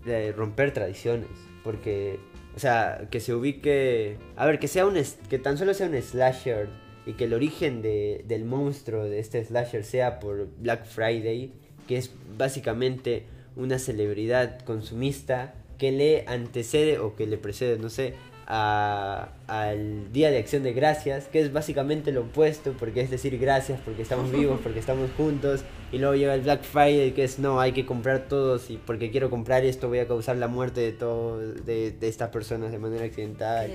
de 0.04 0.32
romper 0.32 0.72
tradiciones. 0.72 1.28
Porque, 1.64 2.18
o 2.56 2.58
sea, 2.58 3.08
que 3.10 3.20
se 3.20 3.34
ubique. 3.34 4.16
A 4.36 4.46
ver, 4.46 4.58
que 4.58 4.68
sea 4.68 4.86
un 4.86 4.94
que 5.28 5.38
tan 5.38 5.58
solo 5.58 5.74
sea 5.74 5.88
un 5.88 6.00
slasher 6.00 6.68
y 7.08 7.14
que 7.14 7.24
el 7.24 7.32
origen 7.34 7.82
de, 7.82 8.22
del 8.28 8.44
monstruo 8.44 9.02
de 9.04 9.18
este 9.18 9.44
slasher 9.44 9.82
sea 9.84 10.20
por 10.20 10.46
Black 10.58 10.84
Friday, 10.84 11.52
que 11.88 11.96
es 11.96 12.10
básicamente 12.36 13.24
una 13.56 13.78
celebridad 13.78 14.60
consumista 14.60 15.54
que 15.78 15.90
le 15.90 16.24
antecede 16.26 16.98
o 16.98 17.16
que 17.16 17.26
le 17.26 17.38
precede, 17.38 17.78
no 17.78 17.88
sé, 17.88 18.14
a- 18.50 19.28
al 19.46 20.12
Día 20.12 20.30
de 20.30 20.38
Acción 20.38 20.62
de 20.62 20.72
Gracias, 20.72 21.26
que 21.26 21.40
es 21.40 21.52
básicamente 21.52 22.12
lo 22.12 22.22
opuesto, 22.22 22.74
porque 22.78 23.00
es 23.02 23.10
decir 23.10 23.38
gracias 23.38 23.78
porque 23.84 24.02
estamos 24.02 24.30
vivos, 24.32 24.60
porque 24.62 24.78
estamos 24.78 25.10
juntos, 25.16 25.64
y 25.92 25.98
luego 25.98 26.14
llega 26.14 26.34
el 26.34 26.40
Black 26.42 26.62
Friday, 26.62 27.12
que 27.12 27.24
es 27.24 27.38
no, 27.38 27.60
hay 27.60 27.72
que 27.72 27.84
comprar 27.84 28.26
todos, 28.28 28.70
y 28.70 28.76
porque 28.78 29.10
quiero 29.10 29.28
comprar 29.30 29.64
esto 29.64 29.88
voy 29.88 29.98
a 29.98 30.06
causar 30.06 30.36
la 30.36 30.48
muerte 30.48 30.80
de 30.80 30.92
todos, 30.92 31.64
de, 31.66 31.90
de 31.92 32.08
estas 32.08 32.30
personas 32.30 32.72
de 32.72 32.78
manera 32.78 33.04
accidental. 33.04 33.70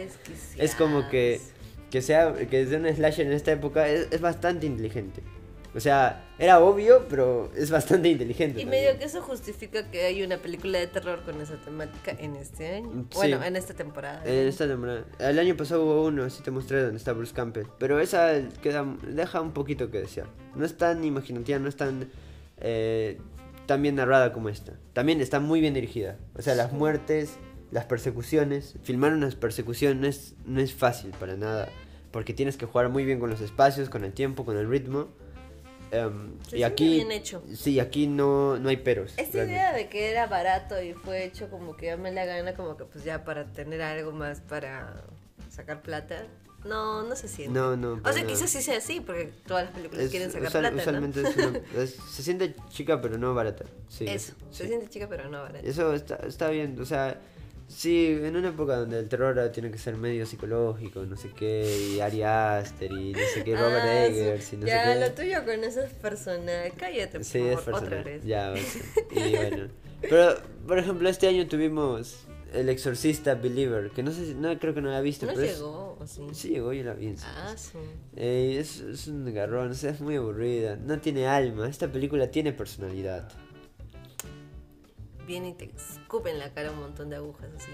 Es 0.58 0.76
como 0.76 1.08
que 1.10 1.40
que 1.94 2.02
sea 2.02 2.34
que 2.34 2.66
sea 2.66 2.80
un 2.80 2.88
slasher 2.88 3.28
en 3.28 3.34
esta 3.34 3.52
época 3.52 3.88
es, 3.88 4.08
es 4.10 4.20
bastante 4.20 4.66
inteligente. 4.66 5.22
O 5.76 5.80
sea, 5.80 6.26
era 6.40 6.60
obvio, 6.60 7.06
pero 7.08 7.52
es 7.56 7.70
bastante 7.70 8.10
inteligente. 8.10 8.60
Y 8.60 8.64
también. 8.64 8.86
medio 8.86 8.98
que 8.98 9.06
eso 9.06 9.22
justifica 9.22 9.92
que 9.92 10.06
hay 10.06 10.24
una 10.24 10.38
película 10.38 10.80
de 10.80 10.88
terror 10.88 11.22
con 11.24 11.40
esa 11.40 11.58
temática 11.58 12.16
en 12.18 12.36
este 12.36 12.78
año. 12.78 13.06
Sí. 13.12 13.18
Bueno, 13.18 13.44
en 13.44 13.56
esta 13.56 13.76
temporada. 13.76 14.24
En 14.26 14.48
esta 14.48 14.68
temporada. 14.68 15.06
El 15.20 15.38
año 15.38 15.56
pasado 15.56 15.86
hubo 15.86 16.08
uno, 16.08 16.24
así 16.24 16.42
te 16.42 16.50
mostré 16.50 16.82
donde 16.82 16.98
está 16.98 17.14
Bruce 17.14 17.34
Campbell. 17.34 17.68
Pero 17.78 18.00
esa 18.00 18.42
queda, 18.64 18.88
deja 19.08 19.40
un 19.40 19.52
poquito 19.52 19.92
que 19.92 20.00
desear. 20.00 20.26
No 20.56 20.66
es 20.66 20.76
tan 20.76 21.04
imaginativa, 21.04 21.60
no 21.60 21.70
es 21.70 21.76
tan, 21.76 22.10
eh, 22.58 23.20
tan 23.68 23.84
bien 23.84 23.94
narrada 23.94 24.34
como 24.34 24.50
esta. 24.50 24.74
También 24.94 25.22
está 25.22 25.40
muy 25.40 25.62
bien 25.62 25.76
dirigida. 25.76 26.18
O 26.36 26.42
sea, 26.42 26.56
las 26.56 26.72
muertes, 26.74 27.38
las 27.70 27.86
persecuciones. 27.86 28.76
Filmar 28.82 29.14
unas 29.14 29.36
persecuciones 29.36 30.34
no 30.48 30.60
es 30.60 30.74
fácil 30.74 31.12
para 31.20 31.38
nada. 31.38 31.70
Porque 32.14 32.34
tienes 32.34 32.56
que 32.56 32.66
jugar 32.68 32.88
muy 32.90 33.04
bien 33.04 33.20
con 33.20 33.30
los 33.32 33.42
espacios, 33.42 33.90
con 33.90 34.06
el 34.06 34.14
tiempo, 34.14 34.46
con 34.46 34.56
el 34.56 34.70
ritmo. 34.70 35.10
Em, 35.92 36.40
Se 36.48 36.60
y 36.60 36.64
aquí, 36.64 36.90
bien 36.96 37.12
hecho. 37.12 37.44
sí, 37.56 37.80
aquí 37.80 38.08
no, 38.08 38.58
no 38.58 38.70
hay 38.70 38.78
peros. 38.78 39.12
Esta 39.18 39.34
realmente. 39.40 39.54
idea 39.54 39.74
de 39.74 39.90
que 39.90 40.10
era 40.12 40.28
barato 40.28 40.82
y 40.82 40.94
fue 40.94 41.26
hecho 41.26 41.50
como 41.50 41.76
que 41.76 41.88
ya 41.88 41.98
me 41.98 42.12
la 42.12 42.26
gana, 42.26 42.54
como 42.54 42.78
que 42.78 42.86
pues 42.86 43.04
ya 43.04 43.24
para 43.26 43.52
tener 43.52 43.82
algo 43.82 44.12
más 44.12 44.42
para 44.42 45.04
sacar 45.50 45.82
plata. 45.82 46.26
No, 46.66 47.04
no 47.04 47.16
se 47.16 47.28
siente. 47.28 47.60
No, 47.60 47.76
no, 47.76 47.94
O 47.94 48.14
sea, 48.14 48.22
nada. 48.22 48.28
quizás 48.28 48.50
sí 48.50 48.62
sea 48.62 48.78
así, 48.78 49.02
porque 49.02 49.32
todas 49.46 49.66
las 49.66 49.74
películas 49.74 50.06
Es- 50.06 50.12
quieren 50.12 50.32
sacar 50.32 50.50
plata, 50.52 50.72
¿no? 50.72 50.78
usualmente 50.78 51.22
es 51.22 51.36
una- 51.36 51.60
es- 51.84 51.96
se 51.96 52.24
siente 52.24 52.56
chica 52.70 53.02
pero 53.02 53.18
no 53.18 53.34
barata. 53.36 53.66
Sí, 53.90 54.06
Eso, 54.08 54.34
se 54.52 54.64
sí. 54.64 54.70
siente 54.70 54.88
chica 54.88 55.08
pero 55.10 55.30
no 55.30 55.42
barata. 55.42 55.60
Eso 55.68 55.94
está, 55.94 56.16
está 56.28 56.50
bien, 56.50 56.80
o 56.80 56.86
sea, 56.86 57.20
sí, 57.68 58.18
en 58.22 58.36
una 58.36 58.50
época 58.50 58.78
donde 58.78 59.00
el 59.00 59.10
terror 59.10 59.38
ahora 59.40 59.52
tiene 59.52 59.72
que 59.72 59.78
ser 59.78 59.96
medio 59.98 60.26
psicológico, 60.26 61.04
no 61.06 61.16
sé 61.18 61.30
qué, 61.36 61.94
y 61.96 62.00
Ari 62.00 62.24
Aster 62.24 62.92
y 62.92 63.14
no 63.14 63.20
sé 63.34 63.44
qué, 63.44 63.56
Robert 63.56 63.84
Ah, 63.86 64.06
Eggers 64.06 64.46
sí. 64.46 64.56
y 64.56 64.60
no 64.60 64.68
ya, 64.68 64.94
sé 64.94 65.00
lo 65.00 65.16
qué. 65.16 65.22
tuyo 65.24 65.46
con 65.46 65.64
eso 65.64 65.82
es 65.82 65.94
personal. 65.94 66.72
Cállate, 66.78 67.18
por 67.20 67.24
Sí, 67.26 67.40
favor, 67.40 67.54
es 67.54 67.60
otra 67.60 67.74
personal. 67.74 68.04
vez. 68.04 68.24
Ya, 68.26 68.52
o 68.54 68.58
sea, 68.58 69.28
y 69.28 69.36
bueno. 69.36 69.68
Pero, 70.02 70.36
por 70.68 70.78
ejemplo, 70.80 71.08
este 71.10 71.28
año 71.28 71.48
tuvimos 71.48 72.26
El 72.54 72.68
Exorcista 72.70 73.36
Believer, 73.36 73.90
que 73.92 74.04
no 74.04 74.12
sé 74.12 74.26
si, 74.26 74.34
no 74.36 74.58
creo 74.60 74.74
que 74.74 74.82
no 74.82 74.92
la 74.92 75.02
viste, 75.02 75.26
No 75.26 75.34
pero 75.34 75.46
es- 75.46 75.56
llegó, 75.58 75.98
¿o 76.00 76.06
sí? 76.06 76.22
Sí, 76.34 76.50
llegó, 76.50 76.74
yo 76.74 76.84
la 76.84 76.94
vi. 76.94 77.16
Ah, 77.24 77.54
sí. 77.58 77.78
Eh, 78.16 78.58
es, 78.60 78.82
es 78.82 79.08
un 79.08 79.34
garrón, 79.34 79.72
o 79.72 79.74
sea, 79.74 79.92
es 79.92 80.02
muy 80.02 80.16
aburrida, 80.18 80.76
no 80.76 81.00
tiene 81.00 81.26
alma, 81.28 81.68
esta 81.70 81.88
película 81.92 82.30
tiene 82.30 82.52
personalidad. 82.54 83.30
Viene 85.34 85.50
y 85.50 85.54
te 85.54 85.72
escupen 85.76 86.34
en 86.34 86.40
la 86.40 86.54
cara 86.54 86.70
un 86.72 86.80
montón 86.80 87.10
de 87.10 87.16
agujas 87.16 87.50
así. 87.58 87.72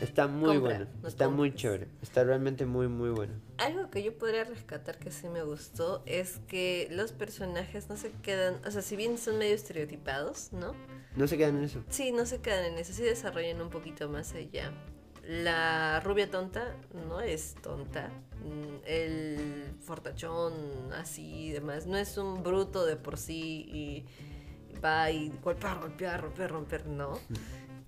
Está 0.00 0.28
muy 0.28 0.54
Compra, 0.58 0.76
bueno, 0.78 0.90
no 1.02 1.08
está 1.08 1.28
muy 1.28 1.48
compres. 1.50 1.60
chévere, 1.62 1.88
está 2.02 2.22
realmente 2.22 2.66
muy 2.66 2.86
muy 2.86 3.10
bueno. 3.10 3.32
Algo 3.58 3.90
que 3.90 4.00
yo 4.04 4.16
podría 4.16 4.44
rescatar 4.44 4.96
que 4.98 5.10
sí 5.10 5.28
me 5.28 5.42
gustó 5.42 6.04
es 6.06 6.38
que 6.46 6.86
los 6.92 7.10
personajes 7.10 7.88
no 7.88 7.96
se 7.96 8.12
quedan, 8.22 8.60
o 8.64 8.70
sea, 8.70 8.82
si 8.82 8.94
bien 8.94 9.18
son 9.18 9.38
medio 9.38 9.56
estereotipados, 9.56 10.52
¿no? 10.52 10.74
No 11.16 11.26
se 11.26 11.36
quedan 11.36 11.56
en 11.58 11.64
eso. 11.64 11.82
Sí, 11.90 12.12
no 12.12 12.26
se 12.26 12.40
quedan 12.40 12.64
en 12.64 12.78
eso, 12.78 12.92
sí 12.92 13.02
desarrollan 13.02 13.60
un 13.60 13.70
poquito 13.70 14.08
más 14.08 14.34
allá. 14.34 14.72
La 15.26 15.98
rubia 16.00 16.30
tonta 16.30 16.76
no 17.08 17.20
es 17.20 17.56
tonta. 17.60 18.08
Mm, 18.44 18.84
El 18.86 19.74
fortachón 19.80 20.52
así 20.92 21.46
y 21.46 21.50
demás 21.52 21.86
no 21.86 21.96
es 21.96 22.18
un 22.18 22.42
bruto 22.44 22.84
de 22.86 22.94
por 22.96 23.16
sí 23.16 23.66
y 23.68 24.04
va 24.84 25.10
y 25.10 25.32
golpear, 25.42 25.78
golpear, 25.80 26.20
romper, 26.20 26.50
romper, 26.50 26.86
no. 26.86 27.18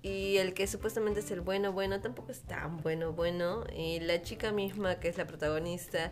Y 0.01 0.37
el 0.37 0.53
que 0.53 0.67
supuestamente 0.67 1.19
es 1.19 1.31
el 1.31 1.41
bueno, 1.41 1.71
bueno, 1.73 1.99
tampoco 1.99 2.31
es 2.31 2.41
tan 2.41 2.77
bueno, 2.77 3.11
bueno. 3.13 3.63
Y 3.75 3.99
la 3.99 4.21
chica 4.21 4.51
misma, 4.51 4.99
que 4.99 5.09
es 5.09 5.17
la 5.17 5.25
protagonista, 5.27 6.11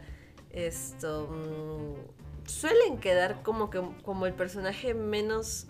esto. 0.51 1.27
mm, 1.29 2.47
suelen 2.49 2.97
quedar 2.99 3.41
como 3.43 3.69
que 3.69 3.81
como 4.03 4.25
el 4.25 4.33
personaje 4.33 4.93
menos. 4.93 5.67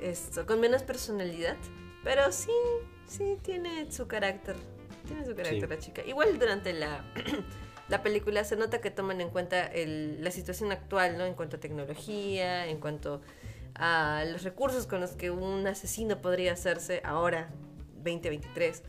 Esto, 0.00 0.44
con 0.46 0.60
menos 0.60 0.82
personalidad. 0.82 1.56
Pero 2.04 2.30
sí, 2.30 2.50
sí 3.06 3.38
tiene 3.42 3.90
su 3.90 4.06
carácter. 4.06 4.56
Tiene 5.06 5.24
su 5.24 5.34
carácter 5.34 5.60
Sí. 5.62 5.66
la 5.74 5.78
chica. 5.78 6.02
Igual 6.06 6.38
durante 6.38 6.72
la. 6.72 7.04
La 7.88 8.02
película 8.02 8.42
se 8.42 8.56
nota 8.56 8.80
que 8.80 8.90
toman 8.90 9.20
en 9.20 9.30
cuenta 9.30 9.64
el- 9.64 10.22
la 10.24 10.32
situación 10.32 10.72
actual, 10.72 11.16
¿no? 11.18 11.24
En 11.24 11.34
cuanto 11.34 11.54
a 11.56 11.60
tecnología, 11.60 12.66
en 12.66 12.80
cuanto 12.80 13.14
a 13.14 13.20
los 14.26 14.42
recursos 14.42 14.86
con 14.86 15.00
los 15.00 15.12
que 15.12 15.30
un 15.30 15.66
asesino 15.66 16.20
podría 16.20 16.52
hacerse 16.52 17.00
ahora, 17.04 17.50
2023. 17.96 18.82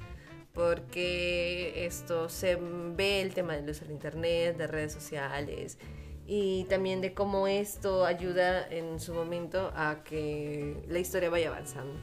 Porque 0.53 1.85
esto 1.85 2.29
se 2.29 2.55
ve 2.55 3.21
el 3.21 3.33
tema 3.33 3.55
del 3.55 3.69
uso 3.69 3.85
del 3.85 3.93
internet, 3.93 4.57
de 4.57 4.65
redes 4.65 4.91
sociales 4.91 5.77
y 6.25 6.65
también 6.65 6.99
de 6.99 7.13
cómo 7.13 7.47
esto 7.47 8.05
ayuda 8.05 8.67
en 8.67 8.99
su 8.99 9.13
momento 9.13 9.71
a 9.75 10.03
que 10.03 10.83
la 10.89 10.99
historia 10.99 11.29
vaya 11.29 11.49
avanzando. 11.49 11.93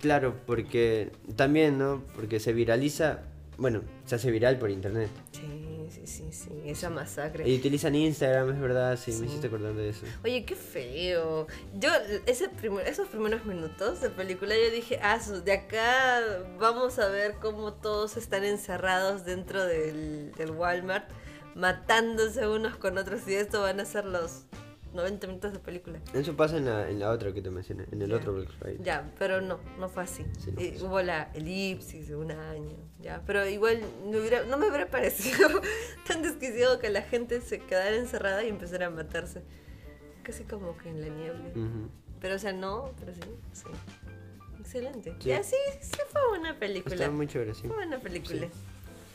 Claro, 0.00 0.36
porque 0.46 1.10
también, 1.36 1.78
¿no? 1.78 2.02
Porque 2.14 2.40
se 2.40 2.52
viraliza, 2.52 3.20
bueno, 3.58 3.82
se 4.04 4.16
hace 4.16 4.30
viral 4.30 4.58
por 4.58 4.70
internet. 4.70 5.08
Sí, 5.32 5.69
sí, 5.90 6.06
sí, 6.06 6.24
sí, 6.30 6.48
esa 6.64 6.88
masacre. 6.90 7.48
Y 7.48 7.56
utilizan 7.58 7.94
Instagram, 7.94 8.50
es 8.54 8.60
verdad, 8.60 8.96
sí, 8.98 9.12
Sí. 9.12 9.20
me 9.20 9.26
hiciste 9.26 9.48
acordar 9.48 9.74
de 9.74 9.88
eso. 9.90 10.06
Oye, 10.24 10.44
qué 10.44 10.54
feo. 10.54 11.46
Yo, 11.74 11.90
ese 12.26 12.48
primer- 12.48 12.86
esos 12.86 13.08
primeros 13.08 13.44
minutos 13.44 14.00
de 14.00 14.10
película, 14.10 14.54
yo 14.56 14.70
dije, 14.70 14.98
ah, 15.02 15.18
de 15.44 15.52
acá 15.52 16.20
vamos 16.58 16.98
a 16.98 17.08
ver 17.08 17.34
cómo 17.40 17.74
todos 17.74 18.16
están 18.16 18.44
encerrados 18.44 19.24
dentro 19.24 19.64
del, 19.66 20.32
del 20.32 20.50
Walmart, 20.52 21.10
matándose 21.54 22.46
unos 22.46 22.76
con 22.76 22.96
otros, 22.96 23.20
y 23.26 23.34
esto 23.34 23.60
van 23.62 23.80
a 23.80 23.84
ser 23.84 24.04
los 24.04 24.44
90 24.94 25.26
minutos 25.26 25.52
de 25.52 25.58
película. 25.58 26.00
Eso 26.12 26.36
pasa 26.36 26.56
en 26.56 26.64
la, 26.66 26.88
en 26.90 26.98
la 26.98 27.10
otra 27.10 27.32
que 27.32 27.40
te 27.42 27.50
mencioné, 27.50 27.84
en 27.92 28.02
el 28.02 28.10
Ya. 28.10 28.16
otro 28.16 28.32
Black 28.34 28.50
Friday. 28.58 28.78
Ya, 28.82 29.10
pero 29.18 29.40
no, 29.40 29.58
no 29.78 29.88
fue 29.88 30.02
así. 30.02 30.24
Sí, 30.38 30.50
no 30.52 30.56
fue 30.60 30.88
hubo 30.88 31.02
la 31.02 31.30
elipsis 31.34 32.08
de 32.08 32.16
un 32.16 32.30
año, 32.32 32.76
ya, 33.00 33.22
pero 33.26 33.46
igual 33.46 33.80
me 34.10 34.18
hubiera- 34.20 34.44
no 34.44 34.56
me 34.58 34.68
hubiera 34.68 34.88
parecido 34.88 35.48
tan 36.06 36.22
desquiciado 36.22 36.78
que 36.78 36.90
la 36.90 37.02
gente 37.02 37.40
se 37.40 37.58
quedara 37.60 37.94
encerrada 37.96 38.42
y 38.44 38.48
empezara 38.48 38.86
a 38.86 38.90
matarse. 38.90 39.42
Casi 40.22 40.44
como 40.44 40.76
que 40.76 40.88
en 40.90 41.00
la 41.00 41.08
niebla. 41.08 41.50
Pero, 42.20 42.34
o 42.34 42.38
sea, 42.38 42.52
no, 42.52 42.92
pero 43.00 43.14
sí, 43.14 43.20
sí. 43.52 43.64
Excelente. 44.60 45.14
Sí. 45.18 45.30
Y 45.30 45.32
así, 45.32 45.56
sí 45.80 45.98
fue 46.10 46.20
buena 46.28 46.58
película. 46.58 46.94
Está 46.94 47.10
muy 47.10 47.26
chévere, 47.26 47.54
sí. 47.54 47.66
Fue 47.66 47.76
buena 47.76 47.98
película. 47.98 48.46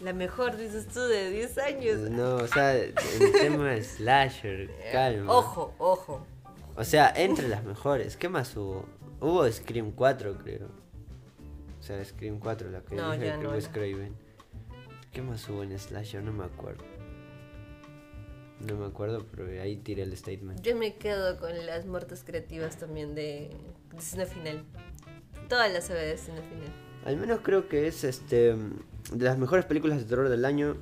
La 0.06 0.14
mejor, 0.14 0.56
dices 0.56 0.88
tú, 0.88 1.00
de 1.00 1.32
10 1.32 1.58
años. 1.58 1.98
No, 2.12 2.36
o 2.36 2.48
sea, 2.48 2.76
el 2.78 2.94
tema 3.42 3.72
de 3.72 3.84
slasher, 3.84 4.70
calma. 4.92 5.34
Ojo, 5.34 5.74
ojo. 5.80 6.28
O 6.76 6.84
sea, 6.84 7.12
entre 7.16 7.48
las 7.48 7.64
mejores. 7.64 8.16
¿Qué 8.16 8.30
más 8.30 8.56
hubo? 8.56 8.86
Hubo 9.20 9.52
Scream 9.52 9.94
4, 9.94 10.38
creo. 10.44 10.68
O 11.80 11.82
sea, 11.82 12.06
Scream 12.06 12.38
4, 12.38 12.70
la 12.70 12.82
que 12.82 12.94
No, 12.94 13.14
dije 13.14 13.36
no 13.38 13.50
Craven. 13.72 14.16
¿Qué 15.12 15.24
más 15.24 15.50
hubo 15.50 15.64
en 15.64 15.76
Slasher? 15.80 16.22
No 16.22 16.34
me 16.34 16.46
acuerdo. 16.46 16.84
No 18.60 18.76
me 18.76 18.86
acuerdo, 18.86 19.26
pero 19.32 19.60
ahí 19.60 19.78
tiré 19.78 20.04
el 20.04 20.16
statement. 20.16 20.62
Yo 20.62 20.76
me 20.76 20.98
quedo 20.98 21.40
con 21.40 21.66
las 21.66 21.88
muertes 21.88 22.24
creativas 22.24 22.78
también 22.78 23.16
de 23.16 23.50
Destino 23.92 24.28
Final. 24.28 24.64
Toda 25.50 25.68
la 25.68 25.82
saga 25.82 26.02
de 26.02 26.10
Destino 26.10 26.44
Final. 26.44 26.72
Al 27.06 27.18
menos 27.18 27.40
creo 27.42 27.68
que 27.68 27.88
es 27.88 28.04
este 28.04 28.56
de 29.12 29.26
las 29.26 29.38
mejores 29.38 29.66
películas 29.66 29.98
de 30.00 30.06
terror 30.06 30.30
del 30.30 30.46
año. 30.46 30.78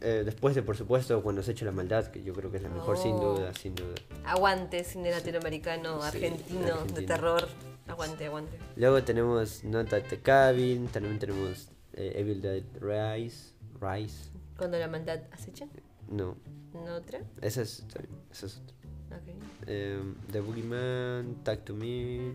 eh, 0.00 0.22
después 0.24 0.54
de, 0.54 0.62
por 0.62 0.76
supuesto, 0.76 1.20
Cuando 1.24 1.42
se 1.42 1.50
echa 1.52 1.64
la 1.64 1.72
maldad, 1.72 2.06
que 2.06 2.22
yo 2.22 2.32
creo 2.32 2.52
que 2.52 2.58
es 2.58 2.62
la 2.62 2.68
mejor, 2.68 2.96
sin 2.96 3.14
Oh. 3.14 3.34
duda, 3.34 3.52
sin 3.54 3.74
duda. 3.74 3.94
Aguante, 4.24 4.84
cine 4.84 5.10
latinoamericano, 5.10 6.00
Sí, 6.02 6.06
argentino, 6.08 6.84
de 6.84 7.02
terror. 7.02 7.48
Aguante, 7.88 8.26
aguante. 8.26 8.56
Luego 8.76 9.02
tenemos 9.02 9.64
Not 9.64 9.92
at 9.92 10.04
the 10.04 10.20
Cabin, 10.20 10.86
también 10.86 11.18
tenemos 11.18 11.70
eh, 11.94 12.12
Evil 12.14 12.40
Dead 12.40 12.62
Rise. 12.80 13.54
Rise. 13.80 14.30
Cuando 14.56 14.78
la 14.78 14.86
maldad 14.86 15.20
acecha. 15.32 15.66
No, 16.08 16.36
¿No 16.72 16.94
otra? 16.94 17.20
esa 17.40 17.62
es, 17.62 17.84
esa 18.30 18.46
es 18.46 18.56
otra. 18.58 18.76
Ok. 19.16 19.66
Em, 19.66 20.14
The 20.30 20.40
Boogeyman, 20.40 21.42
Tag 21.42 21.64
to 21.64 21.74
Me. 21.74 22.34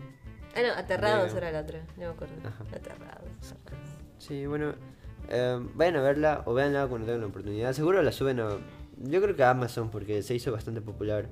Ah, 0.54 0.60
no, 0.62 0.72
Aterrados 0.74 1.28
Veo. 1.32 1.38
era 1.38 1.50
la 1.52 1.60
otra. 1.60 1.80
No 1.96 2.02
me 2.02 2.06
acuerdo. 2.08 2.34
Ajá. 2.44 2.62
Aterrados. 2.76 3.52
aterrados. 3.52 3.88
Sí, 4.18 4.44
bueno, 4.46 4.74
em, 5.28 5.68
vayan 5.74 5.96
a 5.96 6.02
verla 6.02 6.42
o 6.46 6.54
véanla 6.54 6.86
cuando 6.86 7.06
tengan 7.06 7.20
la 7.22 7.26
oportunidad. 7.28 7.72
Seguro 7.72 8.02
la 8.02 8.12
suben 8.12 8.40
a. 8.40 8.58
Yo 9.02 9.20
creo 9.22 9.34
que 9.36 9.42
a 9.42 9.50
Amazon 9.50 9.90
porque 9.90 10.22
se 10.22 10.34
hizo 10.34 10.52
bastante 10.52 10.80
popular. 10.80 11.26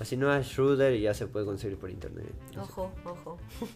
O 0.00 0.04
si 0.04 0.16
no 0.16 0.30
a 0.30 0.40
Shooter 0.42 0.94
y 0.94 1.00
ya 1.02 1.14
se 1.14 1.26
puede 1.26 1.44
conseguir 1.46 1.76
por 1.78 1.90
internet. 1.90 2.26
Ojo, 2.60 2.92
ojo. 3.04 3.38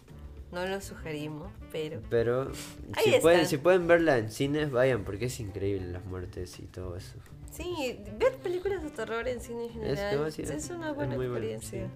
No 0.53 0.67
lo 0.67 0.79
sugerimos, 0.81 1.51
pero. 1.71 1.99
Pero 2.11 2.51
Ahí 2.93 3.13
si 3.15 3.19
pueden, 3.21 3.39
están. 3.39 3.49
si 3.49 3.57
pueden 3.57 3.87
verla 3.87 4.19
en 4.19 4.29
cines, 4.29 4.69
vayan 4.69 5.03
porque 5.03 5.25
es 5.25 5.39
increíble 5.39 5.87
las 5.91 6.05
muertes 6.05 6.59
y 6.59 6.67
todo 6.67 6.95
eso. 6.95 7.15
Sí, 7.51 7.99
ver 8.19 8.35
películas 8.35 8.83
de 8.83 8.91
terror 8.91 9.27
en 9.27 9.41
cine 9.41 9.63
en 9.65 9.69
general 9.71 10.09
que 10.11 10.15
va 10.17 10.25
a 10.25 10.27
es, 10.29 10.69
una 10.69 10.89
es 10.91 10.95
buena 10.95 11.15
muy 11.15 11.27
bueno, 11.27 11.43
experiencia. 11.47 11.89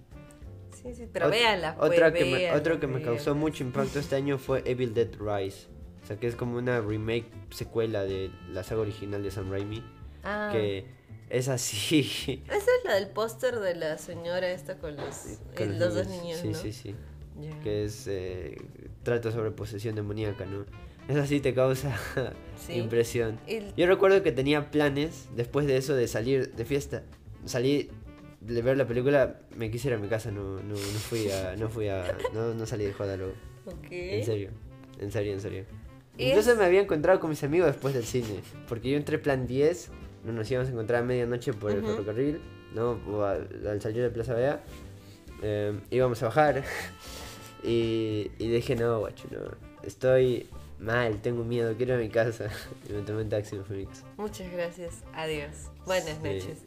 Sí, 0.74 0.96
sí, 0.96 1.08
pero 1.14 1.28
Ot- 1.28 1.30
véanla. 1.30 1.76
pues, 1.78 1.92
Otra 1.92 2.12
que 2.12 2.26
me, 2.26 2.32
véanla, 2.34 2.60
otro 2.60 2.80
que 2.80 2.88
me 2.88 3.02
causó 3.04 3.26
véanla. 3.26 3.40
mucho 3.42 3.64
impacto 3.64 4.00
este 4.00 4.16
año 4.16 4.40
fue 4.40 4.64
Evil 4.66 4.96
Dead 4.96 5.10
Rise. 5.20 5.68
O 6.08 6.10
sea, 6.10 6.18
que 6.18 6.28
es 6.28 6.38
como 6.38 6.58
una 6.58 6.80
remake, 6.80 7.26
secuela 7.50 8.06
de 8.06 8.32
la 8.50 8.64
saga 8.64 8.80
original 8.80 9.22
de 9.24 9.30
Sam 9.30 9.52
Raimi. 9.52 9.84
Ah, 10.24 10.52
Que 10.54 10.86
es 11.30 11.50
así. 11.50 12.42
Esa 12.48 12.56
es 12.56 12.86
la 12.86 12.96
del 12.96 13.10
póster 13.10 13.60
de 13.60 13.76
la 13.76 13.98
señora 13.98 14.50
esta 14.50 14.78
con 14.78 14.96
los, 14.96 15.40
con 15.58 15.74
eh, 15.74 15.78
los 15.78 15.96
dos 15.96 16.08
niños. 16.08 16.40
Sí, 16.40 16.48
¿no? 16.48 16.54
sí, 16.58 16.72
sí. 16.72 16.96
Ya. 17.42 17.60
Que 17.60 17.84
es. 17.84 18.08
eh, 18.08 18.56
trata 19.04 19.34
sobre 19.34 19.52
posesión 19.52 19.96
demoníaca, 19.96 20.46
¿no? 20.46 20.66
Es 21.10 21.18
así, 21.18 21.42
te 21.42 21.54
causa 21.54 22.00
Sí. 22.66 22.76
impresión. 22.76 23.38
El- 23.46 23.76
Yo 23.76 23.86
recuerdo 23.86 24.24
que 24.24 24.32
tenía 24.32 24.72
planes 24.72 25.28
después 25.36 25.68
de 25.68 25.76
eso 25.76 25.94
de 25.94 26.08
salir 26.08 26.54
de 26.56 26.64
fiesta. 26.64 27.04
Salí 27.44 27.90
de 28.40 28.62
ver 28.62 28.78
la 28.78 28.88
película, 28.88 29.42
me 29.58 29.70
quise 29.70 29.90
ir 29.90 29.96
a 29.96 29.98
mi 29.98 30.08
casa, 30.08 30.32
no, 30.32 30.62
no, 30.64 30.70
no 30.76 30.78
fui 30.78 31.30
a. 31.30 31.58
No 31.58 31.68
fui 31.68 31.90
a. 31.90 32.18
No, 32.34 32.54
no 32.54 32.66
salí 32.66 32.86
de 32.86 32.94
joda 32.94 33.18
luego. 33.18 33.34
Ok. 33.66 33.88
En 33.92 34.24
serio, 34.26 34.52
en 35.02 35.12
serio, 35.12 35.34
en 35.34 35.42
serio. 35.42 35.66
¿Y 36.18 36.30
Incluso 36.30 36.52
es- 36.54 36.58
me 36.58 36.66
había 36.66 36.82
encontrado 36.82 37.20
con 37.20 37.30
mis 37.30 37.44
amigos 37.44 37.68
después 37.68 37.94
del 37.94 38.04
cine. 38.06 38.42
Porque 38.68 38.90
yo 38.90 38.98
entré 38.98 39.18
plan 39.20 39.46
10, 39.48 39.90
no 40.26 40.34
nos 40.34 40.50
íbamos 40.50 40.70
a 40.70 40.72
encontrar 40.72 41.04
a 41.04 41.06
medianoche 41.06 41.54
por 41.54 41.72
el 41.72 41.82
ferrocarril, 41.84 42.42
¿no? 42.74 43.00
O 43.10 43.24
al, 43.24 43.48
al 43.68 43.82
salir 43.82 44.02
de 44.02 44.10
Plaza 44.10 44.34
Vea. 44.34 44.64
eh, 45.44 45.80
íbamos 45.92 46.22
a 46.24 46.28
bajar. 46.28 46.64
y, 47.64 48.32
y 48.40 48.48
dije, 48.50 48.76
no, 48.76 49.00
guacho, 49.00 49.28
no. 49.32 49.40
Estoy 49.84 50.48
mal, 50.80 51.22
tengo 51.22 51.44
miedo, 51.44 51.76
quiero 51.78 51.94
ir 51.94 52.00
a 52.00 52.04
mi 52.04 52.10
casa. 52.10 52.50
Y 52.90 52.94
me 52.94 53.02
tomé 53.02 53.22
un 53.24 53.30
taxi 53.30 53.56
y 53.56 53.60
me 53.60 53.64
fui 53.66 53.76
a 53.76 53.80
mi 53.80 53.86
casa. 53.86 54.04
Muchas 54.18 54.52
gracias. 54.52 55.04
Adiós. 55.14 55.70
Buenas 55.88 56.20
noches. 56.22 56.60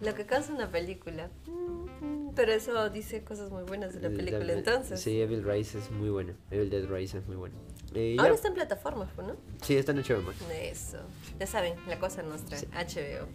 Lo 0.00 0.14
que 0.14 0.26
causa 0.26 0.52
una 0.52 0.70
película. 0.70 1.30
Mm, 1.46 2.30
Pero 2.34 2.52
eso 2.52 2.88
dice 2.90 3.22
cosas 3.24 3.50
muy 3.50 3.64
buenas 3.64 3.94
de 3.94 4.00
la 4.00 4.06
El- 4.08 4.16
película 4.16 4.44
la- 4.44 4.52
entonces. 4.52 5.00
Sí, 5.00 5.20
Evil 5.20 5.42
Rise 5.44 5.78
es 5.78 5.90
muy 5.90 6.08
buena. 6.08 6.34
Evil 6.52 6.70
Dead 6.70 6.86
Rise 6.88 7.18
es 7.18 7.26
muy 7.26 7.36
buena. 7.36 7.56
Y 7.94 8.14
ya- 8.16 8.22
Ahora 8.22 8.34
está 8.34 8.48
en 8.48 8.54
plataformas, 8.54 9.08
¿no? 9.16 9.34
Sí, 9.62 9.76
está 9.76 9.90
en 9.92 9.98
HBO 9.98 10.22
Max. 10.22 10.36
Eso. 10.52 10.98
Ya 11.40 11.46
saben, 11.46 11.74
la 11.88 11.98
cosa 11.98 12.22
nuestra. 12.22 12.56
Sí. 12.58 12.66
HBO. 12.72 13.26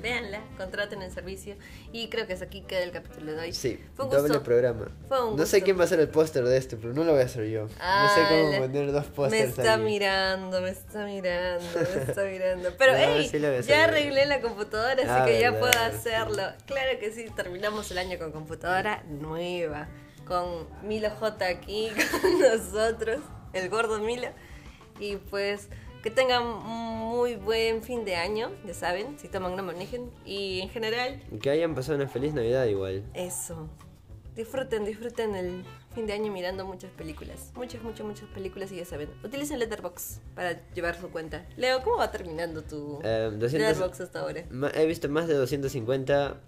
Véanla, 0.00 0.40
contraten 0.56 1.02
el 1.02 1.10
servicio. 1.12 1.54
Y 1.92 2.08
creo 2.08 2.26
que 2.26 2.32
hasta 2.32 2.44
aquí 2.46 2.62
queda 2.62 2.82
el 2.82 2.90
capítulo 2.90 3.32
de 3.32 3.38
hoy. 3.40 3.52
Sí, 3.52 3.78
Fue 3.94 4.04
un 4.06 4.10
doble 4.10 4.28
gusto. 4.28 4.42
programa. 4.42 4.88
Fue 5.08 5.24
un 5.28 5.36
No 5.36 5.46
sé 5.46 5.58
gusto. 5.58 5.64
quién 5.64 5.78
va 5.80 5.84
a 5.84 5.86
ser 5.86 6.00
el 6.00 6.08
póster 6.08 6.44
de 6.44 6.56
este, 6.56 6.76
pero 6.76 6.92
no 6.92 7.04
lo 7.04 7.12
voy 7.12 7.22
a 7.22 7.24
hacer 7.24 7.46
yo. 7.48 7.62
no 7.64 7.68
sé 8.14 8.20
cómo 8.28 8.58
poner 8.66 8.92
dos 8.92 9.06
Me 9.06 9.12
pósters 9.14 9.48
está 9.50 9.74
ahí. 9.74 9.82
mirando, 9.82 10.60
me 10.60 10.70
está 10.70 11.04
mirando, 11.04 11.64
me 11.74 12.02
está 12.08 12.24
mirando. 12.24 12.68
Pero, 12.78 12.92
No, 12.92 12.98
hey, 12.98 13.28
sí 13.30 13.36
hacer 13.44 13.62
ya 13.64 13.84
arreglé 13.84 14.26
la 14.26 14.40
computadora, 14.40 14.94
así 14.94 15.06
Ah, 15.08 15.24
que 15.26 15.40
ya 15.40 15.58
puedo 15.58 15.72
sí. 15.72 15.78
hacerlo. 15.78 16.42
Claro 16.66 16.98
que 16.98 17.12
sí, 17.12 17.26
terminamos 17.36 17.90
el 17.90 17.98
año 17.98 18.18
con 18.18 18.32
computadora 18.32 19.02
nueva. 19.08 19.88
Con 20.26 20.68
Milo 20.82 21.10
J 21.10 21.44
aquí 21.46 21.90
con 22.22 22.38
nosotros, 22.40 23.18
el 23.52 23.68
gordo 23.68 23.98
Milo. 23.98 24.28
Y 25.00 25.16
pues 25.16 25.68
que 26.02 26.10
tengan 26.10 26.42
un 26.44 26.98
muy 27.10 27.34
buen 27.36 27.82
fin 27.82 28.04
de 28.04 28.16
año, 28.16 28.50
ya 28.66 28.74
saben, 28.74 29.18
si 29.18 29.28
toman 29.28 29.56
no 29.56 29.62
manejen. 29.62 30.10
Y 30.24 30.60
en 30.60 30.68
general, 30.70 31.22
Que 31.42 31.50
hayan 31.50 31.74
pasado 31.74 31.96
una 31.96 32.08
feliz 32.08 32.32
Navidad 32.34 32.64
igual. 32.66 33.04
eso. 33.14 33.68
Disfruten, 34.36 34.84
disfruten 34.84 35.34
el 35.34 35.64
fin 35.94 36.06
de 36.06 36.12
año 36.14 36.32
mirando 36.32 36.64
muchas 36.64 36.90
películas. 36.92 37.50
Muchas, 37.56 37.82
muchas, 37.82 38.06
muchas 38.06 38.28
películas 38.30 38.70
y 38.72 38.76
ya 38.76 38.84
saben. 38.84 39.10
Utilicen 39.24 39.58
Letterboxd 39.58 40.20
para 40.34 40.62
llevar 40.72 40.98
su 40.98 41.10
cuenta. 41.10 41.46
Leo, 41.56 41.82
¿cómo 41.82 41.96
va 41.96 42.10
terminando 42.12 42.62
tu 42.62 43.00
Eh, 43.02 43.30
200 43.32 43.52
Letterboxd 43.52 44.00
hasta 44.02 44.20
ahora? 44.20 44.44
He 44.74 44.86
visto 44.86 45.08
más 45.08 45.26
de 45.26 45.34
250 45.34 46.40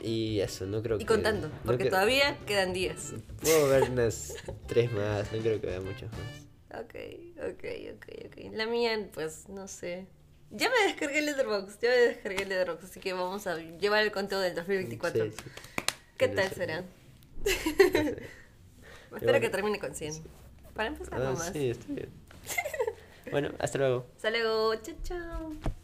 y 0.00 0.40
eso, 0.40 0.66
no 0.66 0.82
creo 0.82 0.96
Y 0.96 1.00
que... 1.00 1.06
contando, 1.06 1.48
no 1.48 1.54
porque 1.64 1.84
que- 1.84 1.90
todavía 1.90 2.36
quedan 2.46 2.72
días. 2.72 3.14
Puedo 3.42 3.68
ver 3.68 3.90
unas 3.90 4.34
tres 4.66 4.92
más, 4.92 5.32
no 5.32 5.38
creo 5.40 5.60
que 5.60 5.66
vea 5.66 5.80
muchas 5.80 6.10
más. 6.12 6.82
Ok, 6.84 6.94
ok, 7.38 7.64
ok, 7.94 8.06
ok. 8.26 8.52
La 8.52 8.66
mía, 8.66 9.08
pues, 9.12 9.48
no 9.48 9.68
sé. 9.68 10.06
Ya 10.50 10.70
me 10.70 10.76
descargué 10.86 11.20
Letterboxd, 11.22 11.80
ya 11.82 11.88
me 11.90 11.96
descargué 11.96 12.44
Letterboxd, 12.46 12.84
así 12.84 13.00
que 13.00 13.12
vamos 13.12 13.46
a 13.46 13.56
llevar 13.58 14.02
el 14.02 14.12
conteo 14.12 14.40
del 14.40 14.54
2024. 14.54 15.24
Sí, 15.26 15.30
sí. 15.32 15.44
¿Qué 16.16 16.28
tal 16.28 16.48
sé. 16.48 16.54
será? 16.54 16.84
Espero 19.14 19.40
que 19.40 19.48
termine 19.50 19.78
con 19.78 19.94
100. 19.94 20.22
Para 20.74 20.88
empezar 20.88 21.14
Ah, 21.20 21.24
nomás. 21.24 21.50
sí, 21.52 21.70
está 21.70 21.92
bien. 21.92 22.08
bueno, 23.30 23.50
hasta 23.58 23.78
luego. 23.78 24.06
Hasta 24.16 24.30
luego, 24.30 24.74
chao, 24.76 24.94
chao. 25.02 25.77